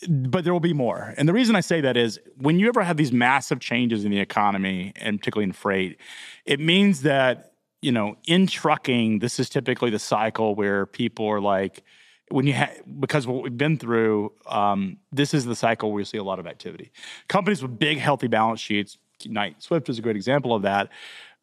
but 0.09 0.43
there 0.43 0.53
will 0.53 0.59
be 0.59 0.73
more. 0.73 1.13
And 1.17 1.29
the 1.29 1.33
reason 1.33 1.55
I 1.55 1.61
say 1.61 1.81
that 1.81 1.95
is 1.95 2.19
when 2.37 2.59
you 2.59 2.67
ever 2.67 2.83
have 2.83 2.97
these 2.97 3.11
massive 3.11 3.59
changes 3.59 4.03
in 4.03 4.11
the 4.11 4.19
economy 4.19 4.93
and 4.95 5.19
particularly 5.19 5.45
in 5.45 5.53
freight, 5.53 5.99
it 6.45 6.59
means 6.59 7.03
that, 7.03 7.53
you 7.81 7.91
know, 7.91 8.17
in 8.25 8.47
trucking, 8.47 9.19
this 9.19 9.39
is 9.39 9.49
typically 9.49 9.91
the 9.91 9.99
cycle 9.99 10.55
where 10.55 10.85
people 10.85 11.27
are 11.27 11.39
like, 11.39 11.83
when 12.29 12.47
you 12.47 12.55
ha- 12.55 12.71
because 12.99 13.27
what 13.27 13.43
we've 13.43 13.57
been 13.57 13.77
through, 13.77 14.33
um, 14.47 14.97
this 15.11 15.33
is 15.33 15.45
the 15.45 15.55
cycle 15.55 15.91
where 15.91 16.01
you 16.01 16.05
see 16.05 16.17
a 16.17 16.23
lot 16.23 16.39
of 16.39 16.47
activity. 16.47 16.91
Companies 17.27 17.61
with 17.61 17.77
big, 17.77 17.99
healthy 17.99 18.27
balance 18.27 18.59
sheets, 18.59 18.97
Knight 19.31 19.61
Swift 19.61 19.89
is 19.89 19.99
a 19.99 20.01
great 20.01 20.15
example 20.15 20.53
of 20.53 20.61
that, 20.63 20.89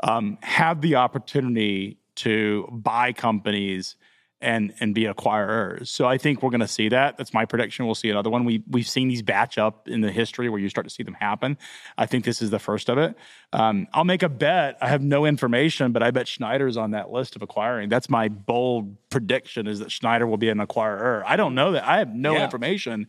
um, 0.03 0.39
have 0.43 0.81
the 0.81 0.97
opportunity 0.97 1.99
to 2.17 2.69
buy 2.71 3.13
companies 3.13 3.97
and 4.43 4.73
and 4.81 4.95
be 4.95 5.05
acquirers. 5.05 5.89
So 5.89 6.07
I 6.07 6.17
think 6.17 6.43
we're 6.43 6.51
going 6.51 6.61
to 6.61 6.69
see 6.69 6.89
that. 6.89 7.17
That's 7.19 7.35
my 7.35 7.45
prediction. 7.45 7.85
We'll 7.87 7.95
see 7.95 8.09
another 8.11 8.31
one. 8.31 8.45
We 8.45 8.63
we've 8.69 8.89
seen 8.89 9.09
these 9.09 9.23
batch 9.23 9.59
up 9.59 9.87
in 9.89 10.01
the 10.01 10.11
history 10.11 10.49
where 10.49 10.61
you 10.61 10.69
start 10.69 10.87
to 10.87 10.91
see 10.93 11.03
them 11.03 11.15
happen. 11.15 11.59
I 11.99 12.07
think 12.07 12.25
this 12.25 12.41
is 12.41 12.51
the 12.51 12.59
first 12.59 12.89
of 12.89 12.97
it. 12.99 13.17
Um, 13.53 13.87
I'll 13.93 14.05
make 14.05 14.23
a 14.23 14.29
bet. 14.29 14.79
I 14.81 14.89
have 14.89 15.03
no 15.03 15.27
information, 15.27 15.93
but 15.93 16.03
I 16.03 16.11
bet 16.11 16.27
Schneider's 16.27 16.77
on 16.77 16.93
that 16.93 17.11
list 17.11 17.37
of 17.37 17.43
acquiring. 17.43 17.89
That's 17.91 18.09
my 18.09 18.29
bold 18.29 18.97
prediction: 19.11 19.67
is 19.67 19.81
that 19.81 19.91
Schneider 19.93 20.27
will 20.27 20.39
be 20.39 20.49
an 20.49 20.59
acquirer. 20.59 21.23
I 21.27 21.37
don't 21.37 21.55
know 21.55 21.73
that. 21.73 21.87
I 21.87 21.99
have 21.99 22.15
no 22.15 22.35
Yeah. 22.35 22.45
information 22.45 23.09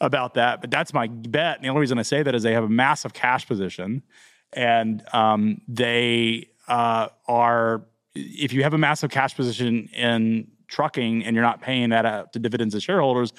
about 0.00 0.34
that, 0.34 0.60
but 0.62 0.70
that's 0.70 0.94
my 0.94 1.08
bet. 1.08 1.56
And 1.56 1.64
the 1.64 1.68
only 1.68 1.80
reason 1.80 1.98
I 1.98 2.02
say 2.02 2.22
that 2.22 2.34
is 2.34 2.42
they 2.42 2.54
have 2.54 2.64
a 2.64 2.68
massive 2.68 3.12
cash 3.12 3.46
position, 3.46 4.02
and 4.52 5.02
um, 5.12 5.60
they 5.68 6.48
uh, 6.68 7.08
are. 7.28 7.82
If 8.14 8.52
you 8.52 8.64
have 8.64 8.74
a 8.74 8.78
massive 8.78 9.10
cash 9.10 9.36
position 9.36 9.88
in 9.94 10.48
trucking 10.70 11.24
and 11.24 11.34
you're 11.34 11.44
not 11.44 11.60
paying 11.60 11.90
that 11.90 12.06
out 12.06 12.32
to 12.32 12.38
dividends 12.38 12.74
to 12.74 12.80
shareholders, 12.80 13.32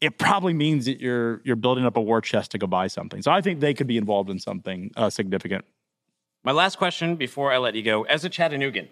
it 0.00 0.18
probably 0.18 0.54
means 0.54 0.86
that 0.86 1.00
you're 1.00 1.42
you're 1.44 1.56
building 1.56 1.84
up 1.84 1.96
a 1.96 2.00
war 2.00 2.20
chest 2.20 2.52
to 2.52 2.58
go 2.58 2.66
buy 2.66 2.86
something. 2.86 3.20
So 3.22 3.30
I 3.30 3.40
think 3.40 3.60
they 3.60 3.74
could 3.74 3.86
be 3.86 3.96
involved 3.96 4.30
in 4.30 4.38
something 4.38 4.90
uh, 4.96 5.10
significant. 5.10 5.64
My 6.42 6.52
last 6.52 6.78
question 6.78 7.16
before 7.16 7.52
I 7.52 7.58
let 7.58 7.74
you 7.74 7.82
go. 7.82 8.04
As 8.04 8.24
a 8.24 8.30
Chattanoogan, 8.30 8.88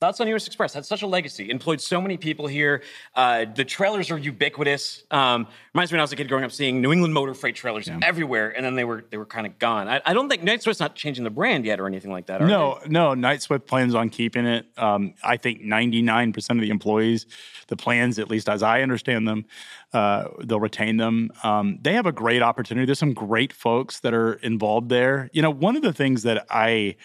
thoughts 0.00 0.20
on 0.20 0.28
US 0.28 0.48
Xpress? 0.48 0.74
Had 0.74 0.86
such 0.86 1.02
a 1.02 1.06
legacy, 1.06 1.50
employed 1.50 1.80
so 1.80 2.00
many 2.00 2.16
people 2.16 2.46
here. 2.46 2.82
Uh, 3.14 3.46
the 3.54 3.64
trailers 3.64 4.10
are 4.10 4.18
ubiquitous. 4.18 5.02
Um, 5.10 5.46
reminds 5.74 5.90
me 5.90 5.96
when 5.96 6.00
I 6.00 6.04
was 6.04 6.12
a 6.12 6.16
kid 6.16 6.28
growing 6.28 6.44
up 6.44 6.52
seeing 6.52 6.80
New 6.80 6.92
England 6.92 7.14
motor 7.14 7.34
freight 7.34 7.56
trailers 7.56 7.90
everywhere, 8.02 8.50
and 8.56 8.64
then 8.64 8.74
they 8.74 8.84
were 8.84 9.04
they 9.10 9.16
were 9.16 9.26
kind 9.26 9.46
of 9.46 9.58
gone. 9.58 9.88
I, 9.88 10.00
I 10.04 10.14
don't 10.14 10.28
think 10.28 10.42
Knight 10.42 10.62
Swift's 10.62 10.80
not 10.80 10.94
changing 10.94 11.24
the 11.24 11.30
brand 11.30 11.64
yet 11.64 11.80
or 11.80 11.86
anything 11.86 12.12
like 12.12 12.26
that. 12.26 12.42
Are 12.42 12.46
No, 12.46 12.78
no. 12.86 13.14
Knight 13.14 13.42
Swift 13.42 13.66
plans 13.66 13.94
on 13.94 14.08
keeping 14.08 14.46
it. 14.46 14.66
Um, 14.76 15.14
I 15.22 15.36
think 15.36 15.62
99% 15.62 16.50
of 16.50 16.60
the 16.60 16.70
employees, 16.70 17.26
the 17.66 17.76
plans, 17.76 18.18
at 18.18 18.30
least 18.30 18.48
as 18.48 18.62
I 18.62 18.82
understand 18.82 19.26
them, 19.26 19.46
uh, 19.92 20.28
they'll 20.44 20.60
retain 20.60 20.96
them. 20.96 21.30
Um, 21.42 21.78
they 21.82 21.94
have 21.94 22.06
a 22.06 22.12
great 22.12 22.42
opportunity. 22.42 22.86
There's 22.86 22.98
some 22.98 23.14
great 23.14 23.52
folks 23.52 24.00
that 24.00 24.14
are 24.14 24.34
involved 24.34 24.88
there. 24.88 25.30
You 25.32 25.42
know, 25.42 25.50
one 25.50 25.76
of 25.76 25.82
the 25.82 25.92
things 25.92 26.22
that 26.22 26.46
I 26.50 26.96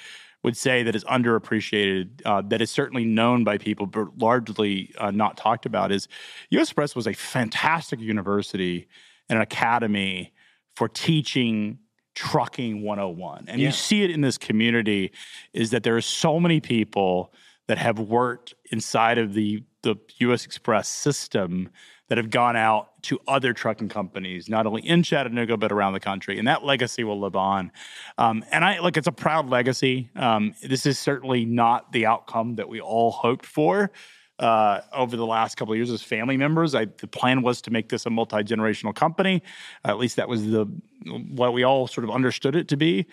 would 0.44 0.58
say 0.58 0.84
that 0.84 0.96
is 0.96 1.04
underappreciated, 1.06 2.22
uh, 2.26 2.42
that 2.42 2.62
is 2.62 2.70
certainly 2.70 3.06
known 3.06 3.44
by 3.44 3.58
people, 3.58 3.86
but 3.86 4.18
largely 4.18 4.94
uh, 4.98 5.12
not 5.12 5.38
talked 5.38 5.66
about, 5.66 5.92
is 5.92 6.08
US 6.50 6.74
Press 6.74 6.96
was 6.96 7.08
a 7.08 7.14
fantastic 7.14 8.00
university 8.00 8.88
and 9.30 9.38
an 9.38 9.44
academy 9.44 10.34
for 10.76 10.88
teaching 10.90 11.80
trucking 12.16 12.84
101 12.84 13.46
and 13.48 13.60
Yeah. 13.60 13.68
you 13.68 13.72
see 13.72 14.04
it 14.04 14.12
in 14.12 14.22
this 14.22 14.38
community 14.38 15.12
is 15.54 15.72
that 15.72 15.82
there 15.82 15.96
are 15.96 16.02
so 16.02 16.40
many 16.40 16.60
people 16.60 17.34
that 17.68 17.80
have 17.80 17.98
worked 17.98 18.54
inside 18.72 19.18
of 19.18 19.34
the 19.34 19.64
the 19.82 19.96
US 20.20 20.46
Xpress 20.46 20.86
system 20.86 21.70
that 22.10 22.18
have 22.18 22.30
gone 22.30 22.56
out 22.56 23.02
to 23.04 23.20
other 23.28 23.54
trucking 23.54 23.90
companies, 23.90 24.50
not 24.50 24.66
only 24.66 24.86
in 24.88 25.04
Chattanooga 25.04 25.58
but 25.58 25.72
around 25.72 25.94
the 25.94 26.00
country, 26.00 26.38
and 26.38 26.48
that 26.48 26.64
legacy 26.64 27.04
will 27.04 27.20
live 27.20 27.36
on. 27.36 27.72
Um, 28.18 28.44
and 28.52 28.64
I 28.64 28.80
like 28.80 28.98
it's 28.98 29.08
a 29.08 29.12
proud 29.12 29.50
legacy. 29.50 30.10
Um, 30.16 30.54
this 30.62 30.86
is 30.86 31.00
certainly 31.00 31.46
not 31.46 31.92
the 31.92 32.06
outcome 32.06 32.56
that 32.56 32.68
we 32.68 32.82
all 32.82 33.12
hoped 33.12 33.46
for 33.46 33.92
uh, 34.40 34.82
over 34.92 35.16
the 35.16 35.26
last 35.26 35.56
couple 35.56 35.74
of 35.74 35.78
years 35.78 35.92
as 35.92 36.02
family 36.02 36.38
members. 36.38 36.76
I, 36.76 36.86
the 36.86 37.08
plan 37.08 37.42
was 37.42 37.62
to 37.64 37.72
make 37.72 37.90
this 37.90 38.06
a 38.06 38.10
multi 38.10 38.38
generational 38.38 38.94
company. 38.94 39.42
at 39.86 39.98
least 39.98 40.16
that 40.18 40.28
was 40.28 40.50
the 40.50 40.66
what 41.06 41.54
we 41.54 41.64
all 41.64 41.88
sort 41.88 42.04
of 42.04 42.12
understood 42.12 42.56
it 42.56 42.68
to 42.70 42.78
be. 42.78 43.06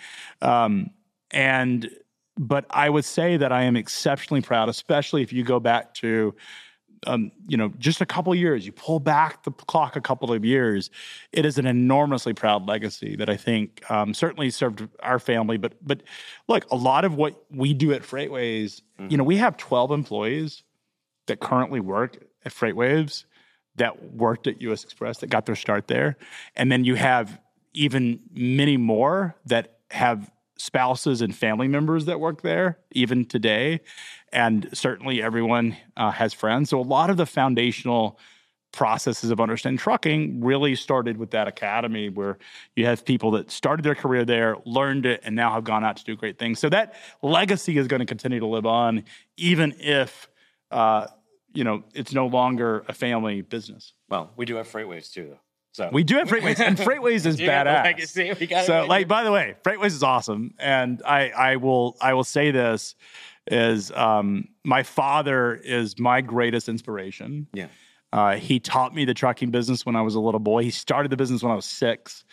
Um, 0.42 0.90
and 1.30 1.90
but 2.38 2.64
I 2.70 2.88
would 2.88 3.04
say 3.04 3.36
that 3.36 3.52
I 3.52 3.62
am 3.62 3.76
exceptionally 3.76 4.40
proud, 4.40 4.68
especially 4.68 5.22
if 5.22 5.32
you 5.32 5.44
go 5.44 5.60
back 5.60 5.94
to 5.94 6.34
um, 7.06 7.32
you 7.46 7.56
know, 7.56 7.72
just 7.78 8.00
a 8.00 8.06
couple 8.06 8.32
of 8.32 8.38
years, 8.38 8.66
you 8.66 8.72
pull 8.72 9.00
back 9.00 9.42
the 9.44 9.50
clock 9.50 9.96
a 9.96 10.00
couple 10.00 10.32
of 10.32 10.44
years, 10.44 10.90
it 11.32 11.46
is 11.46 11.58
an 11.58 11.66
enormously 11.66 12.34
proud 12.34 12.68
legacy 12.68 13.16
that 13.16 13.30
I 13.30 13.36
think 13.36 13.88
um, 13.90 14.12
certainly 14.12 14.50
served 14.50 14.86
our 15.02 15.18
family. 15.18 15.56
But 15.56 15.74
but 15.82 16.02
look, 16.48 16.70
a 16.70 16.76
lot 16.76 17.04
of 17.04 17.14
what 17.14 17.42
we 17.50 17.72
do 17.74 17.92
at 17.92 18.02
FreightWaves, 18.02 18.82
you 19.08 19.16
know, 19.16 19.24
we 19.24 19.38
have 19.38 19.56
12 19.56 19.92
employees 19.92 20.62
that 21.26 21.40
currently 21.40 21.80
work 21.80 22.18
at 22.44 22.52
Freightwaves 22.52 23.24
that 23.76 24.12
worked 24.12 24.46
at 24.46 24.60
US 24.62 24.84
Xpress 24.84 25.20
that 25.20 25.30
got 25.30 25.46
their 25.46 25.56
start 25.56 25.88
there. 25.88 26.16
And 26.56 26.70
then 26.70 26.84
you 26.84 26.96
have 26.96 27.40
even 27.72 28.20
many 28.32 28.76
more 28.76 29.36
that 29.46 29.78
have 29.90 30.30
spouses 30.60 31.22
and 31.22 31.34
family 31.34 31.68
members 31.68 32.04
that 32.04 32.20
work 32.20 32.42
there 32.42 32.78
even 32.92 33.24
today. 33.24 33.80
And 34.32 34.68
certainly 34.72 35.22
everyone 35.22 35.76
uh, 35.96 36.10
has 36.10 36.34
friends. 36.34 36.70
So 36.70 36.78
a 36.78 36.82
lot 36.82 37.10
of 37.10 37.16
the 37.16 37.26
foundational 37.26 38.18
processes 38.72 39.30
of 39.30 39.40
understanding 39.40 39.78
trucking 39.78 40.44
really 40.44 40.76
started 40.76 41.16
with 41.16 41.30
that 41.32 41.48
academy 41.48 42.08
where 42.08 42.38
you 42.76 42.86
have 42.86 43.04
people 43.04 43.32
that 43.32 43.50
started 43.50 43.82
their 43.82 43.94
career 43.94 44.24
there, 44.24 44.56
learned 44.64 45.06
it, 45.06 45.20
and 45.24 45.34
now 45.34 45.52
have 45.52 45.64
gone 45.64 45.82
out 45.84 45.96
to 45.96 46.04
do 46.04 46.14
great 46.14 46.38
things. 46.38 46.58
So 46.60 46.68
that 46.68 46.94
legacy 47.22 47.76
is 47.78 47.88
going 47.88 48.00
to 48.00 48.06
continue 48.06 48.38
to 48.38 48.46
live 48.46 48.66
on, 48.66 49.04
even 49.36 49.74
if 49.80 50.28
uh, 50.70 51.08
you 51.52 51.64
know 51.64 51.82
it's 51.94 52.12
no 52.12 52.28
longer 52.28 52.84
a 52.86 52.92
family 52.92 53.40
business. 53.40 53.92
Well, 54.08 54.30
we 54.36 54.44
do 54.44 54.54
have 54.56 54.70
FreightWaves 54.70 55.12
too, 55.12 55.30
though. 55.30 55.40
So 55.72 55.88
we 55.92 56.02
do 56.02 56.16
have 56.16 56.28
FreightWaves, 56.28 56.60
and 56.60 56.76
FreightWaves 56.76 57.26
is 57.26 57.36
badass. 57.40 57.84
Legacy. 57.84 58.32
We 58.38 58.46
got 58.46 58.66
so, 58.66 58.86
like, 58.86 59.06
by 59.06 59.22
the 59.22 59.32
way, 59.32 59.56
FreightWaves 59.64 59.86
is 59.86 60.02
awesome, 60.02 60.54
and 60.58 61.02
I, 61.06 61.30
I 61.30 61.56
will, 61.56 61.96
I 62.00 62.14
will 62.14 62.24
say 62.24 62.50
this 62.50 62.96
is, 63.46 63.90
um, 63.92 64.48
my 64.64 64.82
father 64.82 65.54
is 65.54 65.98
my 65.98 66.20
greatest 66.20 66.68
inspiration. 66.68 67.46
Yeah. 67.52 67.68
Uh, 68.12 68.34
he 68.34 68.58
taught 68.58 68.92
me 68.92 69.04
the 69.04 69.14
trucking 69.14 69.52
business 69.52 69.86
when 69.86 69.94
I 69.94 70.02
was 70.02 70.16
a 70.16 70.20
little 70.20 70.40
boy. 70.40 70.64
He 70.64 70.70
started 70.70 71.10
the 71.12 71.16
business 71.16 71.42
when 71.42 71.52
I 71.52 71.54
was 71.54 71.64
six, 71.66 72.24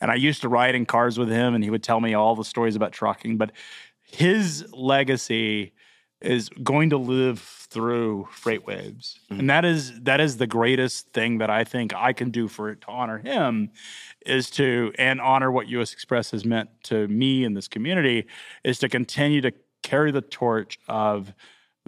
and 0.00 0.10
I 0.10 0.14
used 0.14 0.40
to 0.42 0.48
ride 0.48 0.74
in 0.74 0.86
cars 0.86 1.18
with 1.18 1.28
him, 1.28 1.54
and 1.54 1.62
he 1.62 1.68
would 1.68 1.82
tell 1.82 2.00
me 2.00 2.14
all 2.14 2.34
the 2.34 2.44
stories 2.44 2.74
about 2.74 2.92
trucking. 2.92 3.36
But 3.36 3.52
his 4.00 4.64
legacy 4.72 5.74
is 6.20 6.48
going 6.62 6.90
to 6.90 6.96
live 6.96 7.40
through 7.40 8.28
FreightWaves, 8.32 9.18
mm-hmm. 9.30 9.40
and 9.40 9.50
that 9.50 9.64
is 9.64 9.92
that 10.00 10.20
is 10.20 10.38
the 10.38 10.46
greatest 10.46 11.12
thing 11.12 11.38
that 11.38 11.50
I 11.50 11.64
think 11.64 11.94
I 11.94 12.12
can 12.12 12.30
do 12.30 12.48
for 12.48 12.70
it 12.70 12.80
to 12.82 12.88
honor 12.88 13.18
him, 13.18 13.70
is 14.24 14.50
to 14.50 14.92
and 14.98 15.20
honor 15.20 15.50
what 15.50 15.68
U.S. 15.68 15.94
Xpress 15.94 16.32
has 16.32 16.44
meant 16.44 16.70
to 16.84 17.06
me 17.08 17.44
in 17.44 17.54
this 17.54 17.68
community, 17.68 18.26
is 18.64 18.78
to 18.78 18.88
continue 18.88 19.40
to 19.42 19.52
carry 19.82 20.10
the 20.10 20.22
torch 20.22 20.78
of 20.88 21.32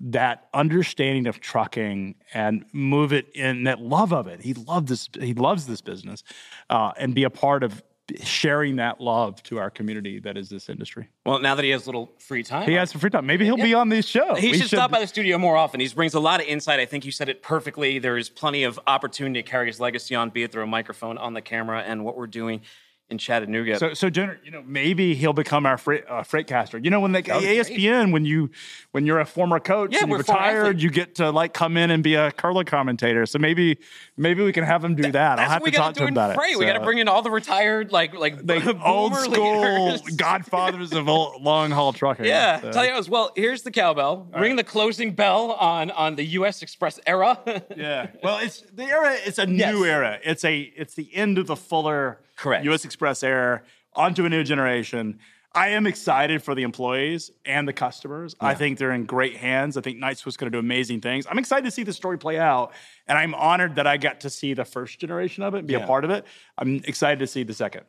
that 0.01 0.49
understanding 0.55 1.27
of 1.27 1.41
trucking 1.41 2.15
and 2.33 2.65
move 2.73 3.13
it 3.13 3.29
in 3.35 3.65
that 3.65 3.81
love 3.81 4.13
of 4.13 4.29
it. 4.29 4.43
He 4.43 4.55
loved 4.55 4.89
this. 4.89 5.09
He 5.19 5.35
loves 5.35 5.67
this 5.67 5.81
business, 5.81 6.23
uh, 6.71 6.93
and 6.97 7.15
be 7.15 7.25
a 7.25 7.31
part 7.31 7.63
of 7.63 7.83
sharing 8.23 8.77
that 8.77 9.01
love 9.01 9.43
to 9.45 9.59
our 9.59 9.71
community 9.71 10.19
that 10.21 10.37
is 10.37 10.49
this 10.49 10.69
industry. 10.69 11.09
Well, 11.27 11.41
now 11.41 11.55
that 11.55 11.65
he 11.65 11.71
has 11.71 11.85
a 11.85 11.87
little 11.87 12.13
free 12.19 12.43
time, 12.43 12.69
he 12.69 12.75
has 12.75 12.91
some 12.91 13.01
free 13.01 13.11
time. 13.11 13.27
Maybe 13.27 13.45
he'll 13.45 13.59
yeah. 13.59 13.65
be 13.65 13.75
on 13.75 13.89
this 13.89 14.07
show. 14.07 14.35
He 14.35 14.53
should, 14.53 14.63
should, 14.63 14.69
stop 14.69 14.91
by 14.91 15.01
the 15.01 15.07
studio 15.07 15.39
more 15.39 15.57
often. 15.57 15.81
He 15.81 15.89
brings 15.89 16.15
a 16.15 16.21
lot 16.21 16.41
of 16.41 16.47
insight. 16.47 16.81
I 16.81 16.87
think 16.87 17.05
you 17.05 17.13
said 17.13 17.29
it 17.29 17.43
perfectly. 17.43 17.99
There 17.99 18.17
is 18.17 18.29
plenty 18.29 18.65
of 18.65 18.79
opportunity 18.87 19.43
to 19.43 19.49
carry 19.49 19.67
his 19.67 19.81
legacy 19.81 20.15
on, 20.15 20.31
be 20.31 20.43
it 20.43 20.53
through 20.53 20.65
a 20.65 20.67
microphone 20.67 21.19
on 21.19 21.35
the 21.35 21.43
camera 21.43 21.83
and 21.83 22.05
what 22.05 22.17
we're 22.17 22.27
doing 22.27 22.63
in 23.11 23.17
Chattanooga. 23.17 23.79
So, 23.79 23.95
so 23.95 24.11
Dooner, 24.11 24.39
you 24.45 24.51
know, 24.51 24.63
maybe 24.67 25.15
he'll 25.15 25.33
become 25.33 25.65
our 25.65 25.79
freight, 25.79 26.05
uh, 26.09 26.23
freightcaster. 26.23 26.83
You 26.83 26.91
know, 26.91 27.01
when 27.01 27.13
the 27.13 27.23
ESPN, 27.23 28.03
great. 28.03 28.13
when 28.13 28.25
you 28.27 28.51
when 28.93 29.07
you're 29.07 29.21
a 29.21 29.25
former 29.25 29.59
coach 29.61 29.93
yeah, 29.93 30.01
and 30.01 30.09
you're 30.11 30.19
retired, 30.19 30.83
you 30.83 30.91
get 30.91 31.15
to 31.17 31.31
like 31.31 31.55
come 31.55 31.77
in 31.77 31.91
and 31.91 32.03
be 32.03 32.15
a 32.17 32.31
color 32.33 32.65
commentator. 32.65 33.25
So 33.25 33.39
maybe 33.39 33.79
maybe 34.17 34.43
we 34.43 34.53
can 34.53 34.65
have 34.65 34.85
him 34.85 34.95
do 34.95 35.11
that. 35.11 35.39
I'll 35.39 35.49
have 35.49 35.65
to 35.65 35.71
talk 35.71 35.95
to 35.95 36.03
him 36.03 36.11
about 36.11 36.35
freight. 36.35 36.55
it. 36.55 36.59
We 36.59 36.67
got 36.67 36.75
to 36.75 36.85
bring 36.85 36.99
in 36.99 37.09
all 37.09 37.23
the 37.23 37.31
retired 37.31 37.93
like 37.93 38.15
like, 38.15 38.41
like 38.45 38.67
old 38.85 39.15
school 39.17 39.97
godfathers 40.17 40.93
of 40.93 41.07
long 41.07 41.71
haul 41.71 41.95
trucking. 41.95 42.27
Yeah, 42.27 42.61
so. 42.61 42.73
tell 42.73 42.85
you 42.85 42.93
as 42.93 43.09
well. 43.09 43.33
Here's 43.35 43.63
the 43.63 43.71
cowbell. 43.71 44.29
All 44.35 44.41
ring 44.41 44.53
right. 44.53 44.57
the 44.57 44.65
closing 44.65 45.13
bell 45.15 45.53
on 45.53 45.91
on 45.93 46.17
the 46.17 46.25
U.S. 46.25 46.63
Xpress 46.63 46.99
era. 47.07 47.41
yeah. 47.77 48.09
Well, 48.23 48.39
it's 48.41 48.61
the 48.61 48.85
era. 48.85 49.17
It's 49.25 49.39
a 49.39 49.49
yes. 49.49 49.73
new 49.73 49.87
era. 49.87 50.19
It's 50.23 50.45
a 50.45 50.61
it's 50.61 50.95
the 50.95 51.09
end 51.15 51.39
of 51.39 51.47
the 51.47 51.57
Fuller 51.57 52.19
Correct. 52.39 52.65
U.S. 52.65 52.87
Xpress 52.87 53.23
Air 53.23 53.65
onto 53.95 54.25
a 54.25 54.29
new 54.29 54.45
generation. 54.45 55.19
I 55.55 55.69
am 55.71 55.87
excited 55.87 56.43
for 56.43 56.55
the 56.55 56.63
employees 56.63 57.31
and 57.45 57.67
the 57.67 57.73
customers. 57.73 58.37
Yeah. 58.41 58.49
I 58.49 58.55
think 58.55 58.79
they're 58.79 58.93
in 58.93 59.07
great 59.07 59.37
hands. 59.37 59.77
I 59.77 59.81
think 59.81 59.99
Knight-Swift's 59.99 60.37
going 60.37 60.53
to 60.53 60.55
do 60.55 60.61
amazing 60.61 61.01
things. 61.01 61.27
I'm 61.29 61.39
excited 61.39 61.65
to 61.65 61.71
see 61.71 61.83
the 61.83 61.93
story 61.93 62.19
play 62.19 62.39
out, 62.39 62.73
and 63.07 63.19
I'm 63.19 63.35
honored 63.35 63.77
that 63.77 63.87
I 63.87 63.97
got 63.97 64.21
to 64.21 64.31
see 64.31 64.55
the 64.55 64.65
first 64.65 64.99
generation 65.01 65.43
of 65.43 65.55
it 65.55 65.59
and 65.61 65.67
be 65.67 65.73
yeah. 65.73 65.81
a 65.81 65.87
part 65.87 66.05
of 66.05 66.11
it. 66.11 66.27
I'm 66.57 66.77
excited 66.85 67.19
to 67.21 67.27
see 67.27 67.43
the 67.43 67.55
second. 67.55 67.85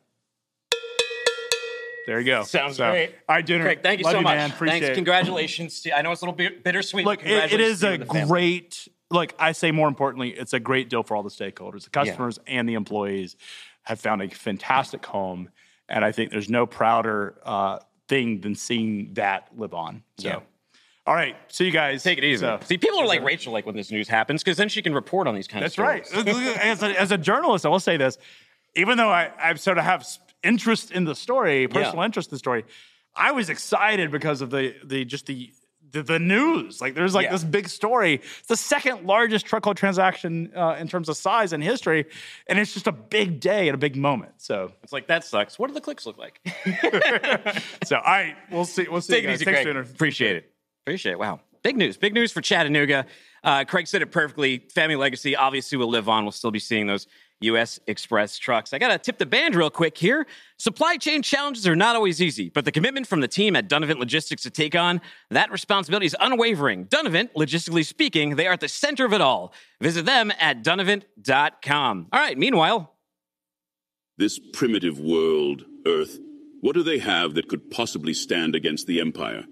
There 2.06 2.18
you 2.18 2.26
go. 2.26 2.42
Sounds 2.42 2.78
so, 2.78 2.90
great. 2.90 3.14
All 3.28 3.36
right, 3.36 3.46
Dooner. 3.46 3.62
Great. 3.62 3.82
Thank 3.82 4.00
you 4.00 4.04
Love 4.04 4.12
so 4.12 4.18
you, 4.18 4.24
much. 4.24 4.36
Man. 4.36 4.50
Appreciate 4.50 4.80
Thanks. 4.80 4.88
It. 4.88 4.94
Congratulations. 4.96 5.82
To, 5.82 5.96
I 5.96 6.02
know 6.02 6.10
it's 6.10 6.22
a 6.22 6.24
little 6.24 6.34
bit 6.34 6.64
bittersweet. 6.64 7.06
Look, 7.06 7.24
it, 7.24 7.52
it 7.52 7.60
is 7.60 7.84
a 7.84 7.98
great. 7.98 8.88
Look, 9.12 9.34
I 9.38 9.52
say 9.52 9.70
more 9.70 9.86
importantly, 9.86 10.30
it's 10.30 10.52
a 10.52 10.60
great 10.60 10.88
deal 10.88 11.02
for 11.02 11.16
all 11.16 11.22
the 11.22 11.30
stakeholders, 11.30 11.84
the 11.84 11.90
customers 11.90 12.38
yeah. 12.46 12.54
and 12.58 12.68
the 12.68 12.74
employees 12.74 13.36
have 13.82 14.00
found 14.00 14.22
a 14.22 14.28
fantastic 14.28 15.04
home. 15.04 15.50
And 15.88 16.04
I 16.04 16.12
think 16.12 16.30
there's 16.30 16.48
no 16.48 16.66
prouder 16.66 17.34
uh, 17.44 17.78
thing 18.08 18.40
than 18.40 18.54
seeing 18.54 19.14
that 19.14 19.48
live 19.56 19.74
on. 19.74 20.02
So. 20.18 20.28
Yeah. 20.28 20.40
All 21.06 21.14
right, 21.14 21.34
see 21.48 21.64
you 21.64 21.72
guys. 21.72 22.02
Take 22.04 22.18
it 22.18 22.24
easy. 22.24 22.42
So, 22.42 22.60
see, 22.62 22.76
people 22.76 23.00
are 23.00 23.06
like 23.06 23.24
Rachel, 23.24 23.52
like 23.52 23.66
when 23.66 23.74
this 23.74 23.90
news 23.90 24.06
happens, 24.06 24.44
because 24.44 24.58
then 24.58 24.68
she 24.68 24.80
can 24.80 24.94
report 24.94 25.26
on 25.26 25.34
these 25.34 25.48
kinds 25.48 25.62
that's 25.62 25.78
of 25.78 25.84
That's 25.84 26.44
right. 26.44 26.58
as, 26.62 26.82
a, 26.82 27.00
as 27.00 27.10
a 27.10 27.18
journalist, 27.18 27.66
I 27.66 27.68
will 27.68 27.80
say 27.80 27.96
this: 27.96 28.18
even 28.76 28.98
though 28.98 29.08
I, 29.08 29.32
I 29.36 29.54
sort 29.54 29.78
of 29.78 29.84
have 29.84 30.06
interest 30.44 30.92
in 30.92 31.04
the 31.04 31.14
story, 31.14 31.66
personal 31.66 31.96
yeah. 31.96 32.04
interest 32.04 32.28
in 32.28 32.34
the 32.34 32.38
story, 32.38 32.64
I 33.16 33.32
was 33.32 33.50
excited 33.50 34.10
because 34.10 34.40
of 34.40 34.50
the 34.50 34.74
the 34.84 35.04
just 35.04 35.26
the 35.26 35.50
the, 35.92 36.02
the 36.02 36.18
news. 36.18 36.80
Like 36.80 36.94
there's 36.94 37.14
like 37.14 37.24
yeah. 37.24 37.32
this 37.32 37.44
big 37.44 37.68
story. 37.68 38.14
It's 38.14 38.48
the 38.48 38.56
second 38.56 39.06
largest 39.06 39.46
truckload 39.46 39.76
transaction 39.76 40.52
uh, 40.56 40.76
in 40.78 40.88
terms 40.88 41.08
of 41.08 41.16
size 41.16 41.52
in 41.52 41.60
history, 41.60 42.06
and 42.46 42.58
it's 42.58 42.72
just 42.72 42.86
a 42.86 42.92
big 42.92 43.40
day 43.40 43.68
and 43.68 43.74
a 43.74 43.78
big 43.78 43.96
moment. 43.96 44.32
So 44.38 44.72
it's 44.82 44.92
like 44.92 45.06
that 45.08 45.24
sucks. 45.24 45.58
What 45.58 45.68
do 45.68 45.74
the 45.74 45.80
clicks 45.80 46.06
look 46.06 46.18
like? 46.18 46.40
so 47.84 47.96
all 47.96 48.02
right, 48.02 48.36
we'll 48.50 48.64
see. 48.64 48.86
We'll 48.88 49.00
see. 49.00 49.14
Take 49.14 49.24
it 49.24 49.30
easy, 49.30 49.44
Thanks, 49.44 49.62
Craig. 49.62 49.76
Appreciate 49.76 50.36
it. 50.36 50.52
Appreciate 50.84 51.12
it. 51.12 51.18
Wow, 51.18 51.40
big 51.62 51.76
news. 51.76 51.96
Big 51.96 52.14
news 52.14 52.32
for 52.32 52.40
Chattanooga. 52.40 53.06
Uh, 53.42 53.64
Craig 53.64 53.86
said 53.86 54.02
it 54.02 54.10
perfectly. 54.12 54.58
Family 54.74 54.96
legacy 54.96 55.36
obviously 55.36 55.78
will 55.78 55.88
live 55.88 56.08
on. 56.08 56.24
We'll 56.24 56.32
still 56.32 56.50
be 56.50 56.58
seeing 56.58 56.86
those 56.86 57.06
U.S. 57.40 57.80
Xpress 57.88 58.38
trucks. 58.38 58.72
I 58.72 58.78
got 58.78 58.88
to 58.88 58.98
tip 58.98 59.18
the 59.18 59.26
band 59.26 59.54
real 59.54 59.70
quick 59.70 59.96
here. 59.96 60.26
Supply 60.58 60.96
chain 60.96 61.22
challenges 61.22 61.66
are 61.66 61.76
not 61.76 61.96
always 61.96 62.20
easy, 62.20 62.50
but 62.50 62.64
the 62.64 62.72
commitment 62.72 63.06
from 63.06 63.20
the 63.20 63.28
team 63.28 63.56
at 63.56 63.68
Dunavant 63.68 63.98
Logistics 63.98 64.42
to 64.42 64.50
take 64.50 64.74
on 64.74 65.00
that 65.30 65.50
responsibility 65.50 66.06
is 66.06 66.16
unwavering. 66.20 66.86
Dunavant, 66.86 67.30
logistically 67.36 67.86
speaking, 67.86 68.36
they 68.36 68.46
are 68.46 68.52
at 68.52 68.60
the 68.60 68.68
center 68.68 69.06
of 69.06 69.12
it 69.12 69.20
all. 69.20 69.54
Visit 69.80 70.04
them 70.04 70.30
at 70.38 70.62
dunavant.com. 70.62 72.08
All 72.12 72.20
right, 72.20 72.36
meanwhile. 72.36 72.94
This 74.18 74.38
primitive 74.52 75.00
world, 75.00 75.64
Earth, 75.86 76.18
what 76.60 76.74
do 76.74 76.82
they 76.82 76.98
have 76.98 77.34
that 77.34 77.48
could 77.48 77.70
possibly 77.70 78.12
stand 78.12 78.54
against 78.54 78.86
the 78.86 79.00
Empire? 79.00 79.44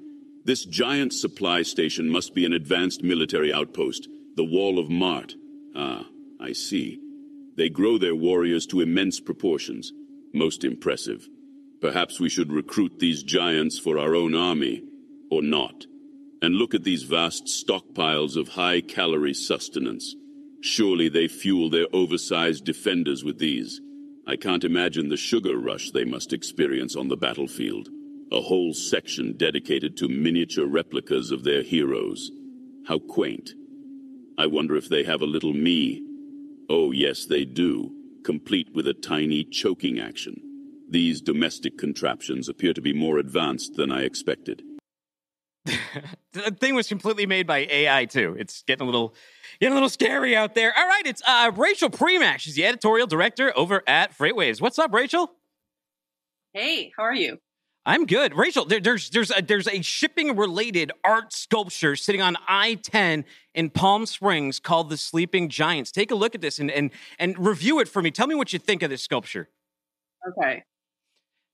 This 0.44 0.66
giant 0.66 1.14
supply 1.14 1.62
station 1.62 2.10
must 2.10 2.34
be 2.34 2.44
an 2.44 2.52
advanced 2.52 3.02
military 3.02 3.52
outpost, 3.52 4.08
the 4.36 4.44
Wall 4.44 4.78
of 4.78 4.90
Mart. 4.90 5.34
Ah, 5.74 6.06
I 6.40 6.52
see. 6.52 7.00
They 7.58 7.68
grow 7.68 7.98
their 7.98 8.14
warriors 8.14 8.66
to 8.66 8.80
immense 8.80 9.18
proportions. 9.18 9.92
Most 10.32 10.62
impressive. 10.62 11.28
Perhaps 11.80 12.20
we 12.20 12.28
should 12.28 12.52
recruit 12.52 13.00
these 13.00 13.24
giants 13.24 13.80
for 13.80 13.98
our 13.98 14.14
own 14.14 14.36
army, 14.36 14.84
or 15.28 15.42
not. 15.42 15.86
And 16.40 16.54
look 16.54 16.72
at 16.72 16.84
these 16.84 17.02
vast 17.02 17.46
stockpiles 17.46 18.36
of 18.36 18.50
high-calorie 18.50 19.34
sustenance. 19.34 20.14
Surely 20.60 21.08
they 21.08 21.26
fuel 21.26 21.68
their 21.68 21.88
oversized 21.92 22.64
defenders 22.64 23.24
with 23.24 23.40
these. 23.40 23.80
I 24.24 24.36
can't 24.36 24.62
imagine 24.62 25.08
the 25.08 25.16
sugar 25.16 25.58
rush 25.58 25.90
they 25.90 26.04
must 26.04 26.32
experience 26.32 26.94
on 26.94 27.08
the 27.08 27.16
battlefield. 27.16 27.88
A 28.30 28.40
whole 28.40 28.72
section 28.72 29.36
dedicated 29.36 29.96
to 29.96 30.08
miniature 30.08 30.66
replicas 30.66 31.32
of 31.32 31.42
their 31.42 31.64
heroes. 31.64 32.30
How 32.86 33.00
quaint. 33.00 33.50
I 34.36 34.46
wonder 34.46 34.76
if 34.76 34.88
they 34.88 35.02
have 35.02 35.22
a 35.22 35.26
little 35.26 35.52
me 35.52 36.07
Oh, 36.68 36.92
yes, 36.92 37.24
they 37.24 37.44
do, 37.44 37.90
complete 38.24 38.74
with 38.74 38.86
a 38.86 38.94
tiny 38.94 39.42
choking 39.44 39.98
action. 39.98 40.42
These 40.90 41.22
domestic 41.22 41.78
contraptions 41.78 42.48
appear 42.48 42.74
to 42.74 42.80
be 42.80 42.92
more 42.92 43.18
advanced 43.18 43.74
than 43.76 43.90
I 43.90 44.02
expected. 44.02 44.62
the 46.32 46.56
thing 46.58 46.74
was 46.74 46.88
completely 46.88 47.26
made 47.26 47.46
by 47.46 47.66
AI 47.70 48.04
too. 48.06 48.36
It's 48.38 48.62
getting 48.62 48.82
a 48.82 48.86
little 48.86 49.14
getting 49.60 49.72
a 49.72 49.76
little 49.76 49.88
scary 49.88 50.36
out 50.36 50.54
there. 50.54 50.72
All 50.76 50.86
right, 50.86 51.02
it's 51.04 51.22
uh, 51.26 51.52
Rachel 51.54 51.90
Premack. 51.90 52.38
She's 52.38 52.54
the 52.54 52.64
editorial 52.64 53.06
director 53.06 53.52
over 53.56 53.82
at 53.86 54.16
FreightWaves. 54.16 54.60
What's 54.60 54.78
up, 54.78 54.92
Rachel? 54.94 55.30
Hey, 56.54 56.92
how 56.96 57.02
are 57.02 57.14
you? 57.14 57.38
I'm 57.88 58.04
good, 58.04 58.36
Rachel. 58.36 58.66
There, 58.66 58.80
there's 58.80 59.08
there's 59.08 59.32
a, 59.34 59.40
there's 59.40 59.66
a 59.66 59.80
shipping 59.80 60.36
related 60.36 60.92
art 61.02 61.32
sculpture 61.32 61.96
sitting 61.96 62.20
on 62.20 62.36
I-10 62.46 63.24
in 63.54 63.70
Palm 63.70 64.04
Springs 64.04 64.60
called 64.60 64.90
the 64.90 64.98
Sleeping 64.98 65.48
Giants. 65.48 65.90
Take 65.90 66.10
a 66.10 66.14
look 66.14 66.34
at 66.34 66.42
this 66.42 66.58
and 66.58 66.70
and 66.70 66.90
and 67.18 67.38
review 67.38 67.80
it 67.80 67.88
for 67.88 68.02
me. 68.02 68.10
Tell 68.10 68.26
me 68.26 68.34
what 68.34 68.52
you 68.52 68.58
think 68.58 68.82
of 68.82 68.90
this 68.90 69.00
sculpture. 69.00 69.48
Okay. 70.28 70.64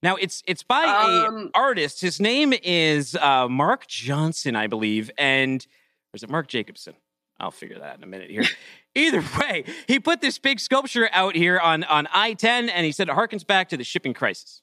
Now 0.02 0.16
it's 0.16 0.42
it's 0.48 0.64
by 0.64 0.82
um, 0.86 1.52
a 1.54 1.56
artist. 1.56 2.00
His 2.00 2.18
name 2.18 2.52
is 2.64 3.14
uh, 3.14 3.46
Mark 3.48 3.86
Johnson, 3.86 4.56
I 4.56 4.66
believe, 4.66 5.12
and 5.16 5.64
or 6.12 6.16
is 6.16 6.24
it 6.24 6.30
Mark 6.30 6.48
Jacobson? 6.48 6.94
I'll 7.38 7.52
figure 7.52 7.78
that 7.78 7.84
out 7.84 7.98
in 7.98 8.02
a 8.02 8.08
minute 8.08 8.30
here. 8.30 8.44
Either 8.96 9.22
way, 9.38 9.64
he 9.86 10.00
put 10.00 10.20
this 10.20 10.38
big 10.38 10.58
sculpture 10.58 11.08
out 11.12 11.36
here 11.36 11.60
on, 11.60 11.84
on 11.84 12.08
I 12.12 12.34
10 12.34 12.68
and 12.68 12.86
he 12.86 12.92
said 12.92 13.08
it 13.08 13.14
harkens 13.14 13.46
back 13.46 13.68
to 13.68 13.76
the 13.76 13.82
shipping 13.82 14.14
crisis. 14.14 14.62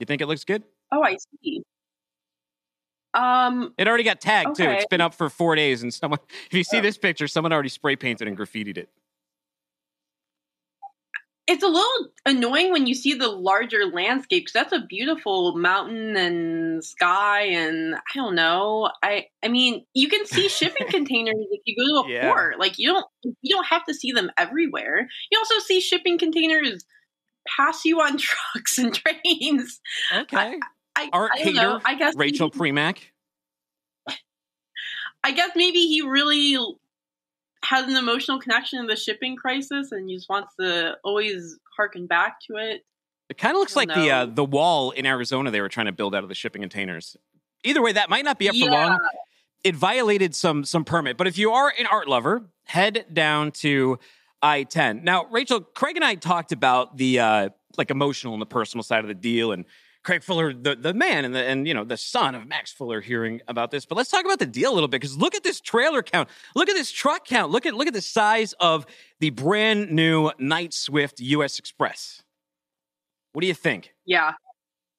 You 0.00 0.06
think 0.06 0.22
it 0.22 0.26
looks 0.26 0.44
good? 0.44 0.64
Oh, 0.90 1.02
I 1.02 1.16
see. 1.44 1.62
Um, 3.12 3.74
It 3.76 3.86
already 3.86 4.04
got 4.04 4.20
tagged 4.20 4.56
too. 4.56 4.64
It's 4.70 4.86
been 4.86 5.00
up 5.00 5.14
for 5.14 5.28
four 5.28 5.54
days, 5.54 5.82
and 5.82 5.92
someone, 5.92 6.20
if 6.46 6.54
you 6.54 6.64
see 6.64 6.80
this 6.80 6.96
picture, 6.96 7.28
someone 7.28 7.52
already 7.52 7.68
spray 7.68 7.94
painted 7.96 8.26
and 8.26 8.36
graffitied 8.36 8.78
it. 8.78 8.88
it's 11.46 11.64
a 11.64 11.66
little 11.66 12.12
annoying 12.26 12.70
when 12.70 12.86
you 12.86 12.94
see 12.94 13.12
the 13.14 13.26
larger 13.26 13.84
landscape 13.86 14.46
'cause 14.46 14.52
that's 14.52 14.72
a 14.72 14.86
beautiful 14.86 15.56
mountain 15.56 16.16
and 16.16 16.84
sky 16.84 17.40
and 17.42 17.96
I 17.96 18.14
don't 18.14 18.36
know. 18.36 18.88
I 19.02 19.26
I 19.42 19.48
mean, 19.48 19.84
you 19.92 20.08
can 20.08 20.24
see 20.26 20.48
shipping 20.48 20.86
containers 20.90 21.34
if 21.50 21.60
you 21.64 21.74
go 21.74 22.02
to 22.04 22.08
a 22.08 22.10
Yeah. 22.12 22.28
port. 22.28 22.60
Like 22.60 22.78
you 22.78 22.86
don't 22.92 23.06
you 23.42 23.52
don't 23.56 23.66
have 23.66 23.84
to 23.86 23.94
see 23.94 24.12
them 24.12 24.30
everywhere. 24.38 25.08
You 25.32 25.38
also 25.38 25.58
see 25.58 25.80
shipping 25.80 26.18
containers 26.18 26.84
pass 27.46 27.84
you 27.84 28.00
on 28.00 28.16
trucks 28.54 28.78
and 28.78 28.94
trains. 28.94 29.80
Okay. 30.14 30.58
I, 30.96 31.08
Art 31.12 31.30
I 31.34 31.44
don't 31.44 31.54
know. 31.54 31.80
I 31.84 31.94
guess 31.94 32.14
Rachel 32.16 32.50
maybe- 32.54 32.72
Premack. 32.72 32.98
I 35.24 35.32
guess 35.32 35.50
maybe 35.54 35.80
he 35.80 36.02
really 36.02 36.56
has 37.64 37.86
an 37.86 37.96
emotional 37.96 38.40
connection 38.40 38.80
to 38.80 38.86
the 38.86 38.96
shipping 38.96 39.36
crisis 39.36 39.92
and 39.92 40.08
he 40.08 40.16
just 40.16 40.28
wants 40.28 40.54
to 40.58 40.96
always 41.04 41.58
harken 41.76 42.06
back 42.06 42.36
to 42.50 42.56
it. 42.56 42.82
It 43.28 43.38
kind 43.38 43.54
of 43.54 43.60
looks 43.60 43.76
like 43.76 43.88
don't 43.88 43.98
the 44.00 44.10
uh, 44.10 44.26
the 44.26 44.44
wall 44.44 44.90
in 44.90 45.06
Arizona 45.06 45.50
they 45.50 45.60
were 45.60 45.68
trying 45.68 45.86
to 45.86 45.92
build 45.92 46.14
out 46.14 46.22
of 46.24 46.28
the 46.28 46.34
shipping 46.34 46.62
containers. 46.62 47.16
Either 47.62 47.80
way, 47.82 47.92
that 47.92 48.10
might 48.10 48.24
not 48.24 48.38
be 48.38 48.48
up 48.48 48.54
for 48.56 48.64
Yeah. 48.64 48.70
long. 48.70 48.98
It 49.62 49.76
violated 49.76 50.34
some 50.34 50.64
some 50.64 50.84
permit, 50.84 51.16
but 51.16 51.26
if 51.28 51.38
you 51.38 51.52
are 51.52 51.72
an 51.78 51.86
art 51.86 52.08
lover, 52.08 52.46
head 52.64 53.04
down 53.12 53.52
to 53.52 53.98
I 54.42 54.64
ten. 54.64 55.04
Now, 55.04 55.26
Rachel, 55.30 55.60
Craig 55.60 55.96
and 55.96 56.04
I 56.04 56.14
talked 56.14 56.52
about 56.52 56.96
the 56.96 57.20
uh, 57.20 57.48
like 57.76 57.90
emotional 57.90 58.34
and 58.34 58.40
the 58.40 58.46
personal 58.46 58.82
side 58.82 59.00
of 59.00 59.08
the 59.08 59.14
deal, 59.14 59.52
and 59.52 59.64
Craig 60.02 60.22
Fuller, 60.22 60.54
the, 60.54 60.74
the 60.76 60.94
man 60.94 61.24
and 61.24 61.34
the 61.34 61.44
and 61.44 61.68
you 61.68 61.74
know 61.74 61.84
the 61.84 61.96
son 61.96 62.34
of 62.34 62.46
Max 62.46 62.72
Fuller, 62.72 63.00
hearing 63.00 63.42
about 63.48 63.70
this. 63.70 63.84
But 63.84 63.96
let's 63.96 64.10
talk 64.10 64.24
about 64.24 64.38
the 64.38 64.46
deal 64.46 64.72
a 64.72 64.74
little 64.74 64.88
bit 64.88 65.00
because 65.00 65.18
look 65.18 65.34
at 65.34 65.44
this 65.44 65.60
trailer 65.60 66.02
count, 66.02 66.28
look 66.56 66.68
at 66.68 66.74
this 66.74 66.90
truck 66.90 67.26
count, 67.26 67.52
look 67.52 67.66
at 67.66 67.74
look 67.74 67.86
at 67.86 67.92
the 67.92 68.00
size 68.00 68.54
of 68.60 68.86
the 69.20 69.30
brand 69.30 69.90
new 69.90 70.30
Knight 70.38 70.72
Swift 70.72 71.20
U.S. 71.20 71.60
Xpress. 71.60 72.22
What 73.32 73.42
do 73.42 73.46
you 73.46 73.54
think? 73.54 73.92
Yeah. 74.06 74.32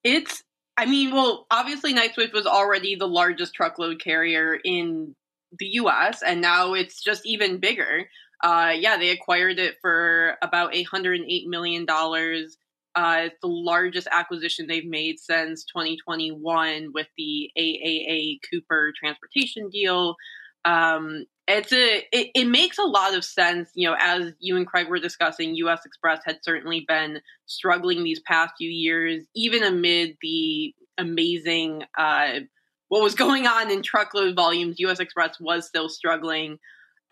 It's 0.04 0.42
I 0.76 0.86
mean, 0.86 1.12
well, 1.12 1.46
obviously 1.50 1.92
Knight 1.92 2.14
Swift 2.14 2.32
was 2.32 2.46
already 2.46 2.94
the 2.94 3.08
largest 3.08 3.54
truckload 3.54 4.00
carrier 4.00 4.58
in 4.64 5.14
the 5.58 5.66
US 5.66 6.22
and 6.22 6.40
now 6.40 6.74
it's 6.74 7.02
just 7.02 7.26
even 7.26 7.58
bigger. 7.58 8.08
Uh 8.42 8.72
yeah, 8.76 8.96
they 8.96 9.10
acquired 9.10 9.58
it 9.58 9.76
for 9.80 10.36
about 10.42 10.74
808 10.74 11.48
million 11.48 11.84
dollars. 11.86 12.56
Uh 12.94 13.22
it's 13.24 13.38
the 13.40 13.48
largest 13.48 14.08
acquisition 14.10 14.66
they've 14.66 14.84
made 14.86 15.18
since 15.18 15.64
2021 15.64 16.92
with 16.92 17.06
the 17.16 17.50
AAA 17.56 18.40
Cooper 18.50 18.92
transportation 18.98 19.68
deal. 19.70 20.16
Um 20.64 21.24
it's 21.48 21.72
a 21.72 21.98
it, 22.12 22.30
it 22.34 22.44
makes 22.46 22.78
a 22.78 22.82
lot 22.84 23.14
of 23.14 23.24
sense, 23.24 23.70
you 23.74 23.88
know, 23.88 23.96
as 23.98 24.32
you 24.38 24.56
and 24.56 24.66
Craig 24.66 24.88
were 24.88 24.98
discussing, 24.98 25.54
US 25.56 25.80
Xpress 25.86 26.20
had 26.24 26.38
certainly 26.42 26.84
been 26.86 27.20
struggling 27.46 28.04
these 28.04 28.20
past 28.20 28.54
few 28.58 28.70
years, 28.70 29.24
even 29.34 29.62
amid 29.64 30.16
the 30.22 30.74
amazing 30.98 31.84
uh, 31.98 32.40
what 32.88 33.02
was 33.02 33.14
going 33.14 33.46
on 33.46 33.70
in 33.70 33.82
truckload 33.82 34.36
volumes. 34.36 34.78
U.S. 34.78 34.98
Xpress 35.00 35.40
was 35.40 35.66
still 35.66 35.88
struggling, 35.88 36.58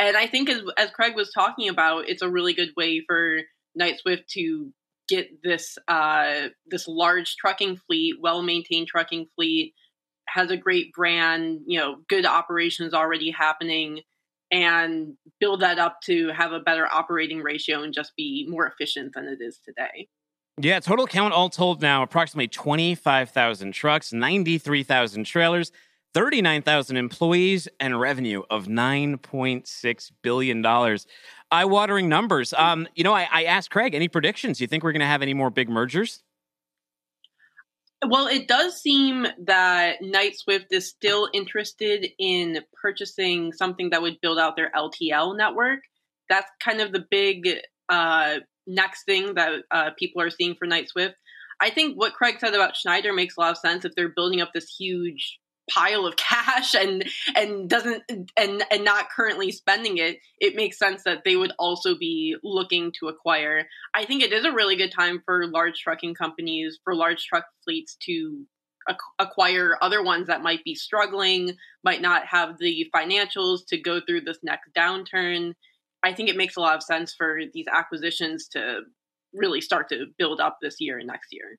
and 0.00 0.16
I 0.16 0.26
think 0.26 0.48
as 0.48 0.62
as 0.78 0.90
Craig 0.90 1.14
was 1.14 1.30
talking 1.30 1.68
about, 1.68 2.08
it's 2.08 2.22
a 2.22 2.30
really 2.30 2.54
good 2.54 2.70
way 2.76 3.04
for 3.06 3.40
Knight 3.74 4.00
Swift 4.00 4.28
to 4.30 4.72
get 5.08 5.42
this 5.42 5.76
uh, 5.88 6.48
this 6.66 6.88
large 6.88 7.36
trucking 7.36 7.76
fleet, 7.86 8.14
well 8.20 8.42
maintained 8.42 8.88
trucking 8.88 9.26
fleet, 9.36 9.74
has 10.28 10.50
a 10.50 10.56
great 10.56 10.92
brand, 10.92 11.60
you 11.66 11.78
know, 11.78 11.96
good 12.08 12.24
operations 12.24 12.94
already 12.94 13.30
happening. 13.30 14.00
And 14.52 15.16
build 15.38 15.60
that 15.60 15.78
up 15.78 16.00
to 16.06 16.30
have 16.30 16.50
a 16.50 16.58
better 16.58 16.84
operating 16.84 17.40
ratio 17.40 17.84
and 17.84 17.94
just 17.94 18.16
be 18.16 18.48
more 18.50 18.66
efficient 18.66 19.12
than 19.14 19.28
it 19.28 19.38
is 19.40 19.60
today. 19.64 20.08
Yeah, 20.58 20.80
total 20.80 21.06
count 21.06 21.32
all 21.32 21.50
told 21.50 21.80
now 21.80 22.02
approximately 22.02 22.48
25,000 22.48 23.70
trucks, 23.72 24.12
93,000 24.12 25.22
trailers, 25.22 25.70
39,000 26.14 26.96
employees, 26.96 27.68
and 27.78 28.00
revenue 28.00 28.42
of 28.50 28.66
$9.6 28.66 30.12
billion. 30.22 30.66
Eye 31.52 31.64
watering 31.64 32.08
numbers. 32.08 32.52
Um, 32.54 32.88
you 32.94 33.04
know, 33.04 33.12
I, 33.12 33.28
I 33.30 33.44
asked 33.44 33.70
Craig, 33.70 33.94
any 33.94 34.08
predictions? 34.08 34.58
Do 34.58 34.64
you 34.64 34.68
think 34.68 34.82
we're 34.82 34.92
going 34.92 35.00
to 35.00 35.06
have 35.06 35.22
any 35.22 35.34
more 35.34 35.50
big 35.50 35.68
mergers? 35.68 36.22
Well, 38.06 38.28
it 38.28 38.48
does 38.48 38.80
seem 38.80 39.26
that 39.44 40.00
Knight 40.00 40.38
Swift 40.38 40.72
is 40.72 40.88
still 40.88 41.28
interested 41.34 42.06
in 42.18 42.60
purchasing 42.80 43.52
something 43.52 43.90
that 43.90 44.00
would 44.00 44.20
build 44.22 44.38
out 44.38 44.56
their 44.56 44.70
LTL 44.74 45.36
network. 45.36 45.80
That's 46.30 46.50
kind 46.64 46.80
of 46.80 46.92
the 46.92 47.04
big 47.10 47.58
uh, 47.90 48.36
next 48.66 49.04
thing 49.04 49.34
that 49.34 49.64
uh, 49.70 49.90
people 49.98 50.22
are 50.22 50.30
seeing 50.30 50.54
for 50.54 50.66
Knight 50.66 50.88
Swift. 50.88 51.16
I 51.60 51.68
think 51.68 51.96
what 51.96 52.14
Craig 52.14 52.36
said 52.40 52.54
about 52.54 52.74
Schneider 52.74 53.12
makes 53.12 53.36
a 53.36 53.40
lot 53.40 53.50
of 53.50 53.58
sense. 53.58 53.84
If 53.84 53.94
they're 53.94 54.08
building 54.08 54.40
up 54.40 54.52
this 54.54 54.74
huge 54.74 55.38
pile 55.68 56.06
of 56.06 56.16
cash 56.16 56.74
and 56.74 57.04
and 57.36 57.68
doesn't 57.68 58.02
and 58.36 58.64
and 58.70 58.84
not 58.84 59.10
currently 59.10 59.52
spending 59.52 59.98
it, 59.98 60.18
it 60.38 60.56
makes 60.56 60.78
sense 60.78 61.02
that 61.04 61.22
they 61.24 61.36
would 61.36 61.52
also 61.58 61.96
be 61.96 62.36
looking 62.42 62.92
to 63.00 63.08
acquire. 63.08 63.66
I 63.94 64.04
think 64.04 64.22
it 64.22 64.32
is 64.32 64.44
a 64.44 64.52
really 64.52 64.76
good 64.76 64.92
time 64.92 65.22
for 65.24 65.46
large 65.46 65.80
trucking 65.80 66.14
companies, 66.14 66.78
for 66.84 66.94
large 66.94 67.24
truck 67.26 67.44
fleets 67.64 67.96
to 68.06 68.46
acquire 69.18 69.76
other 69.82 70.02
ones 70.02 70.26
that 70.26 70.42
might 70.42 70.64
be 70.64 70.74
struggling, 70.74 71.56
might 71.84 72.00
not 72.00 72.26
have 72.26 72.58
the 72.58 72.90
financials 72.94 73.60
to 73.68 73.78
go 73.78 74.00
through 74.00 74.22
this 74.22 74.38
next 74.42 74.72
downturn. 74.74 75.52
I 76.02 76.14
think 76.14 76.28
it 76.28 76.36
makes 76.36 76.56
a 76.56 76.60
lot 76.60 76.76
of 76.76 76.82
sense 76.82 77.14
for 77.16 77.40
these 77.52 77.66
acquisitions 77.72 78.48
to 78.48 78.80
really 79.34 79.60
start 79.60 79.88
to 79.90 80.06
build 80.18 80.40
up 80.40 80.58
this 80.60 80.76
year 80.80 80.98
and 80.98 81.06
next 81.06 81.28
year. 81.30 81.58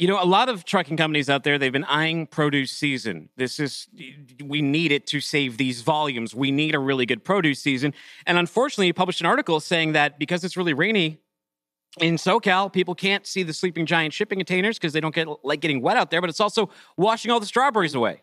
You 0.00 0.08
know, 0.08 0.22
a 0.22 0.24
lot 0.24 0.48
of 0.48 0.64
trucking 0.64 0.96
companies 0.96 1.28
out 1.28 1.44
there, 1.44 1.58
they've 1.58 1.70
been 1.70 1.84
eyeing 1.84 2.26
produce 2.26 2.72
season. 2.72 3.28
This 3.36 3.60
is, 3.60 3.86
we 4.42 4.62
need 4.62 4.92
it 4.92 5.06
to 5.08 5.20
save 5.20 5.58
these 5.58 5.82
volumes. 5.82 6.34
We 6.34 6.50
need 6.50 6.74
a 6.74 6.78
really 6.78 7.04
good 7.04 7.22
produce 7.22 7.60
season. 7.60 7.92
And 8.26 8.38
unfortunately, 8.38 8.86
you 8.86 8.94
published 8.94 9.20
an 9.20 9.26
article 9.26 9.60
saying 9.60 9.92
that 9.92 10.18
because 10.18 10.42
it's 10.42 10.56
really 10.56 10.72
rainy 10.72 11.20
in 11.98 12.14
SoCal, 12.14 12.72
people 12.72 12.94
can't 12.94 13.26
see 13.26 13.42
the 13.42 13.52
sleeping 13.52 13.84
giant 13.84 14.14
shipping 14.14 14.38
containers 14.38 14.78
because 14.78 14.94
they 14.94 15.00
don't 15.00 15.14
get 15.14 15.28
like 15.44 15.60
getting 15.60 15.82
wet 15.82 15.98
out 15.98 16.10
there, 16.10 16.22
but 16.22 16.30
it's 16.30 16.40
also 16.40 16.70
washing 16.96 17.30
all 17.30 17.38
the 17.38 17.44
strawberries 17.44 17.94
away. 17.94 18.22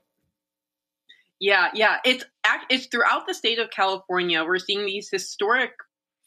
Yeah, 1.40 1.68
yeah, 1.76 1.98
it's 2.04 2.26
it's 2.72 2.88
throughout 2.88 3.28
the 3.28 3.36
state 3.36 3.60
of 3.60 3.70
California. 3.70 4.44
We're 4.44 4.58
seeing 4.58 4.88
these 4.88 5.10
historic 5.12 5.74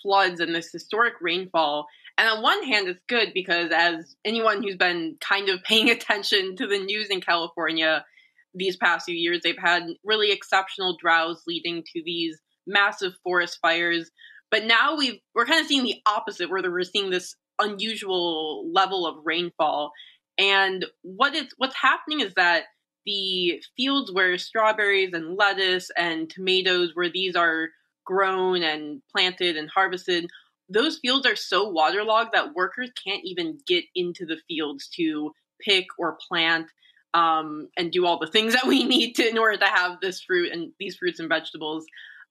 floods 0.00 0.38
and 0.38 0.54
this 0.54 0.70
historic 0.70 1.14
rainfall. 1.20 1.88
And 2.20 2.28
on 2.28 2.42
one 2.42 2.62
hand, 2.64 2.86
it's 2.86 3.00
good 3.08 3.32
because 3.32 3.70
as 3.74 4.14
anyone 4.26 4.62
who's 4.62 4.76
been 4.76 5.16
kind 5.22 5.48
of 5.48 5.62
paying 5.62 5.88
attention 5.90 6.54
to 6.56 6.66
the 6.66 6.78
news 6.78 7.08
in 7.08 7.22
California 7.22 8.04
these 8.52 8.76
past 8.76 9.06
few 9.06 9.14
years, 9.14 9.40
they've 9.42 9.56
had 9.58 9.84
really 10.04 10.30
exceptional 10.30 10.98
droughts 11.00 11.44
leading 11.46 11.82
to 11.82 12.02
these 12.04 12.38
massive 12.66 13.14
forest 13.24 13.58
fires. 13.62 14.10
But 14.50 14.66
now 14.66 14.96
we've 14.98 15.18
we're 15.34 15.46
kind 15.46 15.62
of 15.62 15.66
seeing 15.66 15.82
the 15.82 16.02
opposite, 16.06 16.50
where 16.50 16.62
we're 16.62 16.84
seeing 16.84 17.08
this 17.08 17.36
unusual 17.58 18.70
level 18.70 19.06
of 19.06 19.24
rainfall. 19.24 19.90
And 20.36 20.84
what 21.00 21.34
is 21.34 21.46
what's 21.56 21.76
happening 21.76 22.20
is 22.20 22.34
that 22.34 22.64
the 23.06 23.62
fields 23.78 24.12
where 24.12 24.36
strawberries 24.36 25.14
and 25.14 25.38
lettuce 25.38 25.90
and 25.96 26.28
tomatoes, 26.28 26.90
where 26.92 27.08
these 27.08 27.34
are 27.34 27.68
grown 28.04 28.62
and 28.62 29.00
planted 29.10 29.56
and 29.56 29.70
harvested, 29.70 30.26
those 30.70 30.98
fields 30.98 31.26
are 31.26 31.36
so 31.36 31.68
waterlogged 31.68 32.30
that 32.32 32.54
workers 32.54 32.90
can't 33.04 33.22
even 33.24 33.58
get 33.66 33.84
into 33.94 34.24
the 34.24 34.38
fields 34.48 34.88
to 34.96 35.32
pick 35.60 35.86
or 35.98 36.16
plant 36.28 36.66
um, 37.12 37.68
and 37.76 37.90
do 37.90 38.06
all 38.06 38.18
the 38.18 38.26
things 38.26 38.52
that 38.54 38.66
we 38.66 38.84
need 38.84 39.14
to 39.14 39.28
in 39.28 39.38
order 39.38 39.58
to 39.58 39.66
have 39.66 40.00
this 40.00 40.22
fruit 40.22 40.52
and 40.52 40.72
these 40.78 40.96
fruits 40.96 41.20
and 41.20 41.28
vegetables. 41.28 41.84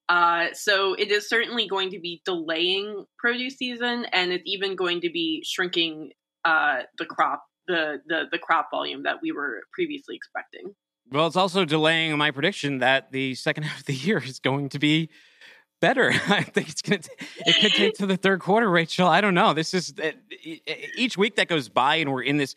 Uh, 0.08 0.48
so 0.54 0.96
it 0.96 1.12
is 1.12 1.30
certainly 1.30 1.68
going 1.68 1.92
to 1.92 2.00
be 2.00 2.22
delaying 2.26 3.06
produce 3.20 3.58
season, 3.58 4.06
and 4.12 4.32
it's 4.32 4.44
even 4.48 4.76
going 4.76 5.02
to 5.02 5.10
be 5.12 5.44
shrinking 5.46 6.10
uh, 6.46 6.80
the 6.98 7.06
crop, 7.06 7.44
the, 7.68 8.02
the 8.08 8.24
the 8.32 8.40
crop 8.40 8.70
volume 8.72 9.04
that 9.04 9.18
we 9.22 9.32
were 9.32 9.62
previously 9.72 10.16
expecting. 10.16 10.74
Well, 11.12 11.28
it's 11.28 11.36
also 11.36 11.64
delaying 11.64 12.18
my 12.18 12.32
prediction 12.32 12.80
that 12.80 13.12
the 13.12 13.36
second 13.36 13.64
half 13.66 13.82
of 13.82 13.86
the 13.86 13.94
year 13.94 14.18
is 14.18 14.40
going 14.40 14.70
to 14.70 14.80
be 14.80 15.10
better. 15.80 16.12
I 16.28 16.44
think 16.44 16.70
it's 16.70 16.82
going 16.82 17.02
to, 17.02 17.10
it 17.46 17.60
could 17.60 17.74
take 17.74 17.96
to 17.96 18.06
the 18.06 18.18
third 18.18 18.40
quarter, 18.40 18.70
Rachel. 18.70 19.08
I 19.08 19.22
don't 19.22 19.34
know. 19.34 19.54
This 19.54 19.74
is 19.74 19.94
uh, 20.02 20.12
e- 20.44 20.62
each 20.96 21.18
week 21.18 21.36
that 21.36 21.48
goes 21.48 21.70
by 21.70 21.96
and 21.96 22.12
we're 22.12 22.24
in 22.24 22.38
this 22.38 22.56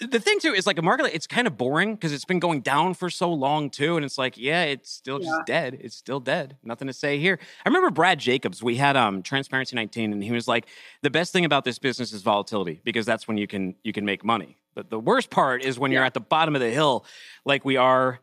The 0.00 0.20
thing 0.20 0.38
too 0.40 0.52
is 0.52 0.66
like 0.66 0.78
a 0.78 0.82
market, 0.82 1.12
it's 1.12 1.26
kind 1.26 1.46
of 1.48 1.56
boring 1.56 1.94
because 1.96 2.12
it's 2.12 2.24
been 2.24 2.38
going 2.38 2.60
down 2.60 2.94
for 2.94 3.10
so 3.10 3.32
long 3.32 3.70
too, 3.70 3.96
and 3.96 4.04
it's 4.04 4.18
like, 4.18 4.38
yeah, 4.38 4.62
it's 4.62 4.90
still 4.90 5.18
just 5.18 5.46
dead. 5.46 5.78
It's 5.80 5.96
still 5.96 6.20
dead. 6.20 6.56
Nothing 6.62 6.86
to 6.86 6.94
say 6.94 7.18
here. 7.18 7.38
I 7.64 7.68
remember 7.68 7.90
Brad 7.90 8.20
Jacobs. 8.20 8.62
We 8.62 8.76
had 8.76 8.96
um 8.96 9.22
Transparency 9.22 9.74
19, 9.74 10.12
and 10.12 10.22
he 10.22 10.30
was 10.30 10.46
like, 10.46 10.66
the 11.02 11.10
best 11.10 11.32
thing 11.32 11.44
about 11.44 11.64
this 11.64 11.78
business 11.80 12.12
is 12.12 12.22
volatility 12.22 12.80
because 12.84 13.04
that's 13.04 13.26
when 13.26 13.36
you 13.36 13.48
can 13.48 13.74
you 13.82 13.92
can 13.92 14.04
make 14.04 14.24
money. 14.24 14.58
But 14.74 14.90
the 14.90 15.00
worst 15.00 15.30
part 15.30 15.64
is 15.64 15.76
when 15.78 15.90
you're 15.90 16.04
at 16.04 16.14
the 16.14 16.20
bottom 16.20 16.54
of 16.54 16.60
the 16.60 16.70
hill, 16.70 17.04
like 17.44 17.64
we 17.64 17.76
are 17.76 18.20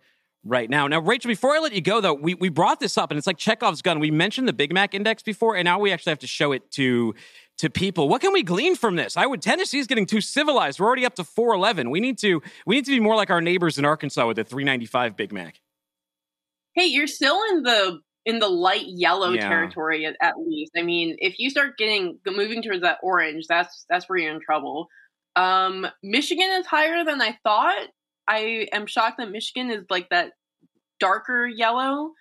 right 0.47 0.69
now. 0.69 0.87
Now, 0.87 0.99
Rachel, 0.99 1.29
before 1.29 1.55
I 1.55 1.59
let 1.59 1.73
you 1.73 1.81
go, 1.81 2.01
though, 2.01 2.13
we, 2.13 2.33
we 2.33 2.49
brought 2.49 2.79
this 2.79 2.97
up, 2.97 3.11
and 3.11 3.17
it's 3.17 3.27
like 3.27 3.37
Chekhov's 3.37 3.81
gun. 3.81 3.99
We 3.99 4.11
mentioned 4.11 4.47
the 4.47 4.53
Big 4.53 4.73
Mac 4.73 4.93
index 4.93 5.21
before, 5.21 5.55
and 5.55 5.65
now 5.65 5.79
we 5.79 5.91
actually 5.91 6.11
have 6.11 6.19
to 6.19 6.27
show 6.27 6.51
it 6.51 6.71
to 6.71 7.13
to 7.59 7.71
people. 7.71 8.07
What 8.07 8.21
can 8.21 8.33
we 8.33 8.43
glean 8.43 8.75
from 8.75 8.95
this? 8.95 9.17
I 9.17 9.25
would 9.25 9.41
Tennessee 9.41 9.79
is 9.79 9.87
getting 9.87 10.05
too 10.05 10.21
civilized. 10.21 10.79
We're 10.79 10.85
already 10.85 11.05
up 11.05 11.15
to 11.15 11.23
411. 11.23 11.89
We 11.89 11.99
need 11.99 12.17
to 12.19 12.41
we 12.65 12.75
need 12.75 12.85
to 12.85 12.91
be 12.91 12.99
more 12.99 13.15
like 13.15 13.29
our 13.31 13.41
neighbors 13.41 13.77
in 13.79 13.85
Arkansas 13.85 14.27
with 14.27 14.37
the 14.37 14.43
395 14.43 15.17
Big 15.17 15.33
Mac. 15.33 15.59
Hey, 16.75 16.85
you're 16.85 17.07
still 17.07 17.39
in 17.51 17.63
the 17.63 17.99
in 18.25 18.39
the 18.39 18.47
light 18.49 18.85
yellow 18.85 19.31
Yeah. 19.31 19.47
territory 19.47 20.05
at, 20.05 20.15
at 20.21 20.35
least. 20.37 20.73
I 20.77 20.83
mean, 20.83 21.15
if 21.19 21.39
you 21.39 21.49
start 21.49 21.77
getting 21.77 22.19
moving 22.27 22.61
towards 22.61 22.81
that 22.81 22.99
orange, 23.01 23.45
that's 23.47 23.85
that's 23.89 24.07
where 24.07 24.19
you're 24.19 24.35
in 24.35 24.41
trouble. 24.41 24.87
Um, 25.35 25.87
Michigan 26.03 26.49
is 26.59 26.65
higher 26.67 27.03
than 27.05 27.21
I 27.21 27.37
thought. 27.43 27.87
I 28.27 28.67
am 28.73 28.87
shocked 28.87 29.17
that 29.19 29.31
Michigan 29.31 29.69
is 29.71 29.85
like 29.89 30.09
that 30.09 30.33
darker 30.99 31.47
yellow. 31.47 32.11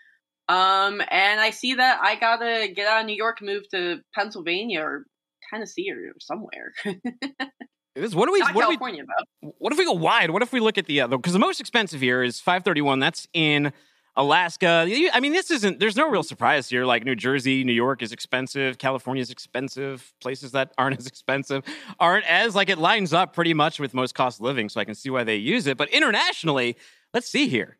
Um, 0.48 1.00
and 1.10 1.40
I 1.40 1.50
see 1.50 1.74
that 1.74 2.00
I 2.02 2.14
gotta 2.16 2.68
get 2.74 2.86
out 2.86 3.00
of 3.00 3.06
New 3.06 3.16
York, 3.16 3.38
and 3.40 3.48
move 3.48 3.68
to 3.70 4.00
Pennsylvania 4.14 4.80
or 4.82 5.04
Tennessee 5.50 5.90
or 5.90 6.12
somewhere. 6.20 6.72
It 6.84 8.04
is- 8.04 8.14
What 8.14 8.26
do 8.26 8.32
we 8.32 8.40
Not 8.40 8.54
what 8.54 8.62
do 8.62 8.68
we 8.68 8.76
California, 8.76 9.04
though. 9.42 9.54
what 9.58 9.72
if 9.72 9.78
we 9.78 9.84
go 9.86 9.92
wide? 9.94 10.30
What 10.30 10.42
if 10.42 10.52
we 10.52 10.60
look 10.60 10.76
at 10.78 10.86
the 10.86 11.00
other? 11.00 11.16
Because 11.16 11.32
the 11.32 11.38
most 11.38 11.60
expensive 11.60 12.00
here 12.00 12.22
is 12.22 12.38
531. 12.40 12.98
That's 13.00 13.26
in 13.32 13.72
Alaska. 14.16 14.86
I 15.12 15.20
mean, 15.20 15.32
this 15.32 15.50
isn't. 15.50 15.78
There's 15.78 15.96
no 15.96 16.08
real 16.08 16.22
surprise 16.22 16.68
here. 16.68 16.84
Like 16.84 17.04
New 17.04 17.14
Jersey, 17.14 17.64
New 17.64 17.72
York 17.72 18.02
is 18.02 18.12
expensive. 18.12 18.78
California 18.78 19.20
is 19.20 19.30
expensive. 19.30 20.12
Places 20.20 20.52
that 20.52 20.72
aren't 20.78 20.98
as 20.98 21.06
expensive 21.06 21.64
aren't 22.00 22.24
as 22.26 22.54
like 22.54 22.68
it 22.68 22.78
lines 22.78 23.12
up 23.12 23.34
pretty 23.34 23.54
much 23.54 23.78
with 23.78 23.92
most 23.94 24.14
cost 24.14 24.38
of 24.40 24.44
living. 24.44 24.68
So 24.68 24.80
I 24.80 24.84
can 24.84 24.94
see 24.94 25.10
why 25.10 25.24
they 25.24 25.36
use 25.36 25.66
it. 25.66 25.76
But 25.76 25.90
internationally, 25.90 26.76
let's 27.12 27.28
see 27.28 27.48
here. 27.48 27.76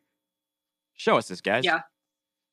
Show 0.93 1.17
us 1.17 1.27
this, 1.27 1.41
guys. 1.41 1.65
Yeah. 1.65 1.81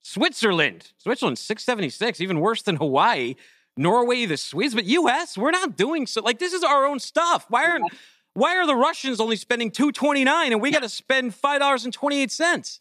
Switzerland. 0.01 0.91
Switzerland 0.97 1.37
676, 1.39 2.21
even 2.21 2.39
worse 2.39 2.61
than 2.61 2.75
Hawaii. 2.75 3.35
Norway, 3.77 4.25
the 4.25 4.37
Swedes, 4.37 4.73
but 4.73 4.85
US, 4.85 5.37
we're 5.37 5.51
not 5.51 5.75
doing 5.75 6.07
so. 6.07 6.21
Like 6.21 6.39
this 6.39 6.53
is 6.53 6.63
our 6.63 6.85
own 6.85 6.99
stuff. 6.99 7.45
Why 7.49 7.69
aren't 7.69 7.91
why 8.33 8.57
are 8.57 8.67
the 8.67 8.75
Russians 8.75 9.19
only 9.19 9.35
spending 9.35 9.71
229 9.71 10.51
and 10.51 10.61
we 10.61 10.69
got 10.71 10.83
to 10.83 10.89
spend 10.89 11.33
$5.28? 11.33 12.79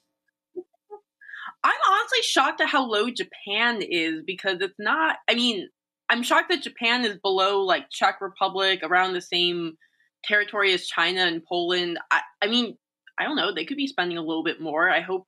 I'm 1.65 1.73
honestly 1.91 2.19
shocked 2.23 2.61
at 2.61 2.69
how 2.69 2.85
low 2.85 3.09
Japan 3.11 3.81
is 3.81 4.23
because 4.27 4.61
it's 4.61 4.75
not. 4.79 5.17
I 5.29 5.35
mean, 5.35 5.69
I'm 6.11 6.23
shocked 6.23 6.51
that 6.51 6.63
Japan 6.63 7.05
is 7.05 7.17
below 7.23 7.63
like 7.63 7.91
Czech 7.91 8.21
Republic, 8.21 8.81
around 8.83 9.15
the 9.15 9.23
same 9.23 9.79
territory 10.25 10.73
as 10.75 10.87
China 10.87 11.21
and 11.21 11.43
Poland. 11.45 11.99
I, 12.11 12.21
I 12.43 12.49
mean, 12.49 12.77
I 13.19 13.25
don't 13.25 13.37
know. 13.37 13.53
They 13.53 13.65
could 13.65 13.77
be 13.77 13.87
spending 13.87 14.19
a 14.19 14.23
little 14.23 14.45
bit 14.45 14.61
more. 14.61 14.91
I 14.91 15.01
hope 15.01 15.27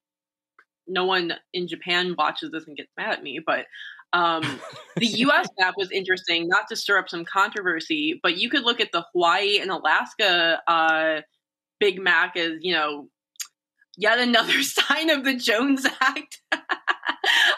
no 0.87 1.05
one 1.05 1.33
in 1.53 1.68
Japan 1.68 2.14
watches 2.16 2.51
this 2.53 2.66
and 2.66 2.77
gets 2.77 2.92
mad 2.96 3.12
at 3.12 3.22
me. 3.22 3.40
But 3.44 3.64
um, 4.12 4.42
the 4.96 5.07
U.S. 5.07 5.49
map 5.59 5.75
was 5.77 5.90
interesting, 5.90 6.49
not 6.49 6.68
to 6.68 6.77
stir 6.77 6.99
up 6.99 7.09
some 7.09 7.25
controversy, 7.25 8.20
but 8.22 8.37
you 8.37 8.51
could 8.51 8.64
look 8.64 8.81
at 8.81 8.92
the 8.92 9.05
Hawaii 9.12 9.59
and 9.59 9.70
Alaska 9.70 10.61
uh, 10.66 11.20
Big 11.81 12.01
Mac 12.01 12.37
as 12.37 12.53
you 12.61 12.75
know 12.75 13.09
yet 13.96 14.18
another 14.18 14.62
sign 14.62 15.11
of 15.11 15.24
the 15.24 15.35
Jones 15.35 15.87
Act. 16.00 16.40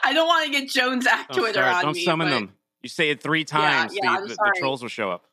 I 0.04 0.12
don't 0.14 0.26
want 0.26 0.46
to 0.46 0.50
get 0.60 0.68
Jones 0.70 1.06
Act 1.06 1.32
Don't, 1.32 1.38
Twitter 1.40 1.60
start- 1.60 1.76
on 1.76 1.82
don't 1.84 1.94
me. 1.96 2.04
summon 2.04 2.28
but 2.28 2.34
them. 2.34 2.52
You 2.82 2.88
say 2.88 3.10
it 3.10 3.22
three 3.22 3.44
times, 3.44 3.92
yeah, 4.00 4.20
the, 4.20 4.28
the- 4.28 4.34
the 4.34 4.56
trolls 4.58 4.82
will 4.82 4.88
show 4.88 5.10
up. 5.10 5.24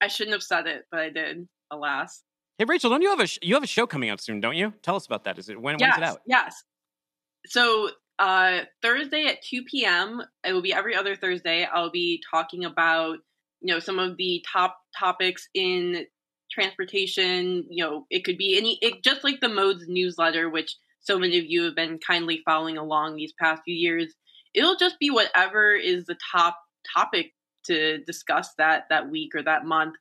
I 0.00 0.06
shouldn't 0.08 0.34
have 0.34 0.42
said 0.42 0.66
it, 0.66 0.84
but 0.90 1.00
I 1.00 1.10
did. 1.10 1.48
Alas. 1.70 2.22
Hey, 2.56 2.64
Rachel, 2.66 2.90
don't 2.90 3.02
you 3.02 3.10
have 3.10 3.20
a 3.20 3.26
sh- 3.26 3.38
you 3.42 3.54
have 3.54 3.62
a 3.62 3.68
show 3.68 3.86
coming 3.86 4.10
out 4.10 4.20
soon, 4.20 4.40
don't 4.40 4.56
you? 4.56 4.72
Tell 4.82 4.96
us 4.96 5.06
about 5.06 5.24
that. 5.24 5.38
Is 5.38 5.48
it 5.48 5.60
when 5.60 5.76
when's 5.78 5.96
it 5.96 6.02
out? 6.02 6.20
yes. 6.26 6.64
So 7.46 7.90
uh, 8.18 8.60
Thursday 8.82 9.26
at 9.26 9.42
two 9.42 9.62
p.m. 9.64 10.22
It 10.44 10.52
will 10.52 10.62
be 10.62 10.72
every 10.72 10.94
other 10.96 11.14
Thursday. 11.14 11.64
I'll 11.72 11.90
be 11.90 12.22
talking 12.30 12.64
about 12.64 13.18
you 13.60 13.72
know 13.74 13.78
some 13.80 13.98
of 13.98 14.16
the 14.16 14.44
top 14.50 14.78
topics 14.98 15.48
in 15.54 16.06
transportation. 16.50 17.64
You 17.70 17.84
know, 17.84 18.06
it 18.10 18.24
could 18.24 18.38
be 18.38 18.56
any, 18.56 18.78
it, 18.80 19.02
just 19.02 19.24
like 19.24 19.40
the 19.40 19.48
Modes 19.48 19.84
newsletter, 19.88 20.48
which 20.48 20.76
so 21.00 21.18
many 21.18 21.38
of 21.38 21.44
you 21.46 21.62
have 21.64 21.76
been 21.76 21.98
kindly 21.98 22.42
following 22.44 22.76
along 22.76 23.16
these 23.16 23.32
past 23.40 23.62
few 23.64 23.74
years. 23.74 24.14
It'll 24.54 24.76
just 24.76 24.98
be 24.98 25.10
whatever 25.10 25.74
is 25.74 26.04
the 26.06 26.16
top 26.32 26.58
topic 26.94 27.32
to 27.64 27.98
discuss 28.04 28.54
that 28.58 28.84
that 28.90 29.10
week 29.10 29.34
or 29.34 29.42
that 29.42 29.64
month. 29.64 29.94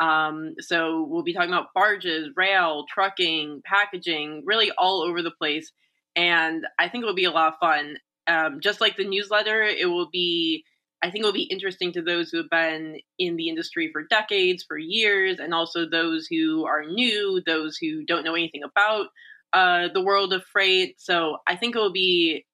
Um, 0.00 0.54
so 0.60 1.06
we'll 1.08 1.22
be 1.22 1.34
talking 1.34 1.52
about 1.52 1.74
barges, 1.74 2.30
rail, 2.34 2.86
trucking, 2.92 3.60
packaging, 3.64 4.42
really 4.46 4.70
all 4.78 5.02
over 5.02 5.22
the 5.22 5.30
place. 5.30 5.70
And 6.16 6.66
I 6.78 6.88
think 6.88 7.02
it'll 7.02 7.14
be 7.14 7.24
a 7.24 7.30
lot 7.30 7.52
of 7.52 7.58
fun. 7.60 7.96
Um, 8.26 8.60
just 8.62 8.80
like 8.80 8.96
the 8.96 9.06
newsletter, 9.06 9.62
it 9.62 9.90
will 9.90 10.08
be, 10.10 10.64
I 11.02 11.10
think 11.10 11.24
it 11.24 11.26
will 11.26 11.32
be 11.32 11.44
interesting 11.44 11.92
to 11.92 12.02
those 12.02 12.30
who 12.30 12.38
have 12.38 12.50
been 12.50 12.98
in 13.18 13.36
the 13.36 13.48
industry 13.48 13.90
for 13.92 14.02
decades, 14.02 14.62
for 14.62 14.76
years, 14.76 15.38
and 15.38 15.54
also 15.54 15.88
those 15.88 16.26
who 16.26 16.66
are 16.66 16.84
new, 16.84 17.42
those 17.46 17.76
who 17.76 18.04
don't 18.04 18.24
know 18.24 18.34
anything 18.34 18.62
about 18.62 19.06
uh, 19.52 19.88
the 19.92 20.02
world 20.02 20.32
of 20.32 20.44
freight. 20.44 21.00
So 21.00 21.38
I 21.46 21.56
think 21.56 21.74
it 21.74 21.78
will 21.78 21.92
be 21.92 22.44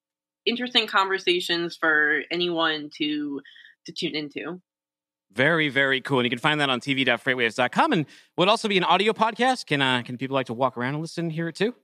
interesting 0.45 0.87
conversations 0.87 1.77
for 1.77 2.23
anyone 2.31 2.91
to 2.99 3.41
to 3.87 3.93
tune 3.93 4.15
into. 4.15 4.61
Very, 5.33 5.69
very 5.69 6.01
cool. 6.01 6.21
And 6.21 6.27
you 6.27 6.31
can 6.31 6.39
find 6.39 6.61
that 6.61 6.71
on 6.71 6.81
tv.freightwaves.com. 6.81 7.93
And 7.93 8.07
would 8.39 8.49
also 8.49 8.69
be 8.69 8.79
an 8.79 8.85
audio 8.85 9.13
podcast. 9.13 9.67
Can 9.67 9.83
uh, 9.83 10.03
can 10.03 10.17
people 10.17 10.35
like 10.35 10.47
to 10.47 10.55
walk 10.55 10.77
around 10.77 10.95
and 10.95 11.03
listen 11.03 11.27
and 11.27 11.33
hear 11.33 11.49
it 11.49 11.57
too? 11.57 11.75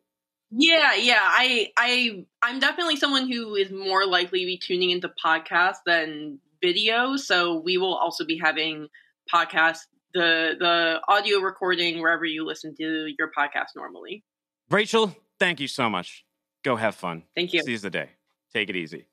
Yeah, 0.51 0.95
yeah. 0.95 1.21
I 1.21 1.73
I 1.77 2.25
I'm 2.43 2.61
definitely 2.61 2.97
someone 2.97 3.31
who 3.31 3.55
is 3.55 3.71
more 3.71 4.07
likely 4.07 4.41
to 4.41 4.47
be 4.47 4.59
tuning 4.59 4.91
into 4.91 5.11
podcasts 5.23 5.79
than 5.85 6.39
video. 6.63 7.17
So 7.17 7.57
we 7.57 7.77
will 7.77 7.95
also 7.95 8.25
be 8.25 8.39
having 8.43 8.89
podcasts, 9.33 9.81
the 10.15 10.55
the 10.59 11.01
audio 11.09 11.39
recording 11.41 12.01
wherever 12.01 12.25
you 12.25 12.47
listen 12.47 12.75
to 12.77 13.13
your 13.19 13.31
podcast 13.37 13.69
normally. 13.77 14.25
Rachel, 14.71 15.15
thank 15.39 15.61
you 15.61 15.69
so 15.69 15.91
much. 15.91 16.25
Go 16.65 16.77
have 16.77 16.95
fun. 16.95 17.25
Thank 17.35 17.53
you. 17.53 17.63
Seize 17.63 17.83
the 17.83 17.91
day. 17.91 18.11
Take 18.55 18.71
it 18.71 18.77
easy. 18.77 19.07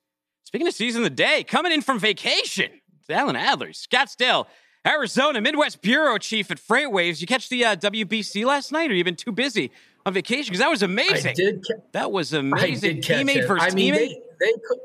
Speaking 0.43 0.67
of 0.67 0.73
seizing 0.73 1.03
the 1.03 1.09
day, 1.09 1.43
coming 1.43 1.71
in 1.71 1.81
from 1.81 1.99
vacation, 1.99 2.69
it's 2.99 3.09
Alan 3.09 3.35
Adler, 3.35 3.69
Scottsdale, 3.69 4.45
Arizona, 4.87 5.41
Midwest 5.41 5.81
Bureau 5.81 6.17
Chief 6.17 6.49
at 6.51 6.59
FreightWaves. 6.59 7.21
You 7.21 7.27
catch 7.27 7.49
the 7.49 7.65
uh, 7.65 7.75
WBC 7.75 8.45
last 8.45 8.71
night, 8.71 8.89
or 8.89 8.95
you 8.95 9.03
been 9.03 9.15
too 9.15 9.31
busy 9.31 9.71
on 10.05 10.13
vacation? 10.13 10.45
Because 10.51 10.59
that 10.59 10.69
was 10.69 10.81
amazing. 10.83 11.31
I 11.31 11.33
did. 11.33 11.63
Ca- 11.67 11.81
That 11.93 12.11
was 12.11 12.33
I 12.33 12.39
amazing. 12.39 12.95
did 12.95 13.03
catch 13.05 13.25
Teammate 13.25 13.35
it. 13.43 13.47
versus 13.47 13.71
I 13.71 13.75
mean, 13.75 13.93
teammate. 13.93 13.97
they, 13.97 14.19
they 14.39 14.53
could. 14.67 14.79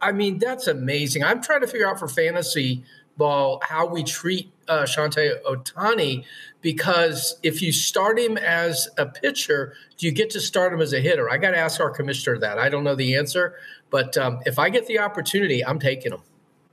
I 0.00 0.12
mean, 0.12 0.38
that's 0.38 0.66
amazing. 0.66 1.24
I'm 1.24 1.42
trying 1.42 1.60
to 1.60 1.66
figure 1.66 1.88
out 1.88 1.98
for 1.98 2.08
fantasy 2.08 2.84
ball 3.16 3.60
how 3.62 3.86
we 3.86 4.04
treat 4.04 4.50
uh, 4.68 4.82
Shohei 4.82 5.42
Otani 5.42 6.24
because 6.60 7.38
if 7.42 7.62
you 7.62 7.72
start 7.72 8.18
him 8.18 8.36
as 8.36 8.88
a 8.96 9.06
pitcher, 9.06 9.74
do 9.96 10.06
you 10.06 10.12
get 10.12 10.30
to 10.30 10.40
start 10.40 10.72
him 10.72 10.80
as 10.80 10.92
a 10.92 11.00
hitter? 11.00 11.30
I 11.30 11.36
got 11.36 11.50
to 11.52 11.58
ask 11.58 11.80
our 11.80 11.90
commissioner 11.90 12.38
that. 12.38 12.58
I 12.58 12.68
don't 12.68 12.84
know 12.84 12.94
the 12.94 13.16
answer, 13.16 13.54
but 13.90 14.16
um, 14.16 14.40
if 14.46 14.58
I 14.58 14.70
get 14.70 14.86
the 14.86 14.98
opportunity, 14.98 15.64
I'm 15.64 15.78
taking 15.78 16.12
him. 16.12 16.22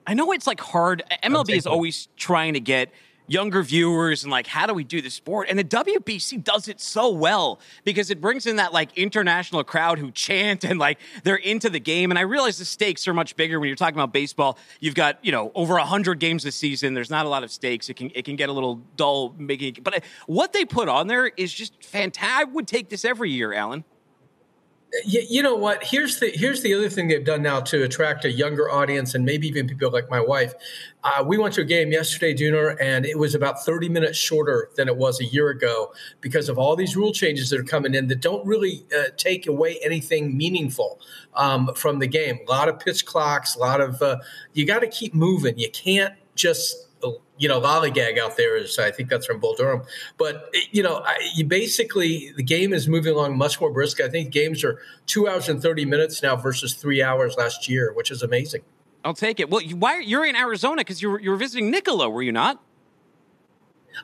I 0.08 0.14
know 0.14 0.32
it's 0.32 0.48
like 0.48 0.60
hard. 0.60 1.04
MLB 1.24 1.42
is 1.42 1.64
taking- 1.64 1.72
always 1.72 2.08
trying 2.16 2.54
to 2.54 2.60
get 2.60 2.92
younger 3.28 3.64
viewers 3.64 4.24
and 4.24 4.32
like 4.32 4.48
how 4.48 4.68
do 4.68 4.74
we 4.74 4.84
do 4.84 5.02
the 5.02 5.10
sport? 5.10 5.48
And 5.50 5.58
the 5.58 5.64
WBC 5.64 6.44
does 6.44 6.68
it 6.68 6.80
so 6.80 7.10
well 7.10 7.60
because 7.84 8.10
it 8.10 8.22
brings 8.22 8.46
in 8.46 8.58
that 8.58 8.74
like 8.74 8.98
international 8.98 9.64
crowd 9.64 10.00
who 10.00 10.12
chant 10.12 10.64
and 10.64 10.80
like 10.80 11.00
they're 11.24 11.36
into 11.36 11.70
the 11.70 11.80
game. 11.80 12.12
And 12.12 12.20
I 12.20 12.24
realize 12.24 12.58
the 12.58 12.66
stakes 12.66 13.08
are 13.08 13.14
much 13.14 13.36
bigger. 13.36 13.60
When 13.60 13.68
you're 13.68 13.76
talking 13.76 13.96
about 13.96 14.14
baseball 14.14 14.58
you've 14.80 14.96
got 14.96 15.24
you 15.24 15.32
know 15.32 15.52
over 15.56 15.76
100 15.76 16.20
games 16.20 16.44
this 16.44 16.56
season. 16.56 16.94
There's 16.94 17.10
not 17.10 17.26
a 17.26 17.30
lot 17.30 17.44
of 17.44 17.52
stakes. 17.52 17.90
It 17.90 17.96
can 17.96 18.12
it 18.14 18.26
can 18.26 18.36
get 18.36 18.50
a 18.50 18.54
little 18.54 18.76
dull 18.96 19.34
making 19.38 19.78
but 19.84 19.96
uh, 19.96 20.00
what 20.28 20.54
they 20.54 20.66
put 20.66 20.90
on 20.90 21.08
there 21.08 21.28
is 21.28 21.54
just 21.54 21.84
fantastic 21.84 22.26
I 22.36 22.44
would 22.44 22.68
take 22.68 22.90
this 22.90 23.06
every 23.06 23.32
year 23.32 23.54
Alan 23.54 23.84
You, 25.04 25.24
you 25.28 25.44
know 25.44 25.56
what? 25.56 25.84
Here's 25.84 26.20
the 26.20 26.30
here's 26.30 26.62
the 26.62 26.74
other 26.74 26.90
thing 26.90 27.08
they've 27.08 27.26
done 27.26 27.42
now 27.42 27.60
to 27.62 27.84
attract 27.84 28.24
a 28.24 28.32
younger 28.32 28.72
audience 28.72 29.14
and 29.14 29.26
maybe 29.26 29.48
even 29.48 29.68
people 29.68 29.92
like 29.92 30.10
my 30.10 30.22
wife. 30.22 30.54
Uh, 31.04 31.24
we 31.26 31.38
went 31.38 31.54
to 31.56 31.62
a 31.62 31.66
game 31.66 31.92
yesterday, 31.92 32.34
Dooner, 32.34 32.78
and 32.80 33.06
it 33.06 33.20
was 33.20 33.36
about 33.36 33.64
30 33.64 33.90
minutes 33.90 34.18
shorter 34.18 34.70
than 34.76 34.88
it 34.88 34.96
was 34.96 35.20
a 35.20 35.26
year 35.26 35.50
ago 35.50 35.94
because 36.22 36.50
of 36.50 36.58
all 36.58 36.76
these 36.76 36.96
rule 36.96 37.12
changes 37.12 37.50
that 37.50 37.60
are 37.60 37.64
coming 37.64 37.94
in 37.94 38.08
that 38.08 38.22
don't 38.22 38.46
really 38.46 38.86
uh, 38.98 39.10
take 39.18 39.48
away 39.48 39.80
anything 39.84 40.36
meaningful 40.38 41.00
um, 41.36 41.72
from 41.76 42.00
the 42.00 42.08
game. 42.08 42.40
A 42.48 42.52
lot 42.52 42.70
of 42.70 42.80
pitch 42.80 43.06
clocks, 43.06 43.56
a 43.56 43.60
lot 43.60 43.82
of 43.82 44.02
uh, 44.02 44.18
you 44.54 44.66
got 44.66 44.80
to 44.80 44.88
keep 44.88 45.14
moving. 45.14 45.58
You 45.60 45.70
can't 45.72 46.14
just 46.36 46.88
you 47.38 47.48
know, 47.48 47.60
lollygag 47.60 48.18
out 48.18 48.38
there 48.38 48.56
is, 48.56 48.80
I 48.80 48.92
think 48.92 49.10
that's 49.10 49.26
from 49.26 49.40
Bull 49.40 49.56
Durham. 49.56 49.84
But, 50.18 50.54
you 50.72 50.84
know, 50.84 51.04
I, 51.06 51.18
you 51.36 51.46
basically, 51.46 52.32
the 52.36 52.44
game 52.44 52.74
is 52.74 52.88
moving 52.88 53.14
along 53.14 53.38
much 53.38 53.60
more 53.60 53.72
brisk. 53.72 54.00
I 54.02 54.10
think 54.10 54.32
games 54.32 54.64
are 54.64 54.80
two 55.06 55.28
hours 55.28 55.50
and 55.50 55.62
30 55.62 55.86
minutes 55.86 56.24
now 56.24 56.36
versus 56.36 56.74
three 56.74 57.02
hours 57.02 57.36
last 57.38 57.68
year, 57.68 57.94
which 57.94 58.12
is 58.12 58.22
amazing. 58.22 58.62
I'll 59.04 59.14
take 59.14 59.40
it. 59.40 59.50
Well, 59.50 59.62
you, 59.62 59.76
why 59.76 60.00
you're 60.00 60.26
in 60.26 60.36
Arizona 60.36 60.78
because 60.78 61.02
you 61.02 61.10
were, 61.10 61.20
you 61.20 61.30
were 61.30 61.38
visiting 61.38 61.70
Nikola, 61.70 62.10
were 62.10 62.24
you 62.24 62.32
not? 62.32 62.62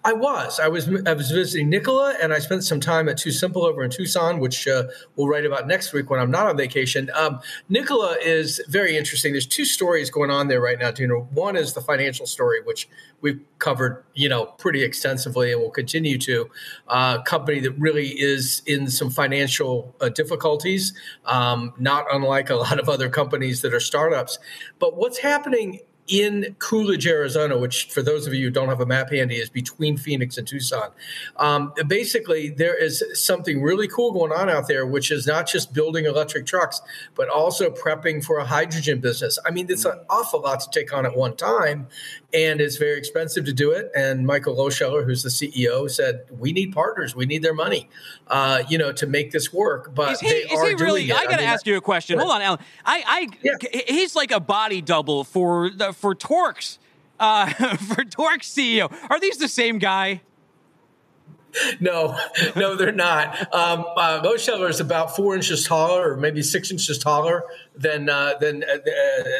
I 0.04 0.14
was. 0.14 0.60
I 0.60 0.68
was. 0.68 0.90
I 1.06 1.14
was 1.14 1.32
visiting 1.32 1.70
Nikola, 1.70 2.16
and 2.22 2.34
I 2.34 2.40
spent 2.40 2.64
some 2.64 2.80
time 2.80 3.10
at 3.10 3.18
TuSimple 3.18 3.64
over 3.64 3.84
in 3.84 3.90
Tucson, 3.90 4.40
which 4.40 4.68
uh, 4.68 4.84
we'll 5.16 5.28
write 5.28 5.46
about 5.46 5.68
next 5.68 5.94
week 5.94 6.10
when 6.10 6.20
I'm 6.20 6.32
not 6.32 6.48
on 6.48 6.58
vacation. 6.58 7.10
Um, 7.14 7.40
Nikola 7.70 8.18
is 8.22 8.62
very 8.68 8.98
interesting. 8.98 9.34
There's 9.34 9.46
two 9.46 9.66
stories 9.66 10.10
going 10.10 10.32
on 10.32 10.48
there 10.48 10.62
right 10.62 10.80
now. 10.80 10.92
Know, 10.92 11.28
one 11.32 11.56
is 11.56 11.74
the 11.74 11.82
financial 11.82 12.26
story, 12.26 12.62
which 12.64 12.88
we've 13.22 13.40
covered, 13.60 14.04
you 14.14 14.30
know, 14.30 14.46
pretty 14.46 14.84
extensively, 14.84 15.52
and 15.52 15.62
will 15.62 15.72
continue 15.72 16.18
to. 16.20 16.50
Uh, 16.88 17.22
company 17.22 17.60
that 17.60 17.72
really 17.72 18.10
is 18.10 18.62
in 18.66 18.90
some 18.90 19.10
financial 19.10 19.96
uh, 20.02 20.10
difficulties, 20.10 20.94
um, 21.26 21.74
not 21.78 22.06
unlike 22.12 22.50
a 22.50 22.56
lot 22.56 22.80
of 22.80 22.90
other 22.90 23.10
companies 23.10 23.62
that 23.62 23.74
are 23.74 23.80
startups. 23.80 24.40
But 24.80 24.98
what's 24.98 25.20
happening 25.20 25.80
in 26.12 26.58
Coolidge, 26.60 27.08
Arizona, 27.08 27.58
which 27.58 27.86
for 27.86 28.02
those 28.02 28.28
of 28.28 28.34
you 28.34 28.46
who 28.46 28.52
don't 28.52 28.68
have 28.68 28.82
a 28.82 28.86
map 28.86 29.10
handy 29.12 29.38
is 29.38 29.50
between 29.50 29.96
Phoenix 29.96 30.38
and 30.38 30.46
Tucson. 30.46 30.92
Um, 31.38 31.74
basically, 31.88 32.50
there 32.50 32.76
is 32.76 33.02
something 33.14 33.62
really 33.62 33.88
cool 33.88 34.12
going 34.12 34.34
on 34.34 34.50
out 34.50 34.68
there, 34.68 34.86
which 34.86 35.10
is 35.10 35.26
not 35.26 35.48
just 35.48 35.74
building 35.74 36.04
electric 36.06 36.46
trucks, 36.46 36.82
but 37.16 37.30
also 37.30 37.70
prepping 37.70 38.24
for 38.26 38.40
a 38.40 38.46
hydrogen 38.46 39.00
business. 39.00 39.40
I 39.46 39.52
mean, 39.52 39.68
it's 39.70 39.86
an 39.86 40.02
awful 40.10 40.42
lot 40.42 40.60
to 40.60 40.70
take 40.70 40.94
on 40.94 41.06
at 41.06 41.16
one 41.16 41.38
time, 41.38 41.88
and 42.34 42.60
it's 42.60 42.76
very 42.76 42.98
expensive 42.98 43.46
to 43.46 43.54
do 43.54 43.72
it. 43.72 43.90
And 43.96 44.28
Michael 44.28 44.56
Lohscheller, 44.58 45.06
who's 45.06 45.24
the 45.24 45.30
CEO, 45.30 45.90
said, 45.90 46.24
"We 46.30 46.52
need 46.52 46.74
partners. 46.74 47.16
We 47.16 47.26
need 47.26 47.42
their 47.42 47.54
money, 47.54 47.90
uh, 48.28 48.64
you 48.68 48.78
know, 48.78 48.92
to 48.92 49.08
make 49.08 49.32
this 49.32 49.54
work." 49.54 49.96
But 49.96 50.12
is 50.14 50.20
he, 50.20 50.28
they 50.30 50.36
is 50.40 50.60
are 50.60 50.68
he 50.68 50.76
really? 50.76 51.06
doing 51.08 51.18
it. 51.18 51.22
I 51.22 51.24
got 51.24 51.32
to 51.32 51.38
mean, 51.38 51.48
ask 51.48 51.66
you 51.66 51.78
a 51.78 51.82
question. 51.82 52.20
Hold 52.20 52.32
on, 52.32 52.42
Alan. 52.42 52.60
I, 52.86 53.04
I, 53.08 53.28
Yeah. 53.42 53.82
he's 53.88 54.14
like 54.14 54.32
a 54.32 54.42
body 54.42 54.82
double 54.82 55.24
for 55.24 55.70
the, 55.70 55.94
for 56.02 56.16
Torc's, 56.16 56.80
uh, 57.20 57.48
for 57.78 58.04
Torc's 58.04 58.50
CEO. 58.54 58.92
Are 59.10 59.20
these 59.20 59.38
the 59.38 59.48
same 59.48 59.78
guy? 59.80 60.22
No, 61.82 62.18
no, 62.56 62.76
they're 62.76 62.94
not. 62.94 63.54
Um, 63.54 63.86
uh, 63.98 64.22
is 64.70 64.80
about 64.80 65.16
four 65.16 65.36
inches 65.36 65.66
taller, 65.66 66.14
or 66.14 66.18
maybe 66.18 66.42
six 66.42 66.72
inches 66.72 66.98
taller 66.98 67.44
than 67.76 68.10
uh, 68.10 68.36
than 68.40 68.64
uh, 68.64 68.78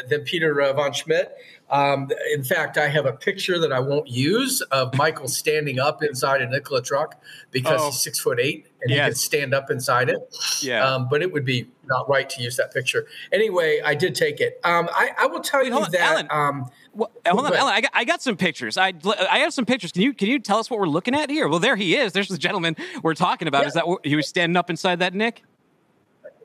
than 0.08 0.20
Peter 0.20 0.60
uh, 0.60 0.74
Vaughan 0.74 0.92
Schmidt. 0.92 1.34
Um, 1.70 2.10
in 2.34 2.44
fact, 2.44 2.76
I 2.76 2.88
have 2.88 3.06
a 3.06 3.14
picture 3.14 3.58
that 3.58 3.72
I 3.72 3.80
won't 3.80 4.06
use 4.06 4.60
of 4.60 4.94
Michael 4.98 5.26
standing 5.26 5.78
up 5.78 6.02
inside 6.02 6.42
a 6.42 6.46
Nikola 6.46 6.82
truck 6.82 7.18
because 7.50 7.80
Oh. 7.80 7.86
he's 7.86 7.98
six 7.98 8.18
foot 8.20 8.38
eight 8.38 8.66
and 8.82 8.90
he 8.90 8.96
Yes. 8.96 9.06
can 9.08 9.14
stand 9.14 9.54
up 9.54 9.70
inside 9.70 10.10
it. 10.10 10.18
Yeah. 10.60 10.86
Um, 10.86 11.08
but 11.08 11.22
it 11.22 11.32
would 11.32 11.46
be 11.46 11.66
not 11.92 12.08
right 12.08 12.28
to 12.30 12.42
use 12.42 12.56
that 12.56 12.72
picture. 12.72 13.06
Anyway, 13.32 13.80
I 13.84 13.94
did 13.94 14.14
take 14.14 14.40
it. 14.40 14.60
Um, 14.64 14.88
I, 14.92 15.10
I 15.18 15.26
will 15.26 15.40
tell 15.40 15.60
Wait, 15.60 15.72
you 15.72 15.86
that. 15.92 16.00
Alan. 16.00 16.26
Um, 16.30 16.70
Well, 16.94 17.10
hold 17.26 17.46
on. 17.46 17.54
Alan. 17.54 17.72
I 17.72 17.80
got, 17.80 17.90
I 17.94 18.04
got 18.04 18.22
some 18.22 18.36
pictures. 18.36 18.76
I, 18.76 18.92
I 19.30 19.38
have 19.38 19.52
some 19.54 19.64
pictures. 19.64 19.92
Can 19.92 20.02
you 20.02 20.12
can 20.12 20.28
you 20.28 20.38
tell 20.38 20.58
us 20.58 20.70
what 20.70 20.78
we're 20.80 20.86
looking 20.86 21.14
at 21.14 21.30
here? 21.30 21.48
Well, 21.48 21.58
there 21.58 21.76
he 21.76 21.96
is. 21.96 22.12
There's 22.12 22.28
the 22.28 22.38
gentleman 22.38 22.76
we're 23.02 23.14
talking 23.14 23.48
about. 23.48 23.62
Yeah. 23.62 23.68
Is 23.68 23.74
that 23.74 23.88
what, 23.88 24.04
he 24.04 24.16
was 24.16 24.26
standing 24.26 24.56
up 24.56 24.68
inside 24.70 24.98
that 24.98 25.14
Nick? 25.14 25.42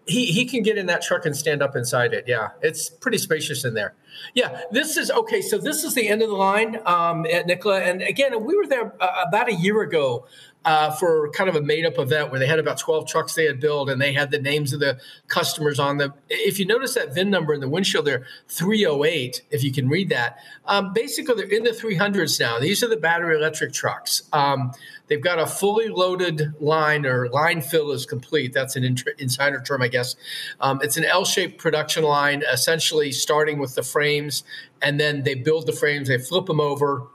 He 0.08 0.28
he 0.28 0.46
can 0.46 0.64
get 0.64 0.78
in 0.78 0.86
that 0.88 1.02
truck 1.02 1.26
and 1.26 1.36
stand 1.36 1.62
up 1.62 1.76
inside 1.76 2.14
it. 2.14 2.26
Yeah, 2.28 2.50
it's 2.62 2.90
pretty 2.90 3.18
spacious 3.18 3.66
in 3.66 3.74
there. 3.74 3.94
Yeah, 4.34 4.62
this 4.72 4.98
is 4.98 5.12
okay. 5.12 5.42
So 5.42 5.58
this 5.58 5.84
is 5.84 5.94
the 5.94 6.08
end 6.08 6.22
of 6.22 6.30
the 6.30 6.36
line 6.36 6.80
um, 6.86 7.26
at 7.26 7.46
Nikola, 7.48 7.82
and 7.82 8.02
again, 8.02 8.44
we 8.44 8.56
were 8.56 8.68
there 8.68 8.94
uh, 9.00 9.24
about 9.28 9.50
a 9.50 9.54
year 9.54 9.82
ago. 9.82 10.26
Uh, 10.66 10.92
for 10.92 11.30
kind 11.32 11.50
of 11.50 11.56
a 11.56 11.62
made-up 11.62 11.98
event 11.98 12.30
where 12.30 12.42
they 12.42 12.48
had 12.48 12.60
about 12.60 12.78
12 12.78 13.08
trucks 13.08 13.36
they 13.36 13.46
had 13.46 13.58
built 13.58 13.90
and 13.90 14.02
they 14.02 14.12
had 14.12 14.32
the 14.32 14.42
names 14.42 14.74
of 14.74 14.82
the 14.82 15.00
customers 15.30 15.80
on 15.80 15.96
them 15.96 16.14
if 16.30 16.60
you 16.60 16.66
notice 16.66 16.94
that 16.96 17.16
vin 17.16 17.30
number 17.30 17.54
in 17.54 17.62
the 17.62 17.70
windshield 17.70 18.04
there 18.04 18.26
308 18.50 19.44
if 19.50 19.64
you 19.64 19.72
can 19.72 19.88
read 19.88 20.10
that 20.10 20.40
um, 20.66 20.92
basically 20.92 21.36
they're 21.36 21.58
in 21.58 21.64
the 21.64 21.70
300s 21.70 22.38
now 22.38 22.60
these 22.60 22.84
are 22.84 22.90
the 22.90 22.98
battery 22.98 23.38
electric 23.38 23.72
trucks 23.72 24.24
um, 24.34 24.74
they've 25.08 25.22
got 25.22 25.40
a 25.40 25.46
fully 25.46 25.90
loaded 25.90 26.54
line 26.60 27.06
or 27.06 27.30
line 27.30 27.62
fill 27.62 27.92
is 27.92 28.06
complete. 28.06 28.54
That's 28.54 28.76
an 28.76 28.84
int- 28.84 29.08
insider 29.18 29.62
term 29.62 29.82
i 29.82 29.88
guess. 29.88 30.16
Um, 30.60 30.80
it's 30.82 30.98
an 30.98 31.06
l-shaped 31.06 31.58
production 31.58 32.04
line 32.04 32.44
essentially 32.52 33.12
starting 33.12 33.60
with 33.60 33.76
the 33.76 33.84
frames 33.84 34.44
and 34.82 35.00
then 35.00 35.24
they 35.24 35.36
build 35.36 35.66
the 35.66 35.74
frames 35.74 36.08
they 36.08 36.18
flip 36.18 36.46
them 36.46 36.60
over 36.60 37.08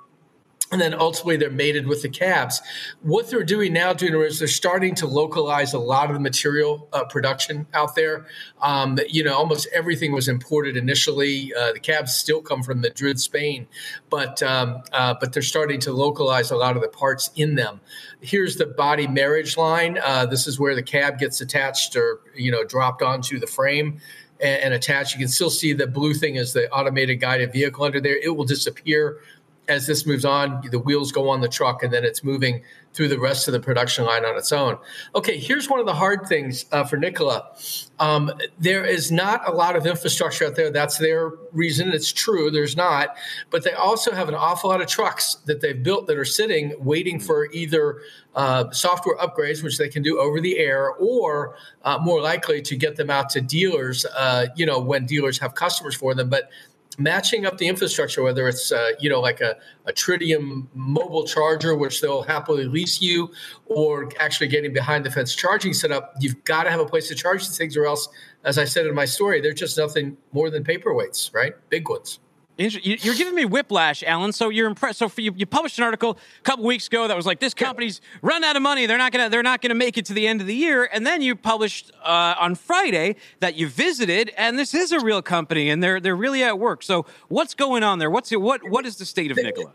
and 0.72 0.80
then 0.80 0.94
ultimately 0.94 1.36
they're 1.36 1.50
mated 1.50 1.86
with 1.86 2.00
the 2.00 2.08
cabs. 2.08 2.60
What 3.02 3.30
they're 3.30 3.44
doing 3.44 3.74
now, 3.74 3.92
Dooner, 3.92 4.26
is 4.26 4.38
they're 4.38 4.48
starting 4.48 4.94
to 4.96 5.06
localize 5.06 5.74
a 5.74 5.78
lot 5.78 6.08
of 6.08 6.14
the 6.14 6.20
material 6.20 6.88
uh, 6.94 7.04
production 7.04 7.66
out 7.74 7.94
there. 7.94 8.26
Um, 8.62 8.98
you 9.06 9.22
know, 9.22 9.34
almost 9.34 9.68
everything 9.74 10.12
was 10.12 10.28
imported 10.28 10.78
initially. 10.78 11.52
Uh, 11.54 11.72
the 11.74 11.80
cabs 11.80 12.14
still 12.14 12.40
come 12.40 12.62
from 12.62 12.80
Madrid, 12.80 13.20
Spain, 13.20 13.68
but 14.08 14.42
um, 14.42 14.82
uh, 14.92 15.14
but 15.20 15.34
they're 15.34 15.42
starting 15.42 15.78
to 15.80 15.92
localize 15.92 16.50
a 16.50 16.56
lot 16.56 16.74
of 16.74 16.82
the 16.82 16.88
parts 16.88 17.30
in 17.36 17.54
them. 17.54 17.80
Here's 18.22 18.56
the 18.56 18.66
body 18.66 19.06
marriage 19.06 19.58
line. 19.58 19.98
Uh, 20.02 20.24
this 20.24 20.46
is 20.46 20.58
where 20.58 20.74
the 20.74 20.82
cab 20.82 21.18
gets 21.18 21.42
attached 21.42 21.94
or 21.96 22.20
you 22.34 22.50
know 22.50 22.64
dropped 22.64 23.02
onto 23.02 23.38
the 23.38 23.46
frame 23.46 24.00
and 24.40 24.74
attached. 24.74 25.14
You 25.14 25.20
can 25.20 25.28
still 25.28 25.50
see 25.50 25.72
the 25.72 25.86
blue 25.86 26.14
thing 26.14 26.34
is 26.34 26.52
the 26.52 26.68
automated 26.70 27.20
guided 27.20 27.52
vehicle 27.52 27.84
under 27.84 28.00
there. 28.00 28.16
It 28.16 28.36
will 28.36 28.44
disappear 28.44 29.20
as 29.68 29.86
this 29.86 30.06
moves 30.06 30.24
on, 30.24 30.62
the 30.70 30.78
wheels 30.78 31.12
go 31.12 31.28
on 31.28 31.40
the 31.40 31.48
truck 31.48 31.82
and 31.82 31.92
then 31.92 32.04
it's 32.04 32.24
moving 32.24 32.62
through 32.92 33.08
the 33.08 33.18
rest 33.18 33.48
of 33.48 33.52
the 33.52 33.60
production 33.60 34.04
line 34.04 34.24
on 34.24 34.36
its 34.36 34.52
own. 34.52 34.76
Okay, 35.14 35.38
here's 35.38 35.70
one 35.70 35.80
of 35.80 35.86
the 35.86 35.94
hard 35.94 36.26
things 36.26 36.66
uh, 36.72 36.84
for 36.84 36.96
Nikola. 36.96 37.56
Um, 37.98 38.32
there 38.58 38.84
is 38.84 39.10
not 39.10 39.48
a 39.48 39.52
lot 39.52 39.76
of 39.76 39.86
infrastructure 39.86 40.46
out 40.46 40.56
there. 40.56 40.70
That's 40.70 40.98
their 40.98 41.30
reason. 41.52 41.90
It's 41.92 42.12
true, 42.12 42.50
there's 42.50 42.76
not. 42.76 43.16
But 43.50 43.64
they 43.64 43.72
also 43.72 44.12
have 44.12 44.28
an 44.28 44.34
awful 44.34 44.70
lot 44.70 44.82
of 44.82 44.88
trucks 44.88 45.36
that 45.46 45.60
they've 45.60 45.82
built 45.82 46.06
that 46.08 46.18
are 46.18 46.24
sitting 46.24 46.74
waiting 46.78 47.18
for 47.18 47.50
either 47.52 48.00
uh, 48.34 48.70
software 48.72 49.16
upgrades, 49.18 49.62
which 49.62 49.78
they 49.78 49.88
can 49.88 50.02
do 50.02 50.18
over 50.18 50.40
the 50.40 50.58
air, 50.58 50.90
or 50.92 51.56
uh, 51.84 51.98
more 51.98 52.20
likely 52.20 52.60
to 52.62 52.76
get 52.76 52.96
them 52.96 53.10
out 53.10 53.30
to 53.30 53.40
dealers, 53.40 54.04
uh, 54.16 54.46
you 54.56 54.66
know, 54.66 54.78
when 54.78 55.06
dealers 55.06 55.38
have 55.38 55.54
customers 55.54 55.94
for 55.94 56.14
them. 56.14 56.28
But 56.28 56.50
matching 56.98 57.46
up 57.46 57.58
the 57.58 57.68
infrastructure, 57.68 58.22
whether 58.22 58.48
it's 58.48 58.72
uh, 58.72 58.90
you 58.98 59.08
know 59.10 59.20
like 59.20 59.40
a, 59.40 59.56
a 59.86 59.92
Tritium 59.92 60.66
mobile 60.74 61.24
charger, 61.26 61.74
which 61.74 62.00
they'll 62.00 62.22
happily 62.22 62.64
lease 62.64 63.00
you, 63.00 63.30
or 63.66 64.10
actually 64.18 64.48
getting 64.48 64.72
behind 64.72 65.04
the 65.04 65.10
fence 65.10 65.34
charging 65.34 65.72
setup, 65.72 66.14
you've 66.20 66.42
got 66.44 66.64
to 66.64 66.70
have 66.70 66.80
a 66.80 66.86
place 66.86 67.08
to 67.08 67.14
charge 67.14 67.46
these 67.46 67.56
things, 67.56 67.76
or 67.76 67.86
else, 67.86 68.08
as 68.44 68.58
I 68.58 68.64
said 68.64 68.86
in 68.86 68.94
my 68.94 69.04
story, 69.04 69.40
they're 69.40 69.52
just 69.52 69.78
nothing 69.78 70.16
more 70.32 70.50
than 70.50 70.64
paperweights, 70.64 71.34
right? 71.34 71.54
Big 71.68 71.88
ones. 71.88 72.18
You're 72.58 73.14
giving 73.14 73.34
me 73.34 73.44
whiplash, 73.44 74.02
Alan. 74.02 74.32
So 74.32 74.50
you're 74.50 74.66
impressed. 74.66 74.98
So 74.98 75.08
for 75.08 75.20
you, 75.22 75.32
you 75.34 75.46
published 75.46 75.78
an 75.78 75.84
article 75.84 76.18
a 76.38 76.42
couple 76.42 76.64
weeks 76.64 76.86
ago 76.86 77.08
that 77.08 77.16
was 77.16 77.24
like, 77.24 77.40
"This 77.40 77.54
company's 77.54 78.00
run 78.20 78.44
out 78.44 78.56
of 78.56 78.62
money. 78.62 78.86
They're 78.86 78.98
not 78.98 79.10
gonna. 79.10 79.30
They're 79.30 79.42
not 79.42 79.62
gonna 79.62 79.74
make 79.74 79.96
it 79.96 80.04
to 80.06 80.12
the 80.12 80.26
end 80.26 80.40
of 80.40 80.46
the 80.46 80.54
year." 80.54 80.88
And 80.92 81.06
then 81.06 81.22
you 81.22 81.34
published 81.34 81.90
uh, 82.04 82.34
on 82.38 82.54
Friday 82.54 83.16
that 83.40 83.54
you 83.54 83.68
visited, 83.68 84.32
and 84.36 84.58
this 84.58 84.74
is 84.74 84.92
a 84.92 85.00
real 85.00 85.22
company, 85.22 85.70
and 85.70 85.82
they're 85.82 85.98
they're 85.98 86.16
really 86.16 86.42
at 86.42 86.58
work. 86.58 86.82
So 86.82 87.06
what's 87.28 87.54
going 87.54 87.82
on 87.82 87.98
there? 87.98 88.10
What's 88.10 88.30
what 88.30 88.68
what 88.68 88.84
is 88.84 88.96
the 88.96 89.06
state 89.06 89.30
of 89.30 89.38
Nikola? 89.38 89.72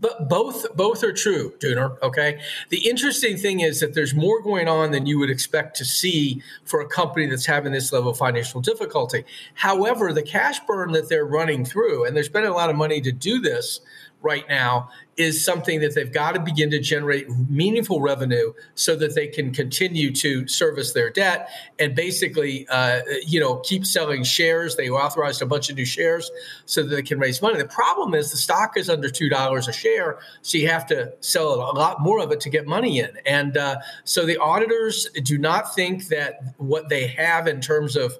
But 0.00 0.28
both 0.28 0.66
both 0.76 1.02
are 1.02 1.12
true, 1.12 1.54
Dooner. 1.58 2.00
Okay. 2.02 2.40
The 2.68 2.86
interesting 2.88 3.36
thing 3.36 3.60
is 3.60 3.80
that 3.80 3.94
there's 3.94 4.14
more 4.14 4.42
going 4.42 4.68
on 4.68 4.90
than 4.90 5.06
you 5.06 5.18
would 5.18 5.30
expect 5.30 5.76
to 5.76 5.84
see 5.84 6.42
for 6.64 6.80
a 6.80 6.86
company 6.86 7.26
that's 7.26 7.46
having 7.46 7.72
this 7.72 7.92
level 7.92 8.10
of 8.10 8.18
financial 8.18 8.60
difficulty. 8.60 9.24
However, 9.54 10.12
the 10.12 10.22
cash 10.22 10.60
burn 10.66 10.92
that 10.92 11.08
they're 11.08 11.24
running 11.24 11.64
through, 11.64 12.04
and 12.04 12.16
they're 12.16 12.24
spending 12.24 12.50
a 12.50 12.54
lot 12.54 12.70
of 12.70 12.76
money 12.76 13.00
to 13.00 13.12
do 13.12 13.40
this 13.40 13.80
right 14.26 14.46
now, 14.48 14.88
is 15.16 15.42
something 15.42 15.80
that 15.80 15.94
they've 15.94 16.12
got 16.12 16.34
to 16.34 16.40
begin 16.40 16.70
to 16.70 16.78
generate 16.78 17.26
meaningful 17.48 18.00
revenue 18.02 18.52
so 18.74 18.94
that 18.96 19.14
they 19.14 19.26
can 19.26 19.50
continue 19.52 20.12
to 20.12 20.46
service 20.46 20.92
their 20.92 21.08
debt 21.08 21.48
and 21.78 21.94
basically, 21.94 22.66
uh, 22.68 23.00
you 23.26 23.40
know, 23.40 23.56
keep 23.60 23.86
selling 23.86 24.22
shares. 24.22 24.76
They 24.76 24.90
authorized 24.90 25.40
a 25.40 25.46
bunch 25.46 25.70
of 25.70 25.76
new 25.76 25.86
shares 25.86 26.30
so 26.66 26.82
that 26.82 26.94
they 26.94 27.02
can 27.02 27.18
raise 27.18 27.40
money. 27.40 27.56
The 27.56 27.64
problem 27.66 28.14
is 28.14 28.30
the 28.30 28.36
stock 28.36 28.76
is 28.76 28.90
under 28.90 29.08
two 29.08 29.30
dollars 29.30 29.68
a 29.68 29.72
share, 29.72 30.18
so 30.42 30.58
you 30.58 30.68
have 30.68 30.86
to 30.88 31.12
sell 31.20 31.54
a 31.54 31.72
lot 31.72 32.00
more 32.00 32.20
of 32.20 32.30
it 32.32 32.40
to 32.40 32.50
get 32.50 32.66
money 32.66 32.98
in. 32.98 33.10
And 33.24 33.56
uh, 33.56 33.76
so 34.04 34.26
the 34.26 34.36
auditors 34.36 35.08
do 35.22 35.38
not 35.38 35.74
think 35.74 36.08
that 36.08 36.40
what 36.58 36.88
they 36.88 37.06
have 37.06 37.46
in 37.46 37.60
terms 37.60 37.96
of 37.96 38.18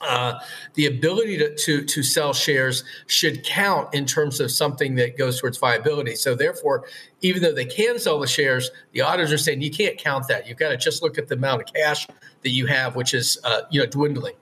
uh, 0.00 0.38
the 0.74 0.86
ability 0.86 1.36
to, 1.38 1.54
to 1.56 1.84
to 1.84 2.02
sell 2.02 2.32
shares 2.32 2.84
should 3.06 3.44
count 3.44 3.92
in 3.94 4.06
terms 4.06 4.40
of 4.40 4.50
something 4.50 4.94
that 4.94 5.18
goes 5.18 5.40
towards 5.40 5.58
viability. 5.58 6.14
So 6.14 6.34
therefore, 6.34 6.86
even 7.20 7.42
though 7.42 7.52
they 7.52 7.64
can 7.64 7.98
sell 7.98 8.20
the 8.20 8.26
shares, 8.26 8.70
the 8.92 9.00
auditors 9.00 9.32
are 9.32 9.38
saying 9.38 9.60
you 9.60 9.70
can't 9.70 9.98
count 9.98 10.28
that. 10.28 10.46
You've 10.46 10.58
got 10.58 10.68
to 10.68 10.76
just 10.76 11.02
look 11.02 11.18
at 11.18 11.28
the 11.28 11.34
amount 11.34 11.62
of 11.62 11.74
cash 11.74 12.06
that 12.42 12.50
you 12.50 12.66
have, 12.66 12.94
which 12.94 13.12
is 13.14 13.38
uh, 13.44 13.62
you 13.70 13.80
know 13.80 13.86
dwindling. 13.86 14.34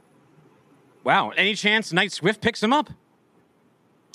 Wow. 1.05 1.31
Any 1.31 1.55
chance 1.55 1.93
Knight 1.93 2.13
Swift 2.13 2.41
picks 2.41 2.61
them 2.61 2.73
up? 2.73 2.91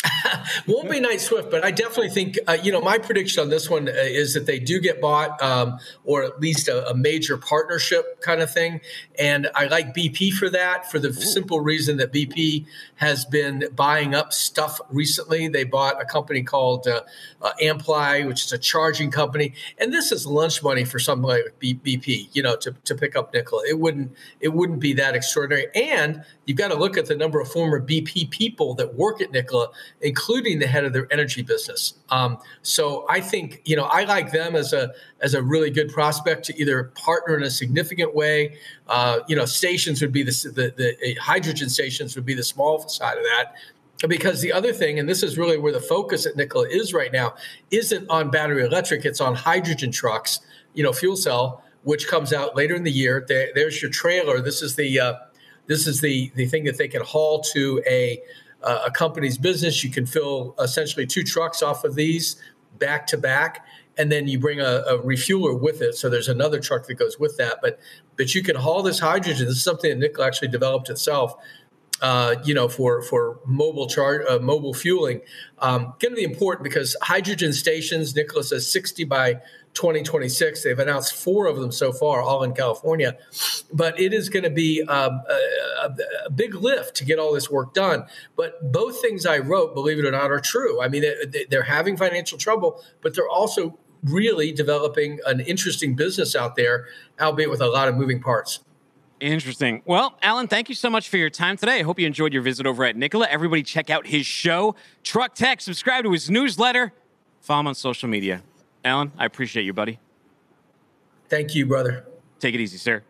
Won't 0.68 0.89
be 0.89 0.99
Knight 0.99 1.22
Swift, 1.22 1.52
but 1.52 1.64
I 1.64 1.72
definitely 1.72 2.10
think 2.10 2.39
uh, 2.47 2.58
you 2.62 2.72
know 2.72 2.82
my 2.82 2.97
prediction 2.97 3.41
on 3.41 3.49
this 3.49 3.70
one 3.70 3.88
uh, 3.88 3.91
is 3.95 4.34
that 4.34 4.45
they 4.45 4.60
do 4.60 4.80
get 4.80 4.99
bought, 4.99 5.41
um, 5.41 5.80
or 6.04 6.24
at 6.24 6.39
least 6.39 6.68
a, 6.68 6.89
a, 6.89 6.95
major 6.95 7.38
partnership 7.38 8.22
kind 8.22 8.41
of 8.41 8.52
thing. 8.52 8.82
And 9.20 9.49
I 9.56 9.66
like 9.66 9.93
BP 9.93 10.34
for 10.34 10.49
that, 10.49 10.89
for 10.89 10.97
the 10.97 11.10
Ooh. 11.10 11.14
simple 11.14 11.62
reason 11.62 11.97
that 11.97 12.12
BP 12.12 12.66
has 12.95 13.26
been 13.26 13.66
buying 13.76 14.16
up 14.16 14.34
stuff 14.34 14.80
recently. 14.89 15.47
They 15.47 15.64
bought 15.64 16.02
a 16.02 16.06
company 16.06 16.43
called 16.43 16.88
uh, 16.88 17.02
uh, 17.41 17.52
Amply, 17.62 18.26
which 18.26 18.45
is 18.45 18.52
a 18.52 18.58
charging 18.58 19.12
company, 19.12 19.54
and 19.78 19.93
this 19.93 20.12
is 20.12 20.26
lunch 20.26 20.64
money 20.64 20.84
for 20.84 20.99
something 20.99 21.28
like 21.28 21.56
BP. 21.60 22.30
You 22.34 22.43
know, 22.43 22.56
to, 22.58 22.72
to 22.86 22.95
pick 22.95 23.16
up 23.16 23.34
Nikola, 23.34 23.64
it 23.68 23.80
wouldn't 23.80 24.14
it 24.39 24.49
wouldn't 24.49 24.80
be 24.80 24.93
that 24.93 25.16
extraordinary. 25.16 25.68
And 25.76 26.24
you've 26.45 26.58
got 26.58 26.70
to 26.70 26.76
look 26.76 26.97
at 26.97 27.06
the 27.06 27.16
number 27.16 27.39
of 27.39 27.52
former 27.52 27.80
BP 27.80 28.32
people 28.32 28.74
that 28.76 28.95
work 28.95 29.22
at 29.22 29.32
Nikola, 29.32 29.70
including 30.02 30.60
the 30.60 30.68
head 30.68 30.84
of 30.84 30.93
their 30.93 31.08
energy 31.12 31.41
business. 31.41 31.93
Um, 32.10 32.38
so 32.62 33.06
I 33.10 33.22
think 33.22 33.62
you 33.66 33.76
know 33.76 33.84
I 33.84 34.04
like 34.04 34.32
them 34.32 34.56
as 34.56 34.74
a 34.74 34.93
as 35.22 35.34
a 35.34 35.41
really 35.41 35.70
good 35.70 35.91
prospect 35.91 36.45
to 36.45 36.60
either 36.60 36.86
partner 36.95 37.38
in 37.38 37.43
a 37.43 37.49
significant 37.49 38.16
way. 38.16 38.58
Uh, 38.88 39.20
you 39.28 39.36
know, 39.36 39.45
stations 39.45 40.02
would 40.02 40.12
be 40.12 40.24
the, 40.24 40.32
the 40.56 40.95
the 41.02 41.14
hydrogen 41.16 41.70
stations 41.70 42.16
would 42.16 42.26
be 42.26 42.34
the 42.34 42.43
small 42.43 42.88
side 42.88 43.18
of 43.18 43.24
that 43.24 43.54
because 44.08 44.41
the 44.41 44.52
other 44.52 44.74
thing, 44.74 44.99
and 44.99 45.08
this 45.08 45.24
is 45.24 45.38
really 45.38 45.58
where 45.58 45.74
the 45.74 45.80
focus 45.80 46.26
at 46.26 46.36
Nikola 46.36 46.68
is 46.68 46.93
right 46.93 47.12
now, 47.12 47.36
isn't 47.70 48.10
on 48.10 48.32
battery 48.32 48.64
electric; 48.64 49.06
it's 49.06 49.22
on 49.22 49.36
hydrogen 49.36 49.91
trucks. 49.91 50.39
You 50.74 50.84
know, 50.84 50.93
fuel 50.93 51.18
cell, 51.18 51.64
which 51.84 52.08
comes 52.08 52.34
out 52.34 52.56
later 52.56 52.76
in 52.76 52.84
the 52.84 52.91
year. 52.91 53.26
There, 53.28 53.49
there's 53.54 53.82
your 53.82 53.91
trailer. 53.91 54.41
This 54.41 54.62
is 54.62 54.76
the 54.76 54.99
uh, 54.99 55.14
this 55.68 55.88
is 55.88 56.02
the 56.02 56.32
the 56.36 56.45
thing 56.47 56.64
that 56.66 56.78
they 56.78 56.88
can 56.88 57.02
haul 57.02 57.41
to 57.54 57.82
a 57.88 58.22
uh, 58.64 58.84
a 58.86 58.91
company's 58.91 59.38
business. 59.38 59.84
You 59.84 59.89
can 59.89 60.05
fill 60.05 60.55
essentially 60.59 61.05
two 61.05 61.24
trucks 61.24 61.62
off 61.62 61.84
of 61.84 61.95
these 61.95 62.36
back 62.78 63.07
to 63.07 63.18
back, 63.18 63.66
and 63.97 64.12
then 64.12 64.28
you 64.28 64.39
bring 64.39 64.59
a, 64.59 64.84
a, 64.88 64.99
refueler 64.99 65.59
with 65.59 65.82
it. 65.82 65.95
So 65.95 66.09
there's 66.09 66.30
another 66.30 66.59
truck 66.59 66.88
that 66.88 66.95
goes 66.95 67.20
with 67.20 67.38
that. 67.38 67.57
But 67.62 67.80
but 68.18 68.34
you 68.34 68.43
can 68.43 68.55
haul 68.55 68.84
this 68.84 68.99
hydrogen. 68.99 69.45
This 69.47 69.57
is 69.57 69.64
something 69.64 69.89
that 69.89 69.99
Nikola 69.99 70.28
actually 70.28 70.49
developed 70.49 70.89
itself. 70.89 71.36
Uh, 72.01 72.36
you 72.43 72.53
know, 72.53 72.68
for 72.68 73.03
for 73.03 73.39
mobile 73.45 73.88
char 73.88 74.26
uh, 74.28 74.39
mobile 74.39 74.74
fueling, 74.74 75.22
um, 75.59 75.93
going 75.99 76.12
to 76.12 76.16
be 76.16 76.24
important 76.24 76.64
because 76.64 76.95
hydrogen 77.03 77.53
stations. 77.53 78.16
Nikola 78.16 78.43
says 78.43 78.72
60 78.72 79.03
by 79.03 79.39
2026. 79.74 80.63
They've 80.63 80.78
announced 80.78 81.15
four 81.15 81.47
of 81.47 81.57
them 81.57 81.72
so 81.72 81.91
far, 81.91 82.22
all 82.22 82.43
in 82.43 82.53
California. 82.53 83.17
But 83.74 83.99
it 83.99 84.13
is 84.13 84.30
going 84.30 84.43
to 84.43 84.49
be 84.49 84.82
um, 84.84 85.22
a, 85.30 85.86
a, 85.86 85.95
a, 86.26 86.30
big 86.30 86.55
lift 86.55 86.95
to 86.95 87.05
get 87.05 87.19
all 87.19 87.34
this 87.34 87.49
work 87.49 87.74
done. 87.74 88.05
But 88.36 88.72
both 88.72 89.01
things 89.01 89.26
I 89.26 89.39
wrote, 89.39 89.74
believe 89.74 89.99
it 89.99 90.05
or 90.05 90.11
not, 90.11 90.32
are 90.32 90.39
true. 90.39 90.82
I 90.82 90.88
mean, 90.88 91.03
they're 91.49 91.63
having 91.63 91.97
financial 91.97 92.38
trouble, 92.38 92.84
but 93.01 93.15
they're 93.15 93.30
also 93.30 93.78
really 94.03 94.51
developing 94.51 95.19
an 95.26 95.39
interesting 95.41 95.95
business 95.95 96.36
out 96.36 96.55
there, 96.55 96.88
albeit 97.19 97.49
with 97.49 97.61
a 97.61 97.67
lot 97.67 97.88
of 97.88 97.95
moving 97.95 98.19
parts. 98.19 98.59
Interesting. 99.19 99.84
Well, 99.86 100.17
Alan, 100.24 100.47
thank 100.47 100.67
you 100.67 100.74
so 100.74 100.89
much 100.89 101.07
for 101.07 101.17
your 101.17 101.30
time 101.30 101.55
today. 101.55 101.80
I 101.80 101.84
hope 101.84 101.99
you 101.99 102.07
enjoyed 102.07 102.34
your 102.34 102.41
visit 102.41 102.65
over 102.65 102.84
at 102.84 102.97
Nikola. 102.97 103.28
Everybody, 103.30 103.61
check 103.61 103.91
out 103.91 104.07
his 104.07 104.26
show, 104.26 104.76
Truck 105.03 105.36
Tech. 105.36 105.61
Subscribe 105.61 106.03
to 106.05 106.11
his 106.11 106.30
newsletter. 106.30 106.91
Follow 107.39 107.59
him 107.59 107.67
on 107.67 107.76
social 107.76 108.09
media. 108.09 108.41
Alan, 108.84 109.11
I 109.17 109.25
appreciate 109.25 109.63
you, 109.63 109.73
buddy. 109.73 109.99
Thank 111.29 111.55
you, 111.55 111.65
brother. 111.65 112.05
Take 112.39 112.55
it 112.55 112.59
easy, 112.59 112.77
sir. 112.77 113.03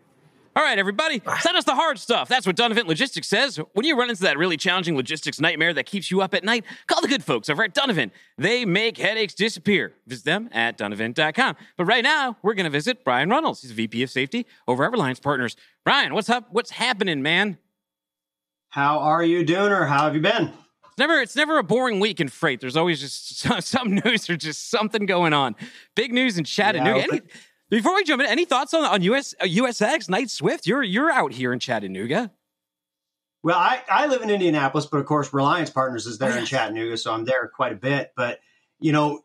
All 0.54 0.62
right, 0.62 0.78
everybody, 0.78 1.22
send 1.40 1.56
us 1.56 1.64
the 1.64 1.74
hard 1.74 1.98
stuff. 1.98 2.28
That's 2.28 2.46
what 2.46 2.56
Dunavant 2.56 2.86
Logistics 2.86 3.26
says. 3.26 3.58
When 3.72 3.86
you 3.86 3.98
run 3.98 4.10
into 4.10 4.22
that 4.24 4.36
really 4.36 4.58
challenging 4.58 4.94
logistics 4.96 5.40
nightmare 5.40 5.72
that 5.72 5.86
keeps 5.86 6.10
you 6.10 6.20
up 6.20 6.34
at 6.34 6.44
night, 6.44 6.66
call 6.86 7.00
the 7.00 7.08
good 7.08 7.24
folks 7.24 7.48
over 7.48 7.64
at 7.64 7.74
Dunavant. 7.74 8.10
They 8.36 8.66
make 8.66 8.98
headaches 8.98 9.32
disappear. 9.32 9.94
Visit 10.06 10.26
them 10.26 10.50
at 10.52 10.76
dunavant.com. 10.76 11.56
But 11.78 11.84
right 11.86 12.04
now, 12.04 12.36
we're 12.42 12.52
going 12.52 12.64
to 12.64 12.70
visit 12.70 13.02
Brian 13.02 13.30
Runnels. 13.30 13.62
He's 13.62 13.70
VP 13.70 14.02
of 14.02 14.10
Safety 14.10 14.46
over 14.68 14.84
at 14.84 14.92
Reliance 14.92 15.20
Partners. 15.20 15.56
Brian, 15.84 16.12
what's 16.12 16.28
up? 16.28 16.48
What's 16.50 16.72
happening, 16.72 17.22
man? 17.22 17.56
How 18.68 18.98
are 18.98 19.24
you 19.24 19.46
doing, 19.46 19.72
or 19.72 19.86
how 19.86 20.04
have 20.04 20.14
you 20.14 20.20
been? 20.20 20.52
It's 20.92 20.98
never 20.98 21.20
it's 21.20 21.36
never 21.36 21.56
a 21.56 21.62
boring 21.62 22.00
week 22.00 22.20
in 22.20 22.28
freight. 22.28 22.60
There's 22.60 22.76
always 22.76 23.00
just 23.00 23.38
some 23.66 23.94
news 24.04 24.28
or 24.28 24.36
just 24.36 24.68
something 24.68 25.06
going 25.06 25.32
on. 25.32 25.56
Big 25.96 26.12
news 26.12 26.36
in 26.36 26.44
Chattanooga. 26.44 26.98
Yeah, 26.98 27.06
any, 27.10 27.20
before 27.70 27.94
we 27.94 28.04
jump 28.04 28.20
in, 28.20 28.28
any 28.28 28.44
thoughts 28.44 28.74
on 28.74 28.84
on 28.84 29.00
US 29.02 29.34
uh, 29.40 29.44
USX 29.44 30.10
Knight 30.10 30.28
Swift? 30.28 30.66
You're 30.66 30.82
you're 30.82 31.10
out 31.10 31.32
here 31.32 31.50
in 31.54 31.60
Chattanooga. 31.60 32.30
Well, 33.42 33.58
I, 33.58 33.82
I 33.88 34.06
live 34.06 34.20
in 34.20 34.28
Indianapolis, 34.28 34.86
but 34.86 34.98
of 34.98 35.06
course 35.06 35.32
Reliance 35.32 35.70
Partners 35.70 36.06
is 36.06 36.18
there 36.18 36.34
oh, 36.34 36.36
in 36.36 36.44
Chattanooga, 36.44 36.98
so 36.98 37.12
I'm 37.12 37.24
there 37.24 37.48
quite 37.48 37.72
a 37.72 37.76
bit. 37.76 38.12
But 38.14 38.40
you 38.78 38.92
know, 38.92 39.24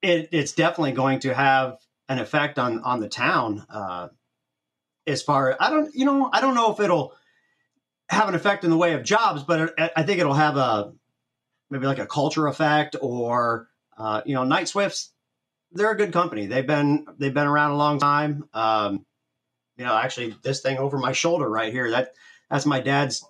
it, 0.00 0.28
it's 0.30 0.52
definitely 0.52 0.92
going 0.92 1.18
to 1.20 1.34
have 1.34 1.78
an 2.08 2.20
effect 2.20 2.60
on 2.60 2.80
on 2.84 3.00
the 3.00 3.08
town. 3.08 3.66
Uh, 3.68 4.08
as 5.08 5.22
far 5.22 5.56
I 5.58 5.70
don't 5.70 5.92
you 5.92 6.04
know 6.04 6.30
I 6.32 6.40
don't 6.40 6.54
know 6.54 6.70
if 6.70 6.78
it'll 6.78 7.14
have 8.08 8.28
an 8.28 8.34
effect 8.34 8.64
in 8.64 8.70
the 8.70 8.76
way 8.76 8.94
of 8.94 9.02
jobs, 9.02 9.42
but 9.42 9.74
I 9.96 10.02
think 10.02 10.20
it'll 10.20 10.34
have 10.34 10.56
a 10.56 10.92
maybe 11.70 11.86
like 11.86 11.98
a 11.98 12.06
culture 12.06 12.46
effect 12.46 12.96
or 13.00 13.68
uh, 13.98 14.22
you 14.24 14.34
know, 14.34 14.44
Knight 14.44 14.68
Swifts. 14.68 15.12
They're 15.72 15.90
a 15.90 15.96
good 15.96 16.12
company. 16.12 16.46
They've 16.46 16.66
been 16.66 17.06
they've 17.18 17.34
been 17.34 17.46
around 17.46 17.72
a 17.72 17.76
long 17.76 17.98
time. 17.98 18.48
Um, 18.54 19.04
you 19.76 19.84
know, 19.84 19.94
actually, 19.94 20.34
this 20.42 20.60
thing 20.60 20.78
over 20.78 20.98
my 20.98 21.12
shoulder 21.12 21.48
right 21.48 21.72
here 21.72 21.90
that 21.90 22.12
that's 22.50 22.64
my 22.64 22.80
dad's 22.80 23.24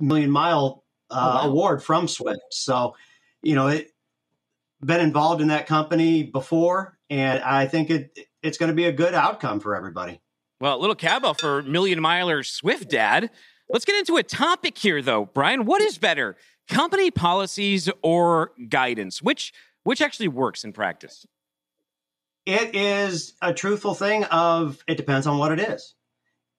million 0.00 0.30
mile 0.30 0.84
uh, 1.10 1.40
oh, 1.42 1.46
wow. 1.46 1.50
award 1.50 1.82
from 1.82 2.08
Swift. 2.08 2.40
So, 2.50 2.96
you 3.42 3.54
know, 3.54 3.68
it 3.68 3.92
been 4.84 5.00
involved 5.00 5.40
in 5.40 5.48
that 5.48 5.66
company 5.66 6.24
before, 6.24 6.98
and 7.10 7.40
I 7.42 7.66
think 7.66 7.90
it 7.90 8.18
it's 8.42 8.58
going 8.58 8.70
to 8.70 8.76
be 8.76 8.84
a 8.86 8.92
good 8.92 9.14
outcome 9.14 9.60
for 9.60 9.76
everybody. 9.76 10.20
Well, 10.60 10.76
a 10.76 10.80
little 10.80 10.96
cowbell 10.96 11.34
for 11.34 11.62
million 11.62 12.00
miler 12.00 12.42
Swift 12.42 12.90
dad. 12.90 13.30
Let's 13.70 13.84
get 13.84 13.98
into 13.98 14.16
a 14.16 14.22
topic 14.22 14.78
here, 14.78 15.02
though, 15.02 15.26
Brian. 15.26 15.66
What 15.66 15.82
is 15.82 15.98
better, 15.98 16.36
company 16.68 17.10
policies 17.10 17.90
or 18.02 18.52
guidance? 18.68 19.22
Which 19.22 19.52
which 19.84 20.00
actually 20.00 20.28
works 20.28 20.64
in 20.64 20.72
practice? 20.72 21.26
It 22.46 22.74
is 22.74 23.34
a 23.42 23.52
truthful 23.52 23.94
thing 23.94 24.24
of 24.24 24.82
it 24.86 24.96
depends 24.96 25.26
on 25.26 25.38
what 25.38 25.52
it 25.52 25.60
is. 25.60 25.94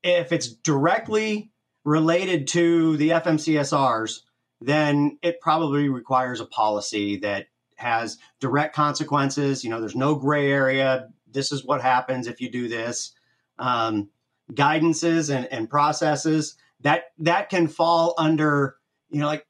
If 0.03 0.31
it's 0.31 0.47
directly 0.47 1.51
related 1.83 2.47
to 2.49 2.95
the 2.97 3.09
FMCSRs, 3.09 4.19
then 4.61 5.17
it 5.21 5.41
probably 5.41 5.89
requires 5.89 6.41
a 6.41 6.45
policy 6.45 7.17
that 7.17 7.47
has 7.75 8.17
direct 8.39 8.75
consequences. 8.75 9.63
You 9.63 9.71
know, 9.71 9.79
there's 9.79 9.95
no 9.95 10.15
gray 10.15 10.51
area. 10.51 11.09
This 11.27 11.51
is 11.51 11.65
what 11.65 11.81
happens 11.81 12.27
if 12.27 12.39
you 12.41 12.51
do 12.51 12.67
this. 12.67 13.13
Um, 13.57 14.09
guidances 14.51 15.33
and, 15.35 15.45
and 15.51 15.69
processes 15.69 16.55
that 16.81 17.05
that 17.19 17.49
can 17.49 17.67
fall 17.67 18.13
under 18.17 18.75
you 19.09 19.19
know 19.19 19.27
like 19.27 19.45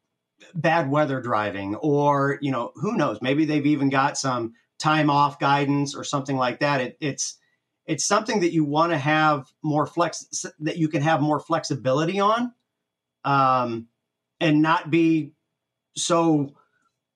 bad 0.54 0.90
weather 0.90 1.22
driving 1.22 1.76
or 1.76 2.38
you 2.42 2.52
know 2.52 2.72
who 2.76 2.96
knows? 2.96 3.20
Maybe 3.22 3.46
they've 3.46 3.66
even 3.66 3.90
got 3.90 4.18
some 4.18 4.54
time 4.80 5.10
off 5.10 5.40
guidance 5.40 5.96
or 5.96 6.04
something 6.04 6.38
like 6.38 6.60
that. 6.60 6.82
It, 6.82 6.98
it's 7.02 7.38
it's 7.86 8.06
something 8.06 8.42
that 8.42 8.54
you 8.54 8.64
want 8.64 8.92
to 8.92 8.98
have 8.98 9.52
more 9.64 9.86
flex 9.86 10.46
that 10.60 10.78
you 10.78 10.88
can 10.88 11.02
have 11.02 11.22
more 11.22 11.40
flexibility 11.40 12.20
on 12.20 12.54
um, 13.26 13.88
and 14.40 14.62
not 14.62 14.92
be 14.92 15.34
so 15.96 16.54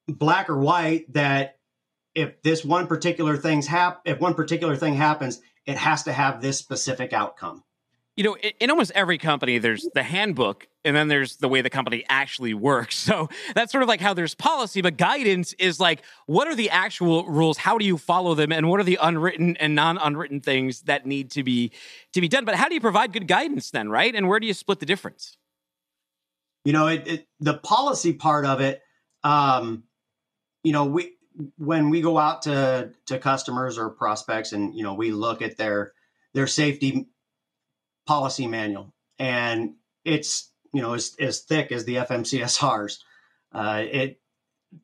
black 0.08 0.50
or 0.50 0.58
white 0.58 1.12
that 1.14 1.60
if 2.16 2.42
this 2.42 2.66
one 2.66 2.88
particular 2.88 3.38
thing's 3.38 3.68
hap 3.68 4.02
if 4.06 4.20
one 4.20 4.34
particular 4.34 4.76
thing 4.76 4.96
happens 4.96 5.42
it 5.66 5.78
has 5.78 6.04
to 6.04 6.12
have 6.12 6.42
this 6.42 6.58
specific 6.58 7.14
outcome 7.14 7.64
you 8.16 8.24
know, 8.24 8.36
in, 8.60 8.70
almost 8.70 8.92
every 8.94 9.18
company, 9.18 9.58
there's 9.58 9.88
the 9.96 10.04
handbook 10.04 10.68
and 10.86 10.96
then 10.96 11.08
there's 11.08 11.38
the 11.38 11.48
way 11.48 11.62
the 11.62 11.70
company 11.70 12.06
actually 12.10 12.54
works. 12.54 12.94
So 13.14 13.28
that's 13.54 13.72
sort 13.72 13.84
of 13.84 13.90
like 13.90 14.00
how 14.00 14.14
there's 14.14 14.34
policy, 14.34 14.82
but 14.82 14.98
guidance 14.98 15.54
is 15.54 15.80
like, 15.80 16.04
what 16.26 16.48
are 16.48 16.56
the 16.56 16.70
actual 16.70 17.26
rules? 17.26 17.58
How 17.58 17.78
do 17.78 17.86
you 17.86 17.98
follow 17.98 18.34
them? 18.34 18.52
And 18.52 18.70
what 18.70 18.80
are 18.80 18.84
the 18.84 18.98
unwritten 19.02 19.58
and 19.58 19.76
non 19.76 19.98
unwritten 19.98 20.40
things 20.40 20.82
that 20.84 21.06
need 21.06 21.32
to 21.32 21.44
be, 21.44 21.72
to 22.14 22.22
be 22.22 22.28
done? 22.28 22.46
But 22.46 22.56
how 22.56 22.70
do 22.70 22.76
you 22.76 22.82
provide 22.82 23.12
good 23.14 23.28
guidance 23.28 23.72
then, 23.72 23.90
right? 23.90 24.16
And 24.16 24.28
where 24.30 24.40
do 24.40 24.48
you 24.48 24.54
split 24.54 24.80
the 24.80 24.86
difference? 24.86 25.38
You 26.66 26.74
know, 26.74 26.88
it, 26.88 27.08
it 27.08 27.28
the 27.40 27.56
policy 27.56 28.14
part 28.14 28.46
of 28.46 28.62
it, 28.62 28.82
um, 29.24 29.84
you 30.64 30.72
know, 30.72 30.86
we, 30.86 31.12
when 31.58 31.90
we 31.90 32.02
go 32.02 32.18
out 32.18 32.44
to, 32.44 32.94
to 33.08 33.20
customers 33.20 33.78
or 33.78 33.90
prospects 33.90 34.54
and, 34.54 34.74
you 34.74 34.84
know, 34.84 34.94
we 34.94 35.12
look 35.12 35.42
at 35.42 35.58
their, 35.58 35.94
their 36.34 36.48
safety 36.48 37.08
policy 38.06 38.48
manual, 38.48 38.94
and 39.20 39.76
it's 40.06 40.52
you 40.74 40.82
know 40.82 40.94
as, 40.94 41.16
as 41.20 41.42
thick 41.42 41.72
as 41.72 41.86
the 41.86 41.96
FMCSRs. 41.98 43.00
Uh, 43.54 43.84
it 43.92 44.20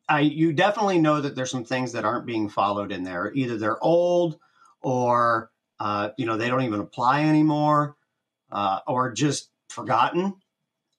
I 0.08 0.20
you 0.20 0.52
definitely 0.52 0.98
know 1.00 1.20
that 1.20 1.34
there's 1.34 1.50
some 1.50 1.64
things 1.64 1.92
that 1.92 2.04
aren't 2.04 2.26
being 2.26 2.48
followed 2.48 2.92
in 2.92 3.02
there. 3.04 3.32
Either 3.34 3.58
they're 3.58 3.82
old, 3.82 4.38
or 4.80 5.50
uh, 5.80 6.10
you 6.16 6.26
know 6.26 6.36
they 6.36 6.48
don't 6.48 6.62
even 6.62 6.80
apply 6.80 7.24
anymore, 7.24 7.96
uh, 8.52 8.80
or 8.86 9.12
just 9.12 9.50
forgotten. 9.68 10.34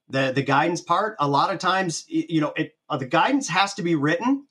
the 0.10 0.32
the 0.34 0.44
guidance 0.44 0.82
part 0.82 1.16
a 1.20 1.28
lot 1.28 1.54
of 1.54 1.60
times 1.60 2.06
you 2.08 2.42
know 2.42 2.54
it 2.56 2.76
uh, 2.90 2.98
the 2.98 3.06
guidance 3.06 3.48
has 3.48 3.74
to 3.76 3.82
be 3.84 3.96
written 3.96 4.46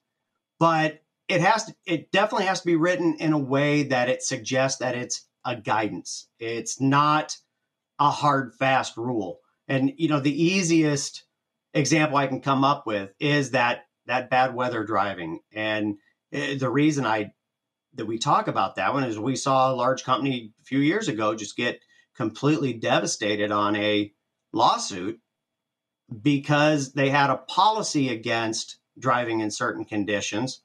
but 0.58 1.02
it 1.28 1.40
has 1.40 1.64
to 1.64 1.74
it 1.86 2.10
definitely 2.12 2.46
has 2.46 2.60
to 2.60 2.66
be 2.66 2.76
written 2.76 3.16
in 3.20 3.32
a 3.32 3.38
way 3.38 3.84
that 3.84 4.08
it 4.08 4.22
suggests 4.22 4.78
that 4.78 4.94
it's 4.94 5.26
a 5.44 5.56
guidance 5.56 6.28
it's 6.38 6.80
not 6.80 7.36
a 8.01 8.11
hard 8.11 8.55
fast 8.55 8.96
rule. 8.96 9.40
And 9.68 9.92
you 9.96 10.09
know 10.09 10.18
the 10.20 10.42
easiest 10.42 11.24
example 11.72 12.16
i 12.16 12.26
can 12.26 12.40
come 12.40 12.64
up 12.64 12.84
with 12.84 13.12
is 13.20 13.53
that 13.53 13.84
that 14.07 14.30
bad 14.30 14.55
weather 14.55 14.82
driving. 14.82 15.40
And 15.53 15.98
uh, 16.34 16.57
the 16.59 16.70
reason 16.70 17.07
i 17.07 17.30
that 17.94 18.07
we 18.07 18.18
talk 18.18 18.48
about 18.48 18.76
that 18.76 18.94
one 18.94 19.05
is 19.05 19.18
we 19.18 19.36
saw 19.36 19.70
a 19.70 19.76
large 19.76 20.05
company 20.05 20.53
a 20.61 20.64
few 20.64 20.78
years 20.78 21.09
ago 21.09 21.34
just 21.34 21.57
get 21.57 21.80
completely 22.16 22.72
devastated 22.72 23.53
on 23.53 23.76
a 23.76 24.12
lawsuit 24.53 25.20
because 26.22 26.92
they 26.92 27.11
had 27.11 27.30
a 27.30 27.36
policy 27.36 28.09
against 28.09 28.78
driving 28.98 29.40
in 29.40 29.51
certain 29.51 29.84
conditions. 29.84 30.62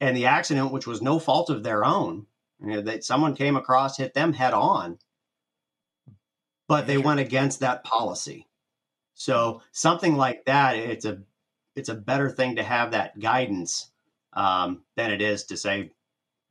And 0.00 0.16
the 0.16 0.26
accident 0.26 0.72
which 0.72 0.86
was 0.86 1.02
no 1.02 1.18
fault 1.18 1.50
of 1.50 1.62
their 1.62 1.84
own 1.84 2.26
you 2.60 2.68
know, 2.68 2.80
that 2.82 3.04
someone 3.04 3.34
came 3.34 3.56
across 3.56 3.96
hit 3.96 4.14
them 4.14 4.32
head 4.32 4.54
on 4.54 4.98
but 6.72 6.86
they 6.86 6.96
went 6.96 7.20
against 7.20 7.60
that 7.60 7.84
policy 7.84 8.48
so 9.12 9.60
something 9.72 10.16
like 10.16 10.42
that 10.46 10.74
it's 10.74 11.04
a 11.04 11.18
it's 11.76 11.90
a 11.90 11.94
better 11.94 12.30
thing 12.30 12.56
to 12.56 12.62
have 12.62 12.92
that 12.92 13.18
guidance 13.20 13.90
um, 14.32 14.82
than 14.96 15.10
it 15.10 15.20
is 15.20 15.44
to 15.44 15.56
say 15.58 15.90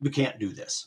we 0.00 0.10
can't 0.10 0.38
do 0.38 0.50
this 0.52 0.86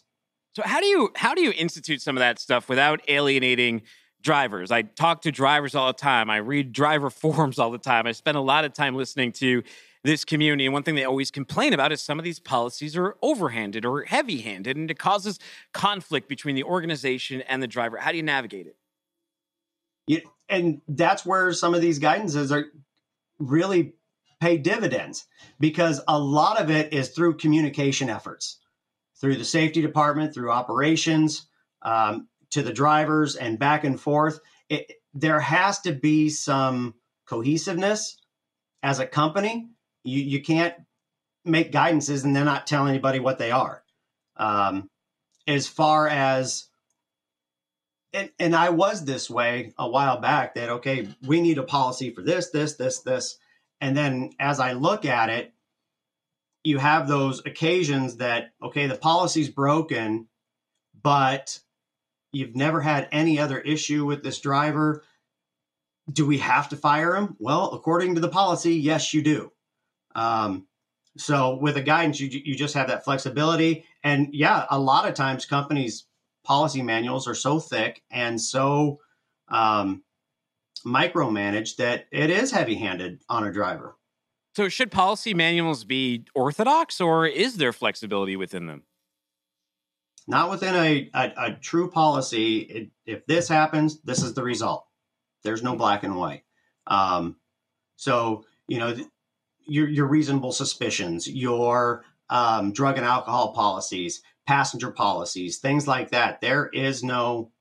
So 0.56 0.64
how 0.64 0.80
do 0.80 0.86
you 0.86 1.12
how 1.18 1.34
do 1.34 1.42
you 1.42 1.52
institute 1.52 2.02
some 2.02 2.16
of 2.16 2.22
that 2.22 2.40
stuff 2.40 2.70
without 2.70 3.02
alienating 3.10 3.82
drivers? 4.22 4.72
I 4.72 4.84
talk 4.84 5.22
to 5.24 5.32
drivers 5.34 5.76
all 5.76 5.88
the 5.88 6.00
time. 6.12 6.30
I 6.30 6.38
read 6.38 6.72
driver 6.72 7.10
forums 7.22 7.60
all 7.60 7.72
the 7.72 7.78
time. 7.78 8.08
I 8.08 8.14
spend 8.14 8.38
a 8.38 8.42
lot 8.42 8.64
of 8.64 8.72
time 8.72 8.96
listening 8.96 9.34
to 9.34 9.64
this 10.06 10.24
community. 10.24 10.66
And 10.66 10.72
one 10.74 10.84
thing 10.84 10.96
they 10.96 11.04
always 11.04 11.30
complain 11.30 11.74
about 11.74 11.92
is 11.92 12.02
some 12.02 12.20
of 12.20 12.24
these 12.24 12.40
policies 12.40 12.96
are 12.96 13.18
overhanded 13.22 13.84
or 13.84 14.04
heavy 14.04 14.40
handed, 14.42 14.78
and 14.78 14.90
it 14.90 14.98
causes 14.98 15.40
conflict 15.74 16.30
between 16.30 16.56
the 16.56 16.64
organization 16.64 17.42
and 17.42 17.62
the 17.62 17.68
driver. 17.68 17.98
How 17.98 18.12
do 18.12 18.18
you 18.18 18.24
navigate 18.24 18.68
it? 18.68 18.78
You, 20.08 20.22
and 20.50 20.82
that's 20.88 21.26
where 21.26 21.52
some 21.54 21.74
of 21.74 21.82
these 21.82 22.00
guidances 22.00 22.52
are 22.52 22.66
really 23.40 23.94
pay 24.40 24.58
dividends 24.58 25.26
because 25.60 26.02
a 26.08 26.20
lot 26.20 26.60
of 26.60 26.70
it 26.70 26.94
is 26.94 27.10
through 27.10 27.38
communication 27.38 28.10
efforts. 28.10 28.60
Through 29.20 29.38
the 29.38 29.46
safety 29.46 29.82
department 29.82 30.34
through 30.34 30.52
operations 30.52 31.48
um, 31.82 32.28
to 32.52 32.62
the 32.62 32.74
drivers 32.74 33.36
and 33.36 33.58
back 33.58 33.84
and 33.84 34.00
forth. 34.00 34.40
It, 34.70 34.92
there 35.14 35.40
has 35.40 35.80
to 35.82 35.94
be 35.94 36.30
some 36.30 36.96
cohesiveness 37.26 38.18
as 38.84 39.00
a 39.00 39.08
company. 39.08 39.70
You, 40.04 40.22
you 40.22 40.42
can't 40.42 40.76
make 41.46 41.72
guidances 41.72 42.24
and 42.24 42.36
then 42.36 42.46
not 42.46 42.68
tell 42.68 42.88
anybody 42.88 43.20
what 43.20 43.38
they 43.38 43.52
are. 43.52 43.84
Um, 44.38 44.90
as 45.48 45.68
far 45.68 46.08
as 46.08 46.68
and, 48.16 48.30
and 48.40 48.56
I 48.56 48.70
was 48.70 49.04
this 49.04 49.30
way 49.30 49.74
a 49.78 49.88
while 49.88 50.20
back 50.20 50.56
that, 50.56 50.70
okay, 50.70 51.10
we 51.26 51.42
need 51.42 51.58
a 51.58 51.64
policy 51.64 52.12
for 52.12 52.22
this, 52.22 52.50
this, 52.50 52.76
this, 52.76 53.00
this. 53.00 53.38
And 53.82 53.96
then 53.96 54.32
as 54.40 54.60
I 54.60 54.72
look 54.72 55.06
at 55.06 55.30
it, 55.30 55.54
you 56.64 56.78
have 56.78 57.08
those 57.08 57.46
occasions 57.46 58.18
that, 58.18 58.52
okay, 58.64 58.88
the 58.88 58.96
policy's 58.96 59.50
broken, 59.50 60.28
but 61.04 61.60
you've 62.32 62.56
never 62.56 62.82
had 62.82 63.10
any 63.12 63.38
other 63.38 63.60
issue 63.60 64.06
with 64.06 64.24
this 64.24 64.40
driver. 64.40 65.04
Do 66.12 66.26
we 66.26 66.38
have 66.40 66.70
to 66.70 66.78
fire 66.78 67.16
him? 67.16 67.36
Well, 67.38 67.72
according 67.74 68.16
to 68.16 68.22
the 68.22 68.30
policy, 68.30 68.76
yes, 68.76 69.14
you 69.14 69.22
do. 69.22 69.52
Um, 70.16 70.68
so 71.18 71.56
with 71.58 71.78
a 71.78 71.82
guidance, 71.82 72.20
you, 72.20 72.30
you 72.30 72.56
just 72.56 72.76
have 72.76 72.88
that 72.88 73.04
flexibility. 73.04 73.86
And 74.04 74.30
yeah, 74.34 74.66
a 74.70 74.80
lot 74.80 75.08
of 75.08 75.14
times 75.14 75.46
companies 75.46 76.06
policy 76.46 76.82
manuals 76.82 77.28
are 77.28 77.36
so 77.36 77.60
thick 77.60 78.02
and 78.10 78.40
so 78.40 79.00
um, 79.50 80.04
micromanaged 80.86 81.78
that 81.78 82.06
it 82.12 82.30
is 82.30 82.52
heavy 82.52 82.76
handed 82.76 83.22
on 83.30 83.46
a 83.46 83.52
driver. 83.52 83.96
So, 84.56 84.70
should 84.70 84.92
policy 84.92 85.34
manuals 85.34 85.84
be 85.84 86.26
orthodox 86.34 87.02
or 87.02 87.28
is 87.28 87.58
there 87.58 87.74
flexibility 87.74 88.38
within 88.38 88.68
them? 88.68 88.84
Not 90.28 90.50
within 90.50 90.76
a, 90.76 91.10
a, 91.14 91.34
a 91.38 91.52
true 91.52 91.92
policy. 91.92 92.60
It, 92.60 92.90
if 93.06 93.26
this 93.26 93.48
happens, 93.48 94.02
this 94.02 94.24
is 94.24 94.34
the 94.34 94.44
result. 94.44 94.88
There's 95.44 95.62
no 95.62 95.76
black 95.76 96.04
and 96.04 96.16
white. 96.16 96.44
Um, 96.88 97.36
so, 97.98 98.46
you 98.68 98.80
know, 98.80 98.96
your, 99.68 99.88
your 99.88 100.08
reasonable 100.08 100.52
suspicions, 100.52 101.28
your 101.28 102.06
um, 102.30 102.72
drug 102.72 102.98
and 102.98 103.06
alcohol 103.06 103.54
policies, 103.54 104.22
passenger 104.48 104.92
policies, 104.92 105.58
things 105.58 105.88
like 105.88 106.12
that. 106.12 106.42
There 106.42 106.68
is 106.68 107.04
no 107.04 107.52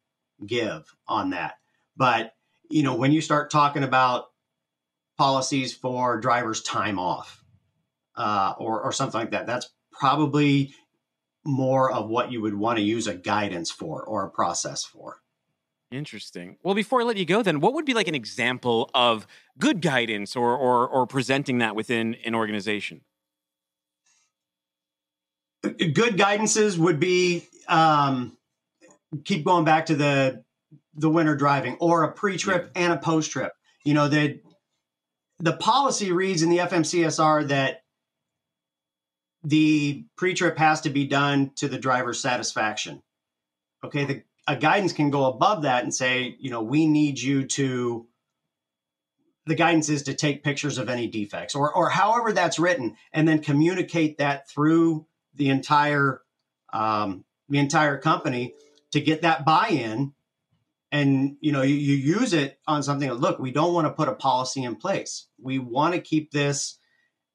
give 0.47 0.95
on 1.09 1.31
that. 1.31 1.55
But, 1.97 2.35
you 2.71 2.83
know, 2.83 2.95
when 2.95 3.13
you 3.13 3.21
start 3.21 3.51
talking 3.51 3.85
about 3.85 4.27
policies 5.17 5.73
for 5.73 6.21
drivers' 6.21 6.63
time 6.63 6.99
off 6.99 7.45
uh, 8.17 8.55
or, 8.59 8.83
or 8.83 8.93
something 8.93 9.21
like 9.21 9.31
that, 9.31 9.47
that's 9.47 9.71
probably 9.93 10.75
more 11.45 11.93
of 11.93 12.09
what 12.09 12.33
you 12.33 12.41
would 12.41 12.55
want 12.55 12.79
to 12.79 12.85
use 12.85 13.07
a 13.07 13.15
guidance 13.15 13.71
for 13.71 14.03
or 14.03 14.25
a 14.25 14.31
process 14.31 14.85
for. 14.85 15.21
Interesting. 15.91 16.57
Well, 16.65 16.75
before 16.75 17.03
I 17.03 17.05
let 17.05 17.19
you 17.19 17.25
go, 17.25 17.43
then, 17.43 17.61
what 17.61 17.75
would 17.75 17.85
be 17.85 17.95
like 17.95 18.09
an 18.09 18.15
example 18.15 18.91
of 18.95 19.27
good 19.59 19.81
guidance 19.81 20.35
or 20.35 20.57
or, 20.57 20.89
or 20.89 21.07
presenting 21.07 21.59
that 21.59 21.77
within 21.77 22.17
an 22.25 22.35
organization? 22.35 23.03
Good 25.71 26.17
guidances 26.17 26.79
would 26.79 27.01
be 27.01 27.47
um, 27.69 28.37
keep 29.25 29.45
going 29.45 29.65
back 29.65 29.87
to 29.87 29.95
the 29.95 30.45
the 30.97 31.11
winter 31.11 31.35
driving 31.35 31.77
or 31.81 32.05
a 32.05 32.13
pre-trip 32.13 32.71
yeah. 32.75 32.83
and 32.83 32.93
a 32.93 32.97
post-trip. 32.97 33.53
You 33.85 33.95
know, 33.95 34.09
the 34.09 34.41
the 35.41 35.55
policy 35.55 36.13
reads 36.13 36.43
in 36.43 36.51
the 36.51 36.59
FMCSR 36.59 37.49
that 37.49 37.83
the 39.43 40.05
pre-trip 40.17 40.57
has 40.59 40.83
to 40.83 40.91
be 40.91 41.07
done 41.07 41.51
to 41.57 41.69
the 41.69 41.79
driver's 41.79 42.21
satisfaction. 42.21 43.03
Okay, 43.85 44.05
the 44.05 44.23
a 44.47 44.57
guidance 44.57 44.93
can 44.93 45.11
go 45.11 45.27
above 45.27 45.63
that 45.63 45.85
and 45.85 45.95
say, 45.95 46.37
you 46.39 46.51
know, 46.51 46.63
we 46.63 46.87
need 46.87 47.19
you 47.19 47.47
to 47.47 48.07
the 49.47 49.55
guidance 49.55 49.89
is 49.89 50.03
to 50.05 50.15
take 50.15 50.45
pictures 50.45 50.79
of 50.79 50.89
any 50.89 51.07
defects 51.07 51.55
or 51.55 51.73
or 51.73 51.91
however 51.91 52.33
that's 52.33 52.59
written 52.59 52.97
and 53.13 53.29
then 53.29 53.41
communicate 53.41 54.19
that 54.19 54.49
through 54.49 55.07
the 55.35 55.49
entire 55.49 56.21
um, 56.73 57.25
the 57.49 57.59
entire 57.59 57.99
company 57.99 58.55
to 58.93 59.01
get 59.01 59.23
that 59.23 59.45
buy-in 59.45 60.13
and 60.91 61.37
you 61.41 61.53
know 61.53 61.63
you, 61.63 61.75
you 61.75 61.95
use 61.95 62.33
it 62.33 62.59
on 62.67 62.83
something 62.83 63.09
that 63.09 63.17
look 63.17 63.39
we 63.39 63.51
don't 63.51 63.75
want 63.75 63.87
to 63.87 63.93
put 63.93 64.09
a 64.09 64.15
policy 64.15 64.63
in 64.63 64.77
place. 64.77 65.27
We 65.41 65.59
want 65.59 65.95
to 65.95 66.01
keep 66.01 66.31
this 66.31 66.79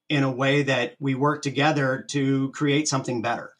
in 0.07 0.23
a 0.23 0.31
way 0.31 0.63
that 0.63 0.95
we 0.99 1.13
work 1.13 1.41
together 1.43 2.05
to 2.09 2.51
create 2.51 2.87
something 2.87 3.21
better. 3.21 3.53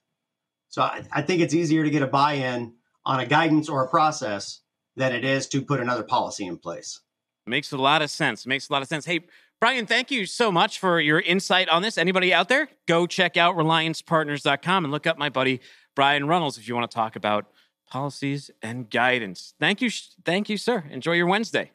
So 0.70 0.82
I, 0.82 1.04
I 1.12 1.22
think 1.22 1.42
it's 1.42 1.54
easier 1.54 1.84
to 1.84 1.90
get 1.90 2.02
a 2.02 2.08
buy-in 2.08 2.74
on 3.06 3.20
a 3.20 3.26
guidance 3.26 3.70
or 3.70 3.84
a 3.84 3.90
process 3.90 4.62
than 4.96 5.14
it 5.14 5.24
is 5.24 5.48
to 5.50 5.62
put 5.62 5.80
another 5.80 6.04
policy 6.04 6.46
in 6.46 6.58
place. 6.58 7.02
Makes 7.46 7.72
a 7.72 7.78
lot 7.78 8.02
of 8.02 8.10
sense. 8.10 8.46
Makes 8.46 8.70
a 8.70 8.74
lot 8.74 8.82
of 8.82 8.88
sense. 8.88 9.06
Hey 9.06 9.22
Brian, 9.60 9.86
thank 9.86 10.10
you 10.10 10.26
so 10.26 10.54
much 10.54 10.80
for 10.80 11.02
your 11.02 11.20
insight 11.20 11.68
on 11.68 11.82
this. 11.82 11.98
Anybody 11.98 12.34
out 12.34 12.48
there, 12.48 12.70
go 12.88 13.06
check 13.06 13.36
out 13.36 13.58
reliancepartners.com 13.58 14.86
and 14.86 14.92
look 14.92 15.06
up 15.06 15.18
my 15.18 15.28
buddy 15.28 15.60
Brian 15.98 16.28
Runnels 16.28 16.58
if 16.58 16.66
you 16.66 16.76
want 16.76 16.90
to 16.90 16.96
talk 16.96 17.18
about 17.18 17.48
policies 17.90 18.50
and 18.62 18.90
guidance. 18.90 19.54
Thank 19.60 19.82
you. 19.82 19.90
Thank 20.24 20.48
you, 20.50 20.56
sir. 20.56 20.86
Enjoy 20.90 21.12
your 21.12 21.28
Wednesday. 21.28 21.72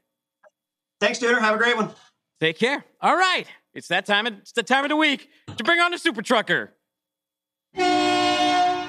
Thanks, 0.98 1.18
Dooner. 1.18 1.40
Have 1.40 1.56
a 1.56 1.58
great 1.58 1.76
one. 1.76 1.90
Take 2.40 2.58
care. 2.58 2.86
All 3.02 3.16
right. 3.16 3.46
It's 3.74 3.88
that 3.88 4.06
time. 4.06 4.26
Of, 4.26 4.38
it's 4.38 4.52
the 4.52 4.62
time 4.62 4.84
of 4.84 4.88
the 4.88 4.96
week 4.96 5.28
to 5.54 5.62
bring 5.62 5.80
on 5.80 5.90
the 5.90 5.98
super 5.98 6.22
trucker. 6.22 6.72
There 7.74 8.88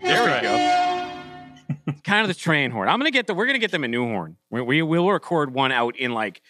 we 0.00 0.06
go. 0.42 1.92
kind 2.04 2.22
of 2.22 2.28
the 2.28 2.34
train 2.34 2.70
horn. 2.70 2.88
I'm 2.88 3.00
gonna 3.00 3.10
get 3.10 3.26
the. 3.26 3.34
We're 3.34 3.46
gonna 3.46 3.58
get 3.58 3.72
them 3.72 3.82
a 3.82 3.88
new 3.88 4.04
horn. 4.04 4.36
We, 4.48 4.62
we 4.62 4.82
will 4.82 5.10
record 5.10 5.52
one 5.52 5.72
out 5.72 5.96
in 5.96 6.12
like 6.12 6.40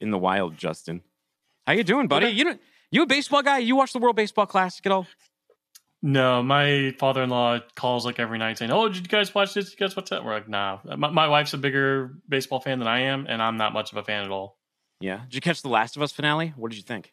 in 0.00 0.10
the 0.10 0.18
wild, 0.18 0.56
Justin. 0.56 1.02
How 1.66 1.74
you 1.74 1.84
doing, 1.84 2.08
buddy? 2.08 2.28
You 2.28 2.44
know, 2.44 2.58
you 2.90 3.02
a 3.02 3.06
baseball 3.06 3.42
guy? 3.42 3.58
You 3.58 3.76
watch 3.76 3.92
the 3.92 3.98
World 3.98 4.16
Baseball 4.16 4.46
Classic 4.46 4.84
at 4.86 4.92
all? 4.92 5.06
No, 6.00 6.42
my 6.42 6.94
father-in-law 6.98 7.60
calls 7.74 8.06
like 8.06 8.20
every 8.20 8.38
night 8.38 8.56
saying, 8.56 8.70
"Oh, 8.70 8.88
did 8.88 8.98
you 8.98 9.02
guys 9.02 9.34
watch 9.34 9.54
this? 9.54 9.70
Did 9.70 9.80
you 9.80 9.86
guys 9.86 9.96
watch 9.96 10.10
that?" 10.10 10.24
We're 10.24 10.32
like, 10.32 10.48
"Nah." 10.48 10.78
My, 10.96 11.10
my, 11.10 11.28
wife's 11.28 11.54
a 11.54 11.58
bigger 11.58 12.14
baseball 12.28 12.60
fan 12.60 12.78
than 12.78 12.86
I 12.86 13.00
am, 13.00 13.26
and 13.28 13.42
I'm 13.42 13.56
not 13.56 13.72
much 13.72 13.90
of 13.90 13.98
a 13.98 14.04
fan 14.04 14.24
at 14.24 14.30
all. 14.30 14.58
Yeah. 15.00 15.22
Did 15.24 15.34
you 15.34 15.40
catch 15.40 15.62
the 15.62 15.68
Last 15.68 15.96
of 15.96 16.02
Us 16.02 16.12
finale? 16.12 16.52
What 16.56 16.70
did 16.70 16.76
you 16.76 16.84
think? 16.84 17.12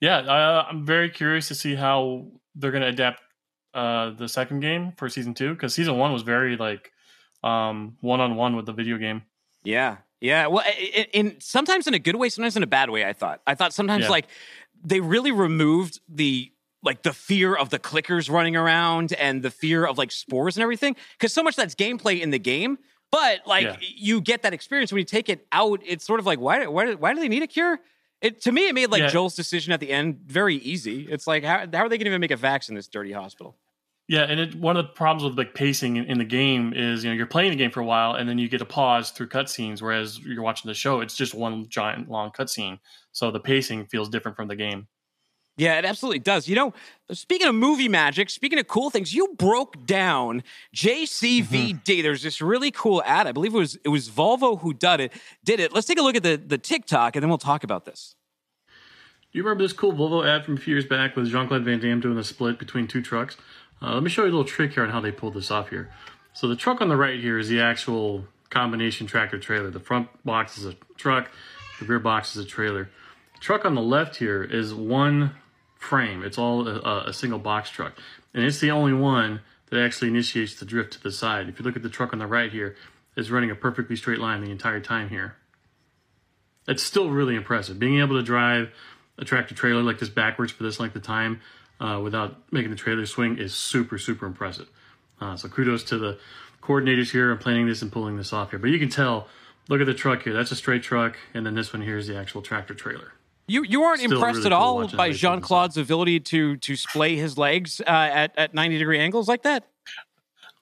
Yeah, 0.00 0.18
uh, 0.18 0.66
I'm 0.68 0.86
very 0.86 1.10
curious 1.10 1.48
to 1.48 1.54
see 1.54 1.74
how 1.74 2.28
they're 2.54 2.70
going 2.70 2.82
to 2.82 2.88
adapt 2.88 3.22
uh, 3.74 4.10
the 4.10 4.28
second 4.28 4.60
game 4.60 4.92
for 4.96 5.08
season 5.08 5.34
two 5.34 5.54
because 5.54 5.74
season 5.74 5.96
one 5.96 6.12
was 6.12 6.22
very 6.22 6.56
like 6.56 6.92
um, 7.42 7.96
one-on-one 8.00 8.56
with 8.56 8.66
the 8.66 8.72
video 8.72 8.98
game. 8.98 9.22
Yeah, 9.64 9.98
Yeah, 10.22 10.46
well, 10.46 10.64
in, 10.78 11.04
in 11.12 11.40
sometimes 11.40 11.86
in 11.88 11.94
a 11.94 11.98
good 11.98 12.14
way, 12.16 12.28
sometimes 12.28 12.56
in 12.56 12.62
a 12.62 12.66
bad 12.68 12.90
way. 12.90 13.04
I 13.04 13.12
thought. 13.12 13.42
I 13.46 13.54
thought 13.56 13.72
sometimes 13.74 14.04
Yeah. 14.04 14.10
like 14.10 14.26
they 14.84 15.00
really 15.00 15.32
removed 15.32 16.00
the 16.08 16.52
like 16.84 17.02
the 17.02 17.12
fear 17.12 17.54
of 17.54 17.70
the 17.70 17.78
clickers 17.78 18.30
running 18.30 18.54
around 18.56 19.12
and 19.14 19.42
the 19.42 19.50
fear 19.50 19.84
of 19.84 19.98
like 19.98 20.10
spores 20.12 20.56
and 20.56 20.62
everything 20.62 20.96
because 21.18 21.32
so 21.32 21.42
much 21.42 21.56
that's 21.56 21.74
gameplay 21.74 22.20
in 22.20 22.30
the 22.30 22.38
game. 22.38 22.78
But 23.10 23.46
like 23.46 23.64
Yeah. 23.64 23.76
you 23.80 24.20
get 24.20 24.42
that 24.42 24.52
experience 24.54 24.92
when 24.92 25.00
you 25.00 25.04
take 25.04 25.28
it 25.28 25.46
out. 25.52 25.80
It's 25.84 26.04
sort 26.04 26.20
of 26.20 26.26
like 26.26 26.38
why 26.38 26.66
why 26.66 26.94
why 26.94 27.14
do 27.14 27.20
they 27.20 27.28
need 27.28 27.42
a 27.42 27.48
cure? 27.48 27.80
It 28.20 28.40
to 28.42 28.52
me 28.52 28.68
it 28.68 28.74
made 28.76 28.90
like 28.92 29.00
Yeah. 29.02 29.08
Joel's 29.08 29.34
decision 29.34 29.72
at 29.72 29.80
the 29.80 29.90
end 29.90 30.20
very 30.24 30.56
easy. 30.56 31.08
It's 31.10 31.26
like 31.26 31.42
how 31.42 31.58
how 31.72 31.84
are 31.84 31.88
they 31.88 31.98
going 31.98 32.04
to 32.04 32.10
even 32.10 32.20
make 32.20 32.30
a 32.30 32.36
vax 32.36 32.68
in 32.68 32.76
this 32.76 32.86
dirty 32.86 33.10
hospital? 33.12 33.56
Yeah, 34.12 34.24
and 34.24 34.38
it, 34.38 34.54
one 34.54 34.76
of 34.76 34.84
the 34.84 34.92
problems 34.92 35.24
with 35.24 35.38
like 35.38 35.54
pacing 35.54 35.96
in, 35.96 36.04
in 36.04 36.18
the 36.18 36.24
game 36.26 36.74
is 36.76 37.02
you 37.02 37.08
know 37.08 37.16
you're 37.16 37.24
playing 37.24 37.48
the 37.48 37.56
game 37.56 37.70
for 37.70 37.80
a 37.80 37.84
while 37.84 38.12
and 38.12 38.28
then 38.28 38.36
you 38.36 38.46
get 38.46 38.60
a 38.60 38.66
pause 38.66 39.10
through 39.10 39.28
cutscenes, 39.28 39.80
whereas 39.80 40.18
you're 40.18 40.42
watching 40.42 40.68
the 40.68 40.74
show, 40.74 41.00
it's 41.00 41.16
just 41.16 41.32
one 41.32 41.66
giant 41.70 42.10
long 42.10 42.30
cutscene. 42.30 42.78
So 43.12 43.30
the 43.30 43.40
pacing 43.40 43.86
feels 43.86 44.10
different 44.10 44.36
from 44.36 44.48
the 44.48 44.54
game. 44.54 44.86
Yeah, 45.56 45.78
it 45.78 45.86
absolutely 45.86 46.18
does. 46.18 46.46
You 46.46 46.56
know, 46.56 46.74
speaking 47.10 47.48
of 47.48 47.54
movie 47.54 47.88
magic, 47.88 48.28
speaking 48.28 48.58
of 48.58 48.68
cool 48.68 48.90
things, 48.90 49.14
you 49.14 49.28
broke 49.38 49.86
down 49.86 50.42
JCVD. 50.76 51.80
Mm-hmm. 51.80 52.02
There's 52.02 52.22
this 52.22 52.42
really 52.42 52.70
cool 52.70 53.02
ad. 53.06 53.26
I 53.26 53.32
believe 53.32 53.54
it 53.54 53.58
was 53.58 53.78
it 53.82 53.88
was 53.88 54.10
Volvo 54.10 54.60
who 54.60 54.74
did 54.74 55.00
it. 55.00 55.12
Did 55.42 55.58
it? 55.58 55.72
Let's 55.72 55.86
take 55.86 55.98
a 55.98 56.02
look 56.02 56.16
at 56.16 56.22
the 56.22 56.36
the 56.36 56.58
TikTok 56.58 57.16
and 57.16 57.22
then 57.22 57.30
we'll 57.30 57.38
talk 57.38 57.64
about 57.64 57.86
this. 57.86 58.14
Do 59.32 59.38
you 59.38 59.44
remember 59.44 59.64
this 59.64 59.72
cool 59.72 59.94
Volvo 59.94 60.28
ad 60.28 60.44
from 60.44 60.58
a 60.58 60.60
few 60.60 60.74
years 60.74 60.84
back 60.84 61.16
with 61.16 61.30
Jean 61.30 61.48
Claude 61.48 61.64
Van 61.64 61.80
Damme 61.80 62.00
doing 62.00 62.16
the 62.16 62.24
split 62.24 62.58
between 62.58 62.86
two 62.86 63.00
trucks? 63.00 63.38
Uh, 63.82 63.94
let 63.94 64.02
me 64.02 64.10
show 64.10 64.22
you 64.22 64.28
a 64.28 64.30
little 64.30 64.44
trick 64.44 64.74
here 64.74 64.84
on 64.84 64.90
how 64.90 65.00
they 65.00 65.10
pulled 65.10 65.34
this 65.34 65.50
off 65.50 65.70
here. 65.70 65.90
So 66.32 66.46
the 66.46 66.56
truck 66.56 66.80
on 66.80 66.88
the 66.88 66.96
right 66.96 67.18
here 67.18 67.38
is 67.38 67.48
the 67.48 67.60
actual 67.60 68.24
combination 68.48 69.06
tractor 69.06 69.38
trailer. 69.38 69.70
The 69.70 69.80
front 69.80 70.08
box 70.24 70.56
is 70.56 70.66
a 70.66 70.74
truck, 70.96 71.30
the 71.80 71.86
rear 71.86 71.98
box 71.98 72.36
is 72.36 72.44
a 72.44 72.48
trailer. 72.48 72.88
The 73.34 73.40
truck 73.40 73.64
on 73.64 73.74
the 73.74 73.82
left 73.82 74.16
here 74.16 74.44
is 74.44 74.72
one 74.72 75.32
frame. 75.74 76.22
It's 76.22 76.38
all 76.38 76.68
a, 76.68 77.06
a 77.08 77.12
single 77.12 77.40
box 77.40 77.70
truck, 77.70 77.94
and 78.32 78.44
it's 78.44 78.60
the 78.60 78.70
only 78.70 78.92
one 78.92 79.40
that 79.70 79.82
actually 79.82 80.08
initiates 80.08 80.54
the 80.54 80.64
drift 80.64 80.92
to 80.92 81.02
the 81.02 81.10
side. 81.10 81.48
If 81.48 81.58
you 81.58 81.64
look 81.64 81.76
at 81.76 81.82
the 81.82 81.88
truck 81.88 82.12
on 82.12 82.20
the 82.20 82.26
right 82.26 82.52
here, 82.52 82.76
it's 83.16 83.30
running 83.30 83.50
a 83.50 83.54
perfectly 83.54 83.96
straight 83.96 84.20
line 84.20 84.44
the 84.44 84.50
entire 84.50 84.80
time 84.80 85.08
here. 85.08 85.36
It's 86.68 86.82
still 86.82 87.10
really 87.10 87.34
impressive. 87.34 87.78
Being 87.78 87.98
able 87.98 88.16
to 88.16 88.22
drive 88.22 88.70
a 89.18 89.24
tractor 89.24 89.54
trailer 89.54 89.82
like 89.82 89.98
this 89.98 90.08
backwards 90.08 90.52
for 90.52 90.62
this 90.62 90.78
length 90.78 90.94
of 90.94 91.02
time 91.02 91.40
uh, 91.82 92.00
without 92.00 92.36
making 92.52 92.70
the 92.70 92.76
trailer 92.76 93.04
swing 93.04 93.36
is 93.38 93.52
super, 93.54 93.98
super 93.98 94.24
impressive. 94.26 94.68
Uh, 95.20 95.36
so 95.36 95.48
kudos 95.48 95.82
to 95.84 95.98
the 95.98 96.18
coordinators 96.62 97.10
here 97.10 97.30
on 97.32 97.38
planning 97.38 97.66
this 97.66 97.82
and 97.82 97.90
pulling 97.90 98.16
this 98.16 98.32
off 98.32 98.50
here. 98.50 98.58
But 98.58 98.70
you 98.70 98.78
can 98.78 98.88
tell, 98.88 99.26
look 99.68 99.80
at 99.80 99.86
the 99.86 99.94
truck 99.94 100.22
here. 100.22 100.32
That's 100.32 100.52
a 100.52 100.56
straight 100.56 100.82
truck, 100.82 101.16
and 101.34 101.44
then 101.44 101.54
this 101.54 101.72
one 101.72 101.82
here 101.82 101.98
is 101.98 102.06
the 102.06 102.16
actual 102.16 102.40
tractor 102.40 102.74
trailer. 102.74 103.12
You 103.48 103.64
you 103.64 103.82
aren't 103.82 104.00
Still 104.00 104.12
impressed 104.12 104.36
really 104.36 104.46
at 104.46 104.52
cool 104.52 104.58
all 104.62 104.76
watching 104.76 104.96
by 104.96 105.10
Jean 105.10 105.40
Claude's 105.40 105.76
ability 105.76 106.20
to 106.20 106.56
to 106.58 106.76
splay 106.76 107.16
his 107.16 107.36
legs 107.36 107.80
uh, 107.80 107.90
at 107.90 108.38
at 108.38 108.54
90 108.54 108.78
degree 108.78 109.00
angles 109.00 109.26
like 109.26 109.42
that? 109.42 109.66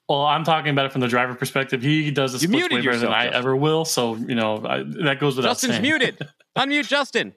Well, 0.09 0.25
I'm 0.25 0.43
talking 0.43 0.71
about 0.71 0.87
it 0.87 0.91
from 0.91 0.99
the 1.01 1.07
driver 1.07 1.35
perspective. 1.35 1.83
He 1.83 2.09
does 2.11 2.33
this 2.33 2.41
You 2.41 2.49
way 2.49 2.63
better 2.63 2.75
than 2.75 2.83
yourself, 2.83 3.13
I 3.13 3.25
Justin. 3.25 3.39
ever 3.39 3.55
will. 3.55 3.85
So 3.85 4.15
you 4.15 4.35
know 4.35 4.57
I, 4.65 4.83
that 5.03 5.19
goes 5.19 5.37
without 5.37 5.49
Justin's 5.51 5.73
saying. 5.73 5.83
muted. 5.83 6.27
Unmute 6.57 6.87
Justin. 6.87 7.33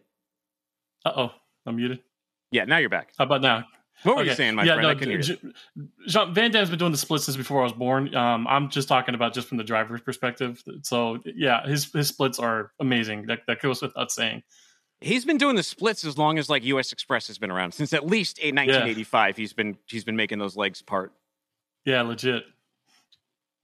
Uh 1.05 1.13
oh, 1.15 1.33
I'm 1.67 1.77
muted. 1.77 2.01
Yeah, 2.55 2.65
now 2.67 2.77
you're 2.77 2.89
back. 2.89 3.13
How 3.19 3.25
about 3.25 3.43
now? 3.43 3.65
What 4.05 4.17
were 4.17 4.23
you 4.23 4.33
saying, 4.35 4.55
my 4.55 4.65
friend? 4.65 4.87
I 4.87 4.95
couldn't 4.95 5.09
hear 5.09 5.19
you. 5.19 5.53
J- 5.77 5.89
Jean, 6.07 6.33
Van 6.35 6.53
Damme's 6.53 6.71
been 6.71 6.79
doing 6.79 6.93
the 6.93 6.99
splits 6.99 7.25
since 7.25 7.37
before 7.37 7.61
I 7.61 7.65
was 7.65 7.73
born. 7.73 8.15
Um, 8.15 8.47
I'm 8.47 8.69
just 8.71 8.87
talking 8.87 9.17
about 9.17 9.35
just 9.35 9.49
from 9.49 9.59
the 9.59 9.65
driver's 9.65 10.03
perspective. 10.03 10.63
So 10.83 11.19
yeah, 11.25 11.67
his 11.67 11.91
his 11.93 12.09
splits 12.09 12.39
are 12.39 12.71
amazing. 12.79 13.27
That 13.27 13.41
that 13.49 13.61
goes 13.61 13.83
without 13.83 14.13
saying. 14.13 14.45
He's 15.01 15.25
been 15.25 15.37
doing 15.37 15.57
the 15.57 15.65
splits 15.65 16.05
as 16.05 16.17
long 16.17 16.39
as 16.39 16.49
like 16.49 16.63
US 16.65 16.95
Xpress 16.95 17.27
has 17.27 17.39
been 17.39 17.51
around. 17.51 17.75
Since 17.75 17.93
at 17.93 18.07
least 18.07 18.39
a 18.39 18.53
1985, 18.53 19.37
he's 19.37 19.53
been 19.53 19.77
he's 19.87 20.05
been 20.05 20.17
making 20.17 20.39
those 20.39 20.57
legs 20.57 20.81
part. 20.81 21.13
Yeah, 21.85 22.03
legit. 22.03 22.45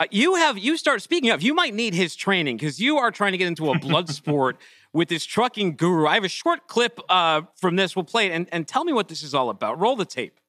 Uh, 0.01 0.07
you 0.11 0.34
have 0.36 0.57
you 0.57 0.78
start 0.78 1.03
speaking 1.03 1.28
up. 1.28 1.42
you 1.42 1.53
might 1.53 1.74
need 1.74 1.92
his 1.92 2.16
training 2.16 2.57
because 2.57 2.80
you 2.80 2.96
are 2.96 3.11
trying 3.11 3.32
to 3.32 3.38
get 3.38 3.46
into 3.46 3.70
a 3.70 3.78
blood 3.78 4.09
sport 4.20 4.57
with 4.94 5.11
this 5.11 5.26
trucking 5.26 5.76
guru. 5.76 6.07
I 6.07 6.14
have 6.14 6.24
a 6.24 6.28
short 6.28 6.68
clip 6.68 6.98
uh, 7.11 7.42
from 7.57 7.76
this. 7.76 7.94
We'll 7.94 8.07
play 8.07 8.28
it 8.28 8.32
and, 8.32 8.48
and 8.51 8.66
tell 8.66 8.82
me 8.82 8.94
what 8.94 9.09
this 9.09 9.22
is 9.22 9.34
all 9.34 9.51
about. 9.51 9.78
Roll 9.78 9.96
the 9.96 10.07
tape. 10.07 10.40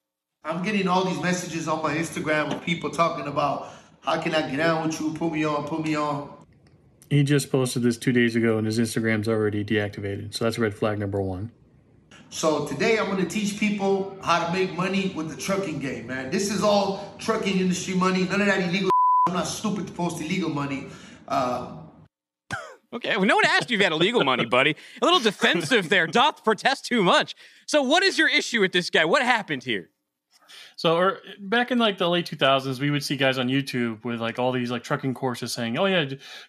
I'm 0.46 0.64
getting 0.64 0.88
all 0.88 1.04
these 1.04 1.22
messages 1.22 1.68
on 1.68 1.84
my 1.84 1.96
Instagram 1.96 2.56
of 2.56 2.64
people 2.64 2.90
talking 2.90 3.28
about 3.28 3.74
how 4.00 4.22
can 4.22 4.34
I 4.34 4.50
get 4.50 4.56
down 4.56 4.88
with 4.88 5.00
you, 5.02 5.14
put 5.14 5.34
me 5.34 5.44
on, 5.44 5.68
put 5.68 5.84
me 5.84 5.96
on. 5.96 6.34
He 7.10 7.22
just 7.24 7.52
posted 7.52 7.84
this 7.84 7.98
two 7.98 8.14
days 8.14 8.38
ago, 8.38 8.58
and 8.58 8.66
his 8.66 8.80
Instagram's 8.80 9.28
already 9.28 9.66
deactivated. 9.66 10.34
So 10.34 10.46
that's 10.46 10.58
red 10.58 10.74
flag 10.74 10.98
number 10.98 11.22
one. 11.22 11.52
So 12.30 12.66
today 12.66 12.98
I'm 12.98 13.08
gonna 13.08 13.26
teach 13.26 13.60
people 13.60 14.18
how 14.24 14.48
to 14.48 14.54
make 14.54 14.74
money 14.78 15.12
with 15.14 15.30
the 15.30 15.36
trucking 15.36 15.80
game, 15.80 16.08
man. 16.08 16.32
This 16.32 16.50
is 16.50 16.64
all 16.64 17.14
trucking 17.20 17.60
industry 17.60 17.96
money. 17.96 18.24
None 18.24 18.40
of 18.40 18.48
that 18.48 18.62
illegal. 18.62 18.91
I'm 19.28 19.34
not 19.34 19.48
stupid 19.48 19.88
to 19.88 19.94
post 19.94 20.22
illegal 20.22 20.50
money. 20.50 20.88
Uh, 21.28 21.78
Okay, 22.94 23.16
well, 23.16 23.26
no 23.26 23.36
one 23.38 23.46
asked 23.46 23.72
you 23.72 23.76
if 23.76 23.80
you 23.80 23.86
had 23.86 23.94
illegal 23.94 24.26
money, 24.26 24.44
buddy. 24.44 24.76
A 25.02 25.06
little 25.06 25.22
defensive 25.22 25.88
there. 25.88 26.08
Doth 26.08 26.44
protest 26.44 26.86
too 26.86 27.02
much. 27.02 27.36
So, 27.66 27.82
what 27.82 28.04
is 28.04 28.18
your 28.18 28.28
issue 28.28 28.60
with 28.60 28.74
this 28.74 28.90
guy? 28.90 29.06
What 29.06 29.22
happened 29.22 29.64
here? 29.64 29.92
So, 30.76 30.98
or 30.98 31.20
back 31.40 31.72
in 31.72 31.78
like 31.78 31.98
the 31.98 32.10
late 32.10 32.26
2000s, 32.26 32.82
we 32.82 32.92
would 32.92 33.02
see 33.02 33.16
guys 33.16 33.38
on 33.38 33.48
YouTube 33.48 34.04
with 34.04 34.20
like 34.20 34.40
all 34.40 34.52
these 34.52 34.72
like 34.72 34.84
trucking 34.84 35.14
courses 35.14 35.54
saying, 35.54 35.78
"Oh 35.78 35.86
yeah, 35.86 36.06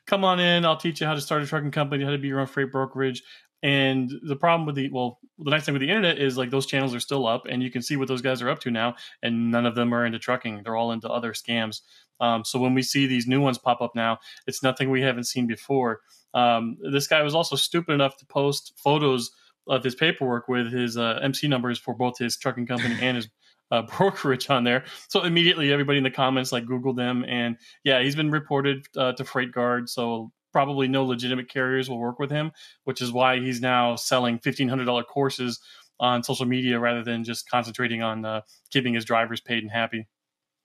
come 0.06 0.24
on 0.24 0.40
in, 0.40 0.64
I'll 0.64 0.76
teach 0.76 1.00
you 1.00 1.06
how 1.06 1.14
to 1.14 1.20
start 1.20 1.42
a 1.42 1.46
trucking 1.46 1.70
company, 1.70 2.02
how 2.02 2.10
to 2.10 2.18
be 2.18 2.26
your 2.26 2.40
own 2.40 2.48
freight 2.48 2.72
brokerage." 2.72 3.22
And 3.62 4.10
the 4.22 4.34
problem 4.34 4.66
with 4.66 4.74
the 4.74 4.90
well, 4.90 5.20
the 5.38 5.50
nice 5.50 5.64
thing 5.64 5.72
with 5.72 5.82
the 5.82 5.88
internet 5.88 6.18
is 6.18 6.36
like 6.36 6.50
those 6.50 6.66
channels 6.66 6.94
are 6.94 7.00
still 7.00 7.26
up, 7.26 7.46
and 7.48 7.62
you 7.62 7.70
can 7.70 7.80
see 7.80 7.96
what 7.96 8.08
those 8.08 8.22
guys 8.22 8.42
are 8.42 8.50
up 8.50 8.60
to 8.60 8.70
now. 8.70 8.96
And 9.22 9.50
none 9.50 9.66
of 9.66 9.74
them 9.76 9.94
are 9.94 10.04
into 10.04 10.18
trucking; 10.18 10.62
they're 10.64 10.76
all 10.76 10.92
into 10.92 11.08
other 11.08 11.32
scams. 11.32 11.80
Um, 12.20 12.44
so 12.44 12.58
when 12.58 12.74
we 12.74 12.82
see 12.82 13.06
these 13.06 13.26
new 13.26 13.40
ones 13.40 13.58
pop 13.58 13.80
up 13.80 13.94
now, 13.94 14.18
it's 14.46 14.62
nothing 14.62 14.90
we 14.90 15.02
haven't 15.02 15.24
seen 15.24 15.46
before. 15.46 16.00
Um, 16.34 16.76
this 16.92 17.06
guy 17.06 17.22
was 17.22 17.34
also 17.34 17.56
stupid 17.56 17.92
enough 17.92 18.16
to 18.18 18.26
post 18.26 18.72
photos 18.76 19.30
of 19.68 19.84
his 19.84 19.94
paperwork 19.94 20.48
with 20.48 20.72
his 20.72 20.96
uh, 20.96 21.20
MC 21.22 21.46
numbers 21.48 21.78
for 21.78 21.94
both 21.94 22.18
his 22.18 22.36
trucking 22.36 22.66
company 22.66 22.96
and 23.00 23.16
his 23.16 23.28
uh, 23.70 23.82
brokerage 23.96 24.50
on 24.50 24.64
there. 24.64 24.84
So 25.08 25.22
immediately 25.22 25.72
everybody 25.72 25.98
in 25.98 26.04
the 26.04 26.10
comments 26.10 26.52
like 26.52 26.64
Googled 26.64 26.96
them, 26.96 27.24
and 27.28 27.56
yeah, 27.84 28.02
he's 28.02 28.16
been 28.16 28.30
reported 28.30 28.86
uh, 28.96 29.12
to 29.12 29.24
FreightGuard. 29.24 29.88
So 29.88 30.32
probably 30.53 30.88
no 30.88 31.05
legitimate 31.05 31.48
carriers 31.48 31.88
will 31.88 31.98
work 31.98 32.18
with 32.18 32.30
him, 32.30 32.53
which 32.84 33.00
is 33.00 33.11
why 33.12 33.40
he's 33.40 33.61
now 33.61 33.96
selling 33.96 34.38
fifteen 34.38 34.68
hundred 34.68 34.84
dollar 34.84 35.03
courses 35.05 35.61
on 36.00 36.22
social 36.22 36.46
media 36.46 36.78
rather 36.78 37.03
than 37.05 37.24
just 37.24 37.48
concentrating 37.48 38.03
on 38.03 38.24
uh, 38.24 38.40
keeping 38.70 38.94
his 38.94 39.05
drivers 39.05 39.40
paid 39.40 39.62
and 39.62 39.70
happy. 39.70 40.09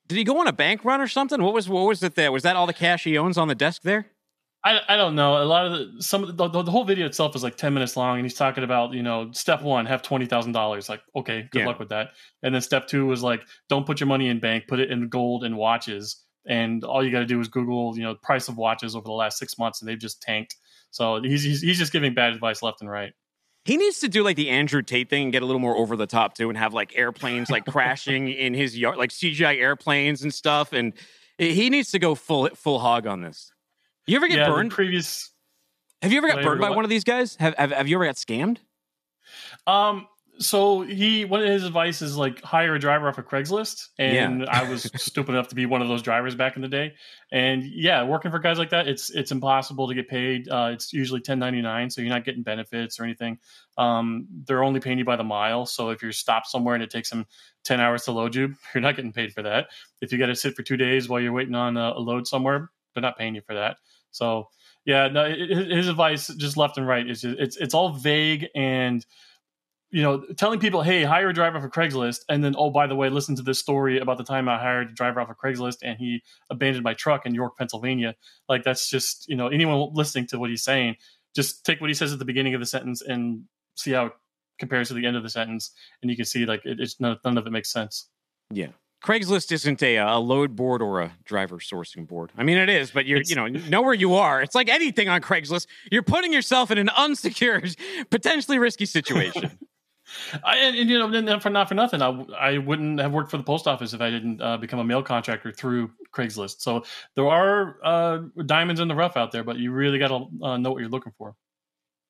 Did 0.07 0.17
he 0.17 0.23
go 0.23 0.39
on 0.39 0.47
a 0.47 0.53
bank 0.53 0.85
run 0.85 1.01
or 1.01 1.07
something? 1.07 1.41
What 1.41 1.53
was 1.53 1.67
what 1.69 1.87
was 1.87 2.01
it 2.03 2.15
there? 2.15 2.31
Was 2.31 2.43
that 2.43 2.55
all 2.55 2.67
the 2.67 2.73
cash 2.73 3.03
he 3.03 3.17
owns 3.17 3.37
on 3.37 3.47
the 3.47 3.55
desk 3.55 3.81
there? 3.83 4.07
I, 4.63 4.81
I 4.89 4.97
don't 4.97 5.15
know. 5.15 5.41
A 5.41 5.45
lot 5.45 5.65
of 5.65 5.71
the 5.71 6.01
some 6.01 6.23
of 6.23 6.35
the, 6.35 6.47
the, 6.49 6.63
the 6.63 6.71
whole 6.71 6.83
video 6.83 7.05
itself 7.05 7.35
is 7.35 7.43
like 7.43 7.55
ten 7.55 7.73
minutes 7.73 7.95
long, 7.95 8.17
and 8.17 8.25
he's 8.25 8.33
talking 8.33 8.63
about 8.63 8.93
you 8.93 9.03
know 9.03 9.31
step 9.31 9.61
one, 9.61 9.85
have 9.85 10.01
twenty 10.01 10.25
thousand 10.25 10.53
dollars. 10.53 10.89
Like 10.89 11.01
okay, 11.15 11.47
good 11.51 11.59
Yeah. 11.59 11.67
luck 11.67 11.79
with 11.79 11.89
that. 11.89 12.09
And 12.43 12.53
then 12.53 12.61
step 12.61 12.87
two 12.87 13.05
was 13.05 13.21
like 13.21 13.41
don't 13.69 13.85
put 13.85 13.99
your 13.99 14.07
money 14.07 14.27
in 14.29 14.39
bank, 14.39 14.65
put 14.67 14.79
it 14.79 14.89
in 14.91 15.09
gold 15.09 15.43
and 15.43 15.55
watches. 15.57 16.23
And 16.47 16.83
all 16.83 17.03
you 17.03 17.11
got 17.11 17.19
to 17.19 17.25
do 17.25 17.39
is 17.39 17.47
Google 17.47 17.95
you 17.97 18.03
know 18.03 18.15
price 18.15 18.47
of 18.47 18.57
watches 18.57 18.95
over 18.95 19.03
the 19.03 19.11
last 19.11 19.37
six 19.37 19.57
months, 19.57 19.81
and 19.81 19.89
they've 19.89 19.99
just 19.99 20.21
tanked. 20.21 20.55
So 20.91 21.21
he's 21.21 21.43
he's, 21.43 21.61
he's 21.61 21.77
just 21.77 21.91
giving 21.91 22.13
bad 22.13 22.33
advice 22.33 22.61
left 22.61 22.81
and 22.81 22.89
right. 22.89 23.13
He 23.65 23.75
needs 23.75 23.99
to 23.99 24.07
do 24.07 24.23
like 24.23 24.37
the 24.37 24.49
Andrew 24.49 24.81
Tate 24.81 25.09
thing 25.09 25.23
and 25.23 25.31
get 25.31 25.43
a 25.43 25.45
little 25.45 25.59
more 25.59 25.75
over 25.75 25.97
the 25.97 26.07
top 26.07 26.35
too, 26.35 26.49
and 26.49 26.57
have 26.57 26.73
like 26.73 26.97
airplanes 26.97 27.49
like 27.49 27.65
crashing 27.69 28.29
in 28.29 28.53
his 28.53 28.77
yard, 28.77 28.97
like 28.97 29.09
CGI 29.09 29.57
airplanes 29.57 30.23
and 30.23 30.33
stuff. 30.33 30.73
And 30.73 30.93
he 31.37 31.69
needs 31.69 31.91
to 31.91 31.99
go 31.99 32.15
full 32.15 32.49
full 32.55 32.79
hog 32.79 33.05
on 33.05 33.21
this. 33.21 33.51
You 34.05 34.15
ever 34.15 34.27
get 34.27 34.39
yeah, 34.39 34.49
burned? 34.49 34.71
previous 34.71 35.31
have 36.01 36.11
you 36.11 36.19
ever 36.19 36.27
got 36.27 36.39
ever 36.39 36.49
burned 36.49 36.61
by 36.61 36.69
what? 36.69 36.77
one 36.77 36.85
of 36.85 36.89
these 36.89 37.03
guys? 37.03 37.35
Have, 37.37 37.55
have 37.55 37.71
Have 37.71 37.87
you 37.87 37.97
ever 37.97 38.05
got 38.05 38.15
scammed? 38.15 38.57
Um, 39.65 40.07
so 40.39 40.81
he 40.81 41.25
one 41.25 41.41
of 41.41 41.47
his 41.47 41.63
advice 41.63 42.01
is 42.01 42.15
like 42.17 42.41
hire 42.41 42.75
a 42.75 42.79
driver 42.79 43.07
off 43.07 43.17
of 43.17 43.25
Craigslist, 43.27 43.87
and 43.97 44.41
Yeah. 44.41 44.45
I 44.49 44.69
was 44.69 44.83
stupid 44.95 45.31
enough 45.33 45.47
to 45.49 45.55
be 45.55 45.65
one 45.65 45.81
of 45.81 45.87
those 45.87 46.01
drivers 46.01 46.35
back 46.35 46.55
in 46.55 46.61
the 46.61 46.67
day. 46.67 46.93
And 47.31 47.63
yeah, 47.63 48.03
working 48.03 48.31
for 48.31 48.39
guys 48.39 48.57
like 48.57 48.69
that, 48.69 48.87
it's 48.87 49.09
it's 49.09 49.31
impossible 49.31 49.87
to 49.87 49.93
get 49.93 50.07
paid. 50.07 50.47
Uh, 50.49 50.69
it's 50.73 50.93
usually 50.93 51.21
ten 51.21 51.39
ninety 51.39 51.61
nine, 51.61 51.89
so 51.89 52.01
you're 52.01 52.09
not 52.09 52.25
getting 52.25 52.43
benefits 52.43 52.99
or 52.99 53.03
anything. 53.03 53.39
Um, 53.77 54.27
they're 54.45 54.63
only 54.63 54.79
paying 54.79 54.97
you 54.97 55.05
by 55.05 55.15
the 55.15 55.23
mile. 55.23 55.65
So 55.65 55.89
if 55.89 56.01
you're 56.01 56.11
stopped 56.11 56.47
somewhere 56.47 56.75
and 56.75 56.83
it 56.83 56.89
takes 56.89 57.09
them 57.09 57.25
ten 57.63 57.79
hours 57.79 58.03
to 58.05 58.11
load 58.11 58.35
you, 58.35 58.53
you're 58.73 58.81
not 58.81 58.95
getting 58.95 59.13
paid 59.13 59.33
for 59.33 59.41
that. 59.43 59.67
If 60.01 60.11
you 60.11 60.17
got 60.17 60.27
to 60.27 60.35
sit 60.35 60.55
for 60.55 60.63
two 60.63 60.77
days 60.77 61.09
while 61.09 61.19
you're 61.19 61.33
waiting 61.33 61.55
on 61.55 61.77
a, 61.77 61.93
a 61.95 61.99
load 61.99 62.27
somewhere, 62.27 62.69
they're 62.93 63.01
not 63.01 63.17
paying 63.17 63.35
you 63.35 63.41
for 63.41 63.55
that. 63.55 63.77
So 64.11 64.49
yeah, 64.85 65.07
no, 65.09 65.25
it- 65.25 65.67
his 65.69 65.87
advice 65.89 66.27
just 66.27 66.55
left 66.57 66.77
and 66.77 66.87
right 66.87 67.07
is 67.09 67.21
just, 67.21 67.37
it's 67.39 67.57
it's 67.57 67.73
all 67.73 67.89
vague 67.89 68.47
and 68.55 69.05
you 69.89 70.01
know, 70.01 70.23
telling 70.37 70.59
people, 70.59 70.81
"Hey, 70.81 71.03
hire 71.03 71.29
a 71.29 71.33
driver 71.33 71.57
off 71.57 71.63
of 71.63 71.71
Craigslist," 71.71 72.21
and 72.29 72.43
then, 72.43 72.55
oh, 72.57 72.69
by 72.69 72.87
the 72.87 72.95
way, 72.95 73.09
listen 73.09 73.35
to 73.37 73.41
this 73.41 73.59
story 73.59 73.99
about 73.99 74.17
the 74.17 74.23
time 74.23 74.49
I 74.49 74.57
hired 74.57 74.89
a 74.89 74.93
driver 74.93 75.21
off 75.21 75.29
of 75.29 75.37
Craigslist 75.37 75.77
and 75.81 75.97
he 75.97 76.21
abandoned 76.49 76.83
my 76.83 76.93
truck 76.93 77.25
in 77.25 77.33
York, 77.33 77.57
Pennsylvania. 77.57 78.15
Like 78.49 78.63
that's 78.63 78.89
just, 78.89 79.27
you 79.29 79.35
know, 79.35 79.47
anyone 79.47 79.89
listening 79.93 80.27
to 80.27 80.39
what 80.39 80.49
he's 80.49 80.63
saying, 80.63 80.97
just 81.35 81.65
take 81.65 81.79
what 81.79 81.89
he 81.89 81.93
says 81.93 82.11
at 82.11 82.19
the 82.19 82.25
beginning 82.25 82.53
of 82.53 82.59
the 82.59 82.65
sentence 82.65 83.01
and 83.01 83.43
see 83.75 83.91
how 83.91 84.07
it 84.07 84.13
compares 84.59 84.87
to 84.89 84.93
the 84.93 85.05
end 85.05 85.15
of 85.15 85.23
the 85.23 85.29
sentence, 85.29 85.71
and 86.01 86.09
you 86.11 86.17
can 86.17 86.25
see 86.25 86.45
like 86.45 86.65
it, 86.65 86.79
it's 86.79 86.99
none, 86.99 87.17
none 87.23 87.37
of 87.37 87.47
it 87.47 87.51
makes 87.51 87.71
sense. 87.71 88.09
Yeah. 88.51 88.69
Craigslist 89.05 89.51
isn't 89.51 89.83
a, 89.83 89.97
a 89.97 90.17
load 90.17 90.55
board 90.55 90.81
or 90.81 91.01
a 91.01 91.13
driver 91.23 91.59
sourcing 91.59 92.07
board. 92.07 92.31
I 92.35 92.41
mean, 92.43 92.57
it 92.57 92.67
is, 92.67 92.89
but 92.89 93.05
you're, 93.05 93.19
It's- 93.19 93.29
you 93.29 93.35
know, 93.35 93.45
know 93.69 93.83
where 93.83 93.93
you 93.93 94.15
are. 94.15 94.41
It's 94.41 94.55
like 94.55 94.69
anything 94.69 95.07
on 95.07 95.21
Craigslist. 95.21 95.67
You're 95.91 96.01
putting 96.01 96.33
yourself 96.33 96.71
in 96.71 96.79
an 96.79 96.89
unsecured, 96.89 97.75
potentially 98.09 98.57
risky 98.57 98.85
situation. 98.87 99.51
I, 100.43 100.57
and, 100.57 100.75
and, 100.77 100.89
you 100.89 100.99
know, 100.99 101.39
for 101.39 101.49
not 101.49 101.67
for 101.67 101.75
nothing, 101.75 102.01
I, 102.01 102.09
I 102.39 102.57
wouldn't 102.57 102.99
have 102.99 103.11
worked 103.11 103.31
for 103.31 103.37
the 103.37 103.43
post 103.43 103.67
office 103.67 103.93
if 103.93 104.01
I 104.01 104.09
didn't 104.09 104.41
uh, 104.41 104.57
become 104.57 104.79
a 104.79 104.83
mail 104.83 105.03
contractor 105.03 105.51
through 105.51 105.91
Craigslist. 106.13 106.61
So 106.61 106.83
there 107.15 107.27
are 107.27 107.77
uh, 107.83 108.19
diamonds 108.45 108.81
in 108.81 108.87
the 108.87 108.95
rough 108.95 109.17
out 109.17 109.31
there, 109.31 109.43
but 109.43 109.57
you 109.57 109.71
really 109.71 109.99
got 109.99 110.09
to 110.09 110.45
uh, 110.45 110.57
know 110.57 110.71
what 110.71 110.79
you're 110.79 110.89
looking 110.89 111.13
for. 111.17 111.35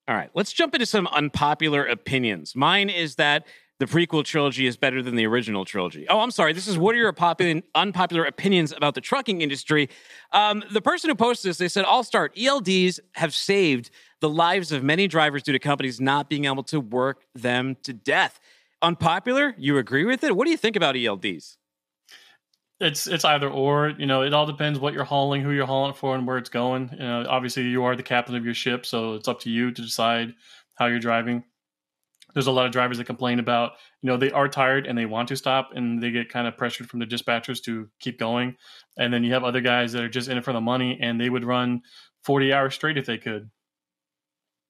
All 0.07 0.15
right, 0.15 0.29
let's 0.33 0.53
jump 0.53 0.73
into 0.73 0.85
some 0.85 1.07
unpopular 1.07 1.85
opinions. 1.85 2.55
Mine 2.55 2.89
is 2.89 3.15
that 3.15 3.45
the 3.79 3.85
prequel 3.85 4.23
trilogy 4.23 4.65
is 4.65 4.77
better 4.77 5.01
than 5.01 5.15
the 5.15 5.25
original 5.27 5.65
trilogy. 5.65 6.07
Oh, 6.09 6.21
I'm 6.21 6.31
sorry. 6.31 6.53
This 6.53 6.67
is 6.67 6.77
what 6.77 6.95
are 6.95 6.97
your 6.97 7.11
popular, 7.13 7.61
unpopular 7.75 8.25
opinions 8.25 8.71
about 8.71 8.95
the 8.95 9.01
trucking 9.01 9.41
industry? 9.41 9.89
Um, 10.31 10.63
the 10.71 10.81
person 10.81 11.09
who 11.09 11.15
posted 11.15 11.49
this, 11.49 11.57
they 11.57 11.67
said, 11.67 11.85
I'll 11.85 12.03
start. 12.03 12.35
ELDs 12.35 12.99
have 13.13 13.35
saved 13.35 13.91
the 14.21 14.29
lives 14.29 14.71
of 14.71 14.83
many 14.83 15.07
drivers 15.07 15.43
due 15.43 15.51
to 15.51 15.59
companies 15.59 16.01
not 16.01 16.29
being 16.29 16.45
able 16.45 16.63
to 16.63 16.79
work 16.79 17.23
them 17.35 17.75
to 17.83 17.93
death. 17.93 18.39
Unpopular? 18.81 19.55
You 19.57 19.77
agree 19.77 20.05
with 20.05 20.23
it? 20.23 20.35
What 20.35 20.45
do 20.45 20.51
you 20.51 20.57
think 20.57 20.75
about 20.75 20.95
ELDs? 20.95 21.57
It's 22.79 23.07
it's 23.07 23.25
either 23.25 23.49
or. 23.49 23.93
You 23.97 24.05
know, 24.05 24.21
it 24.21 24.33
all 24.33 24.45
depends 24.45 24.79
what 24.79 24.93
you're 24.93 25.03
hauling, 25.03 25.41
who 25.41 25.51
you're 25.51 25.65
hauling 25.65 25.93
for, 25.93 26.15
and 26.15 26.27
where 26.27 26.37
it's 26.37 26.49
going. 26.49 26.89
You 26.91 26.99
know, 26.99 27.25
obviously, 27.27 27.63
you 27.63 27.83
are 27.85 27.95
the 27.95 28.03
captain 28.03 28.35
of 28.35 28.45
your 28.45 28.53
ship, 28.53 28.85
so 28.85 29.15
it's 29.15 29.27
up 29.27 29.39
to 29.41 29.49
you 29.49 29.71
to 29.71 29.81
decide 29.81 30.33
how 30.75 30.85
you're 30.85 30.99
driving. 30.99 31.43
There's 32.33 32.45
a 32.45 32.51
lot 32.51 32.67
of 32.67 32.71
drivers 32.71 32.99
that 32.99 33.05
complain 33.05 33.39
about, 33.39 33.71
you 34.03 34.07
know, 34.07 34.17
they 34.17 34.29
are 34.29 34.47
tired 34.47 34.85
and 34.85 34.95
they 34.95 35.07
want 35.07 35.29
to 35.29 35.35
stop, 35.35 35.69
and 35.73 36.03
they 36.03 36.11
get 36.11 36.29
kind 36.29 36.45
of 36.47 36.55
pressured 36.55 36.87
from 36.87 36.99
the 36.99 37.07
dispatchers 37.07 37.63
to 37.63 37.89
keep 37.99 38.19
going. 38.19 38.57
And 38.95 39.11
then 39.11 39.23
you 39.23 39.33
have 39.33 39.43
other 39.43 39.61
guys 39.61 39.93
that 39.93 40.03
are 40.03 40.09
just 40.09 40.29
in 40.29 40.37
it 40.37 40.43
for 40.43 40.53
the 40.53 40.61
money, 40.61 40.99
and 41.01 41.19
they 41.19 41.31
would 41.31 41.45
run 41.45 41.81
40 42.25 42.53
hours 42.53 42.75
straight 42.75 42.97
if 42.97 43.07
they 43.07 43.17
could. 43.17 43.49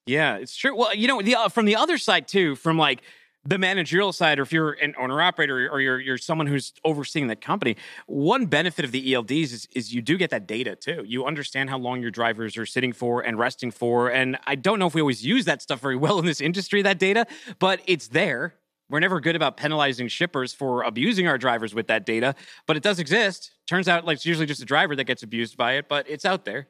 Yeah, 0.08 0.38
it's 0.38 0.56
true. 0.56 0.76
Well, 0.76 0.96
you 0.96 1.08
know, 1.08 1.22
the 1.22 1.36
uh, 1.36 1.50
from 1.50 1.66
the 1.66 1.76
other 1.76 1.98
side 1.98 2.28
too, 2.28 2.56
from 2.56 2.78
like 2.78 3.02
the 3.46 3.58
managerial 3.58 4.14
side, 4.14 4.40
or 4.40 4.42
if 4.44 4.52
you're 4.54 4.72
an 4.72 4.96
owner 4.98 5.22
operator 5.22 5.70
or 5.70 5.82
you're 5.82 6.00
you're 6.00 6.18
someone 6.18 6.48
who's 6.48 6.74
overseeing 6.86 7.28
that 7.28 7.42
company, 7.42 7.76
one 8.08 8.46
benefit 8.46 8.86
of 8.86 8.92
the 8.92 9.14
ELDs 9.14 9.54
is 9.54 9.68
is 9.76 9.94
you 9.94 10.02
do 10.02 10.18
get 10.18 10.30
that 10.30 10.48
data 10.48 10.76
too. 10.78 11.04
You 11.06 11.26
understand 11.26 11.70
how 11.70 11.78
long 11.78 12.02
your 12.02 12.12
drivers 12.12 12.58
are 12.58 12.66
sitting 12.66 12.94
for 12.94 13.22
and 13.22 13.38
resting 13.38 13.70
for, 13.70 14.10
and 14.10 14.38
I 14.48 14.56
don't 14.56 14.80
know 14.80 14.88
if 14.88 14.96
we 14.96 15.02
always 15.02 15.26
use 15.26 15.44
that 15.46 15.62
stuff 15.62 15.82
very 15.82 15.98
well 15.98 16.20
in 16.20 16.26
this 16.26 16.40
industry, 16.42 16.82
that 16.84 17.00
data, 17.00 17.28
but 17.60 17.82
it's 17.86 18.08
there. 18.08 18.56
We're 18.90 19.02
never 19.02 19.20
good 19.20 19.36
about 19.36 19.58
penalizing 19.58 20.08
shippers 20.08 20.54
for 20.54 20.84
abusing 20.84 21.28
our 21.28 21.38
drivers 21.38 21.76
with 21.76 21.88
that 21.88 22.06
data, 22.06 22.34
but 22.66 22.78
it 22.78 22.84
does 22.84 23.00
exist. 23.00 23.52
Turns 23.68 23.90
out, 23.90 24.06
like 24.06 24.16
it's 24.16 24.26
usually 24.26 24.46
just 24.46 24.62
a 24.62 24.66
driver 24.66 24.96
that 24.96 25.04
gets 25.04 25.24
abused 25.24 25.58
by 25.58 25.74
it, 25.74 25.90
but 25.90 26.10
it's 26.10 26.24
out 26.24 26.46
there. 26.46 26.70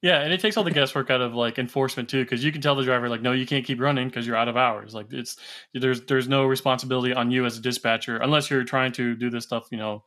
Yeah, 0.00 0.20
and 0.20 0.32
it 0.32 0.40
takes 0.40 0.56
all 0.56 0.62
the 0.62 0.70
guesswork 0.70 1.10
out 1.10 1.20
of 1.20 1.34
like 1.34 1.58
enforcement 1.58 2.08
too, 2.08 2.22
because 2.22 2.44
you 2.44 2.52
can 2.52 2.60
tell 2.60 2.76
the 2.76 2.84
driver 2.84 3.08
like, 3.08 3.20
no, 3.20 3.32
you 3.32 3.46
can't 3.46 3.64
keep 3.64 3.80
running 3.80 4.08
because 4.08 4.26
you're 4.26 4.36
out 4.36 4.46
of 4.46 4.56
hours. 4.56 4.94
Like 4.94 5.12
it's 5.12 5.36
there's 5.74 6.02
there's 6.02 6.28
no 6.28 6.44
responsibility 6.44 7.12
on 7.12 7.32
you 7.32 7.44
as 7.44 7.58
a 7.58 7.60
dispatcher 7.60 8.16
unless 8.18 8.48
you're 8.48 8.62
trying 8.62 8.92
to 8.92 9.16
do 9.16 9.28
this 9.28 9.44
stuff, 9.44 9.66
you 9.72 9.78
know, 9.78 10.04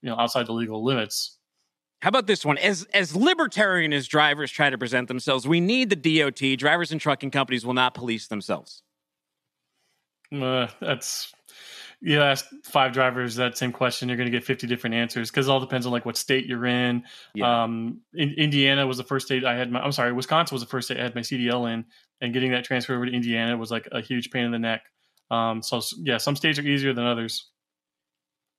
you 0.00 0.08
know, 0.08 0.16
outside 0.16 0.46
the 0.46 0.52
legal 0.52 0.82
limits. 0.82 1.38
How 2.00 2.08
about 2.08 2.26
this 2.26 2.46
one? 2.46 2.56
As 2.58 2.86
as 2.94 3.14
libertarian 3.14 3.92
as 3.92 4.06
drivers 4.06 4.50
try 4.50 4.70
to 4.70 4.78
present 4.78 5.08
themselves, 5.08 5.46
we 5.46 5.60
need 5.60 5.90
the 5.90 5.96
DOT. 5.96 6.58
Drivers 6.58 6.92
and 6.92 7.00
trucking 7.00 7.30
companies 7.30 7.66
will 7.66 7.74
not 7.74 7.94
police 7.94 8.28
themselves. 8.28 8.82
Uh, 10.32 10.66
that's 10.80 11.32
you 12.00 12.20
ask 12.20 12.46
five 12.64 12.92
drivers 12.92 13.36
that 13.36 13.56
same 13.56 13.72
question, 13.72 14.08
you're 14.08 14.18
going 14.18 14.30
to 14.30 14.36
get 14.36 14.44
50 14.44 14.66
different 14.66 14.94
answers 14.94 15.30
because 15.30 15.48
it 15.48 15.50
all 15.50 15.60
depends 15.60 15.86
on 15.86 15.92
like 15.92 16.04
what 16.04 16.16
state 16.16 16.46
you're 16.46 16.66
in. 16.66 17.02
Yeah. 17.34 17.64
Um, 17.64 18.00
in, 18.14 18.34
Indiana 18.34 18.86
was 18.86 18.98
the 18.98 19.04
first 19.04 19.26
state 19.26 19.44
I 19.44 19.56
had 19.56 19.70
my. 19.70 19.80
I'm 19.80 19.92
sorry, 19.92 20.12
Wisconsin 20.12 20.54
was 20.54 20.62
the 20.62 20.68
first 20.68 20.88
state 20.88 20.98
I 20.98 21.02
had 21.02 21.14
my 21.14 21.22
CDL 21.22 21.72
in, 21.72 21.84
and 22.20 22.32
getting 22.32 22.52
that 22.52 22.64
transfer 22.64 22.94
over 22.94 23.06
to 23.06 23.12
Indiana 23.12 23.56
was 23.56 23.70
like 23.70 23.88
a 23.92 24.00
huge 24.00 24.30
pain 24.30 24.44
in 24.44 24.52
the 24.52 24.58
neck. 24.58 24.82
Um, 25.30 25.62
so 25.62 25.80
yeah, 25.98 26.18
some 26.18 26.36
states 26.36 26.58
are 26.58 26.62
easier 26.62 26.92
than 26.92 27.06
others. 27.06 27.50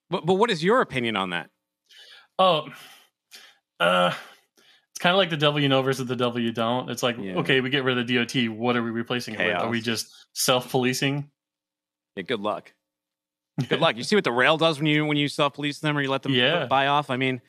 But 0.09 0.25
but 0.25 0.35
what 0.35 0.49
is 0.49 0.63
your 0.63 0.81
opinion 0.81 1.15
on 1.15 1.29
that? 1.31 1.49
Oh, 2.39 2.67
uh, 3.79 4.13
it's 4.91 4.99
kind 4.99 5.13
of 5.13 5.17
like 5.17 5.29
the 5.29 5.37
devil 5.37 5.59
you 5.59 5.69
know 5.69 5.81
versus 5.81 6.07
the 6.07 6.15
devil 6.15 6.39
you 6.39 6.51
don't. 6.51 6.89
It's 6.89 7.03
like, 7.03 7.17
Yeah. 7.19 7.35
okay, 7.35 7.61
we 7.61 7.69
get 7.69 7.83
rid 7.83 7.97
of 7.97 8.07
the 8.07 8.15
DOT. 8.15 8.57
What 8.57 8.75
are 8.75 8.83
we 8.83 8.89
replacing 8.89 9.35
it 9.35 9.45
with? 9.45 9.55
Are 9.55 9.69
we 9.69 9.81
just 9.81 10.11
self 10.33 10.71
policing? 10.71 11.29
Yeah, 12.15 12.23
good 12.23 12.39
luck. 12.39 12.73
Good 13.69 13.79
luck. 13.79 13.95
You 13.97 14.03
see 14.03 14.15
what 14.15 14.23
the 14.23 14.31
rail 14.31 14.57
does 14.57 14.77
when 14.77 14.85
you 14.87 15.05
when 15.05 15.17
you 15.17 15.27
self 15.27 15.53
police 15.53 15.79
them 15.79 15.97
or 15.97 16.01
you 16.01 16.09
let 16.11 16.21
them 16.23 16.33
Yeah. 16.33 16.65
buy 16.67 16.87
off. 16.87 17.09
I 17.09 17.17
mean, 17.17 17.41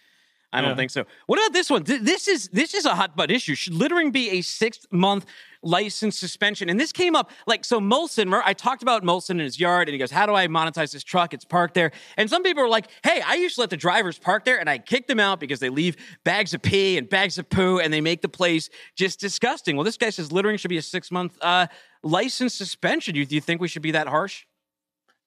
I 0.50 0.62
don't 0.62 0.70
Yeah. 0.70 0.76
think 0.76 0.90
so. 0.90 1.04
What 1.26 1.38
about 1.38 1.52
this 1.52 1.68
one? 1.68 1.84
Th- 1.84 2.00
This 2.00 2.26
is 2.28 2.48
this 2.48 2.72
is 2.72 2.86
a 2.86 2.94
hot 2.94 3.14
butt 3.16 3.30
issue. 3.30 3.54
Should 3.54 3.74
littering 3.74 4.10
be 4.10 4.30
a 4.30 4.40
six 4.40 4.86
month 4.90 5.26
license 5.62 6.16
suspension? 6.16 6.70
And 6.70 6.80
this 6.80 6.92
came 6.92 7.14
up 7.14 7.30
like 7.46 7.62
so. 7.66 7.78
Molson, 7.78 8.32
I 8.42 8.54
talked 8.54 8.80
about 8.80 9.02
Molson 9.02 9.32
in 9.32 9.38
his 9.40 9.60
yard, 9.60 9.88
and 9.88 9.92
he 9.92 9.98
goes, 9.98 10.10
"How 10.10 10.24
do 10.24 10.34
I 10.34 10.46
monetize 10.46 10.92
this 10.92 11.04
truck? 11.04 11.34
It's 11.34 11.44
parked 11.44 11.74
there." 11.74 11.90
And 12.16 12.30
some 12.30 12.42
people 12.42 12.62
are 12.62 12.68
like, 12.70 12.86
"Hey, 13.04 13.20
I 13.20 13.34
used 13.34 13.56
to 13.56 13.60
let 13.60 13.68
the 13.68 13.76
drivers 13.76 14.18
park 14.18 14.46
there, 14.46 14.58
and 14.58 14.70
I 14.70 14.78
kick 14.78 15.08
them 15.08 15.20
out 15.20 15.40
because 15.40 15.60
they 15.60 15.68
leave 15.68 15.96
bags 16.24 16.54
of 16.54 16.62
pee 16.62 16.96
and 16.96 17.06
bags 17.10 17.36
of 17.36 17.50
poo, 17.50 17.80
and 17.80 17.92
they 17.92 18.00
make 18.00 18.22
the 18.22 18.30
place 18.30 18.70
just 18.96 19.20
disgusting." 19.20 19.76
Well, 19.76 19.84
this 19.84 19.98
guy 19.98 20.08
says 20.08 20.32
littering 20.32 20.56
should 20.56 20.70
be 20.70 20.78
a 20.78 20.82
six 20.82 21.10
month 21.10 21.36
uh, 21.42 21.66
license 22.02 22.54
suspension. 22.54 23.12
Do 23.12 23.20
you, 23.20 23.26
do 23.26 23.34
you 23.34 23.42
think 23.42 23.60
we 23.60 23.68
should 23.68 23.82
be 23.82 23.90
that 23.90 24.06
harsh? 24.06 24.44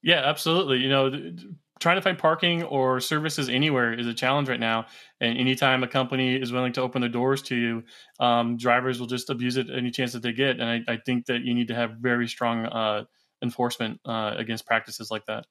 Yeah, 0.03 0.21
absolutely. 0.25 0.79
You 0.79 0.89
know, 0.89 1.33
trying 1.79 1.97
to 1.97 2.01
find 2.01 2.17
parking 2.17 2.63
or 2.63 2.99
services 2.99 3.49
anywhere 3.49 3.93
is 3.93 4.07
a 4.07 4.13
challenge 4.13 4.47
right 4.47 4.59
now. 4.59 4.85
And 5.19 5.37
anytime 5.37 5.83
a 5.83 5.87
company 5.87 6.35
is 6.35 6.51
willing 6.51 6.73
to 6.73 6.81
open 6.81 7.01
their 7.01 7.09
doors 7.09 7.41
to 7.43 7.55
you, 7.55 7.83
um, 8.19 8.57
drivers 8.57 8.99
will 8.99 9.07
just 9.07 9.29
abuse 9.29 9.57
it 9.57 9.67
any 9.75 9.91
chance 9.91 10.13
that 10.13 10.21
they 10.21 10.31
get. 10.31 10.59
And 10.59 10.63
I, 10.87 10.93
I 10.93 10.97
think 11.05 11.25
that 11.25 11.41
you 11.41 11.53
need 11.53 11.67
to 11.69 11.75
have 11.75 11.95
very 11.99 12.27
strong 12.27 12.65
uh, 12.65 13.03
enforcement 13.41 13.99
uh, 14.05 14.35
against 14.37 14.65
practices 14.65 15.09
like 15.09 15.25
that. 15.25 15.45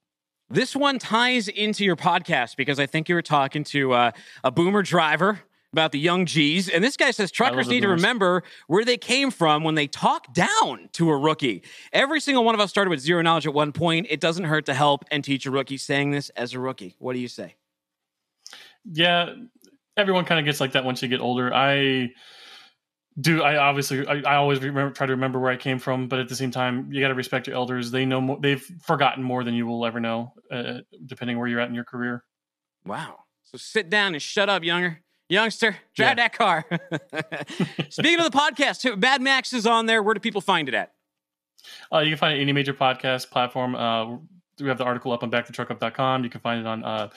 This 0.49 0.75
one 0.75 0.99
ties 0.99 1.47
into 1.47 1.85
your 1.85 1.97
podcast 1.97 2.57
because 2.57 2.81
I 2.81 2.87
think 2.87 3.09
you 3.09 3.15
were 3.15 3.23
talking 3.23 3.63
to 3.65 3.93
uh, 3.93 4.11
a 4.43 4.51
boomer 4.51 4.83
driver 4.83 5.41
about 5.73 5.93
the 5.93 5.99
young 5.99 6.27
G's. 6.27 6.69
And 6.69 6.83
this 6.83 6.97
guy 6.97 7.11
says 7.11 7.31
truckers 7.31 7.69
need 7.69 7.81
to 7.81 7.89
remember 7.89 8.43
where 8.67 8.85
they 8.85 8.97
came 8.97 9.31
from 9.31 9.63
when 9.63 9.75
they 9.75 9.87
talk 9.87 10.33
down 10.35 10.89
to 10.93 11.11
a 11.11 11.17
rookie. 11.17 11.63
Every 11.93 12.21
single 12.21 12.45
one 12.45 12.55
of 12.55 12.61
us 12.61 12.71
started 12.71 12.91
with 12.91 13.01
zero 13.01 13.23
knowledge 13.23 13.47
at 13.47 13.55
one 13.55 13.73
point. 13.73 14.07
It 14.11 14.21
doesn't 14.21 14.45
hurt 14.45 14.67
to 14.67 14.75
help 14.75 15.05
and 15.11 15.23
teach 15.23 15.47
a 15.47 15.51
rookie 15.51 15.77
saying 15.77 16.11
this 16.11 16.31
as 16.31 16.55
a 16.55 16.61
rookie. 16.61 16.97
What 16.99 17.13
do 17.13 17.19
you 17.21 17.29
say? 17.29 17.55
Yeah, 18.85 19.35
everyone 19.97 20.25
kind 20.25 20.41
of 20.41 20.45
gets 20.45 20.61
like 20.61 20.73
that 20.73 20.85
once 20.85 21.03
you 21.03 21.09
get 21.09 21.21
older. 21.21 21.55
I 21.55 22.11
do. 23.21 23.43
I 23.43 23.59
obviously, 23.59 24.07
I, 24.07 24.23
I 24.27 24.37
always 24.37 24.61
remember, 24.61 24.93
try 24.93 25.07
to 25.07 25.13
remember 25.13 25.39
where 25.39 25.53
I 25.53 25.57
came 25.57 25.79
from, 25.79 26.09
but 26.09 26.19
at 26.19 26.29
the 26.29 26.37
same 26.37 26.51
time, 26.51 26.91
you 26.91 27.01
got 27.01 27.09
to 27.09 27.15
respect 27.15 27.47
your 27.47 27.57
elders. 27.57 27.91
They 27.91 28.07
know 28.07 28.21
more, 28.21 28.39
they've 28.41 28.63
forgotten 28.83 29.23
more 29.23 29.45
than 29.45 29.55
you 29.55 29.67
will 29.67 29.85
ever 29.85 30.01
know, 30.01 30.33
uh, 30.51 30.79
depending 31.07 31.39
where 31.39 31.47
you're 31.47 31.61
at 31.61 31.69
in 31.69 31.75
your 31.75 31.85
career. 31.85 32.25
Wow. 32.85 33.25
So 33.45 33.59
sit 33.59 33.91
down 33.91 34.15
and 34.15 34.23
shut 34.23 34.49
up, 34.49 34.65
younger. 34.65 35.03
Youngster, 35.31 35.77
drive 35.95 36.11
Yeah. 36.19 36.29
that 36.29 36.33
car. 36.35 36.65
Speaking 37.89 38.19
of 38.21 38.31
the 38.31 38.37
podcast, 38.37 38.99
Bad 39.01 39.23
Max 39.23 39.53
is 39.53 39.67
on 39.67 39.87
there. 39.87 40.03
Where 40.03 40.13
do 40.15 40.21
people 40.21 40.41
find 40.41 40.69
it 40.69 40.75
at? 40.75 40.93
Uh, 41.93 42.01
you 42.01 42.11
can 42.11 42.19
find 42.19 42.39
it 42.39 42.43
any 42.43 42.53
major 42.53 42.75
podcast 42.75 43.31
platform. 43.31 43.75
Uh, 43.75 44.17
we 44.61 44.69
have 44.69 44.77
the 44.79 44.85
article 44.85 45.13
up 45.13 45.23
on 45.23 45.31
backthetruckup.com. 45.31 46.25
You 46.25 46.31
can 46.31 46.41
find 46.41 46.61
it 46.61 46.67
on 46.67 46.85
uh, 46.85 47.09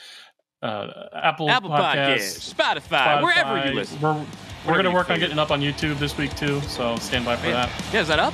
uh, 0.62 1.10
Apple, 1.14 1.50
Apple 1.50 1.70
Podcasts, 1.72 2.54
Spotify, 2.54 3.22
wherever 3.22 3.66
you 3.66 3.74
listen. 3.74 4.00
We're, 4.00 4.14
we're 4.66 4.74
going 4.74 4.86
to 4.86 4.92
work 4.92 5.10
on 5.10 5.20
getting 5.20 5.40
up 5.40 5.52
on 5.52 5.60
YouTube 5.62 5.98
this 6.00 6.18
week 6.18 6.34
too, 6.36 6.62
so 6.62 6.96
stand 6.98 7.26
by 7.26 7.36
for 7.36 7.48
Yeah. 7.48 7.66
that. 7.66 7.94
yeah, 7.94 8.02
is 8.02 8.08
that 8.08 8.20
up? 8.20 8.34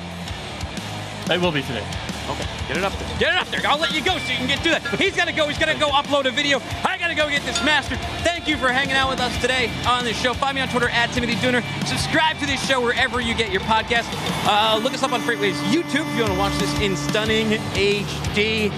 It 1.32 1.40
will 1.42 1.52
be 1.52 1.62
today. 1.64 1.86
Okay, 2.30 2.46
get 2.68 2.78
it 2.78 2.84
up 2.84 2.94
there. 2.94 3.18
Get 3.18 3.34
it 3.34 3.40
up 3.40 3.48
there. 3.48 3.62
I'll 3.66 3.80
let 3.80 3.94
you 3.94 4.04
go 4.04 4.18
so 4.20 4.32
you 4.32 4.38
can 4.38 4.48
get 4.48 4.62
to 4.64 4.70
that. 4.70 4.84
He's 5.00 5.16
got 5.16 5.28
to 5.28 5.34
go. 5.34 5.48
He's 5.48 5.58
got 5.58 5.68
to 5.68 5.80
go 5.80 5.90
upload 5.90 6.26
a 6.26 6.32
video. 6.32 6.60
I 6.86 6.98
got 7.00 7.08
to 7.08 7.16
go 7.16 7.28
get 7.28 7.42
this 7.44 7.64
mastered. 7.64 7.98
Thank 8.22 8.48
you 8.48 8.56
for 8.56 8.70
hanging 8.70 8.96
out 8.96 9.10
with 9.10 9.20
us 9.20 9.36
today 9.42 9.72
on 9.88 10.04
this 10.04 10.20
show. 10.20 10.34
Find 10.34 10.54
me 10.54 10.62
on 10.62 10.70
Twitter 10.70 10.90
at 10.90 11.12
Timothy 11.12 11.36
Dooner. 11.36 11.64
Subscribe 11.88 12.38
to 12.40 12.46
this 12.46 12.66
show 12.68 12.80
wherever 12.82 13.20
you 13.20 13.34
get 13.34 13.52
your 13.52 13.62
podcast. 13.62 14.06
Uh, 14.46 14.80
look 14.84 14.94
us 14.94 15.02
up 15.02 15.12
on 15.12 15.22
FreightWaves 15.22 15.60
YouTube 15.74 16.08
if 16.08 16.16
you 16.16 16.22
want 16.22 16.34
to 16.34 16.40
watch 16.40 16.58
this 16.60 16.80
in 16.82 16.96
stunning 16.96 17.48
HD. 17.74 18.72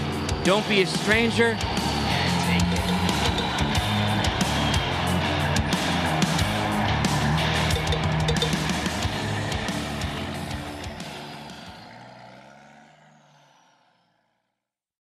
Don't 0.45 0.67
be 0.69 0.81
a 0.81 0.87
stranger. 0.87 1.57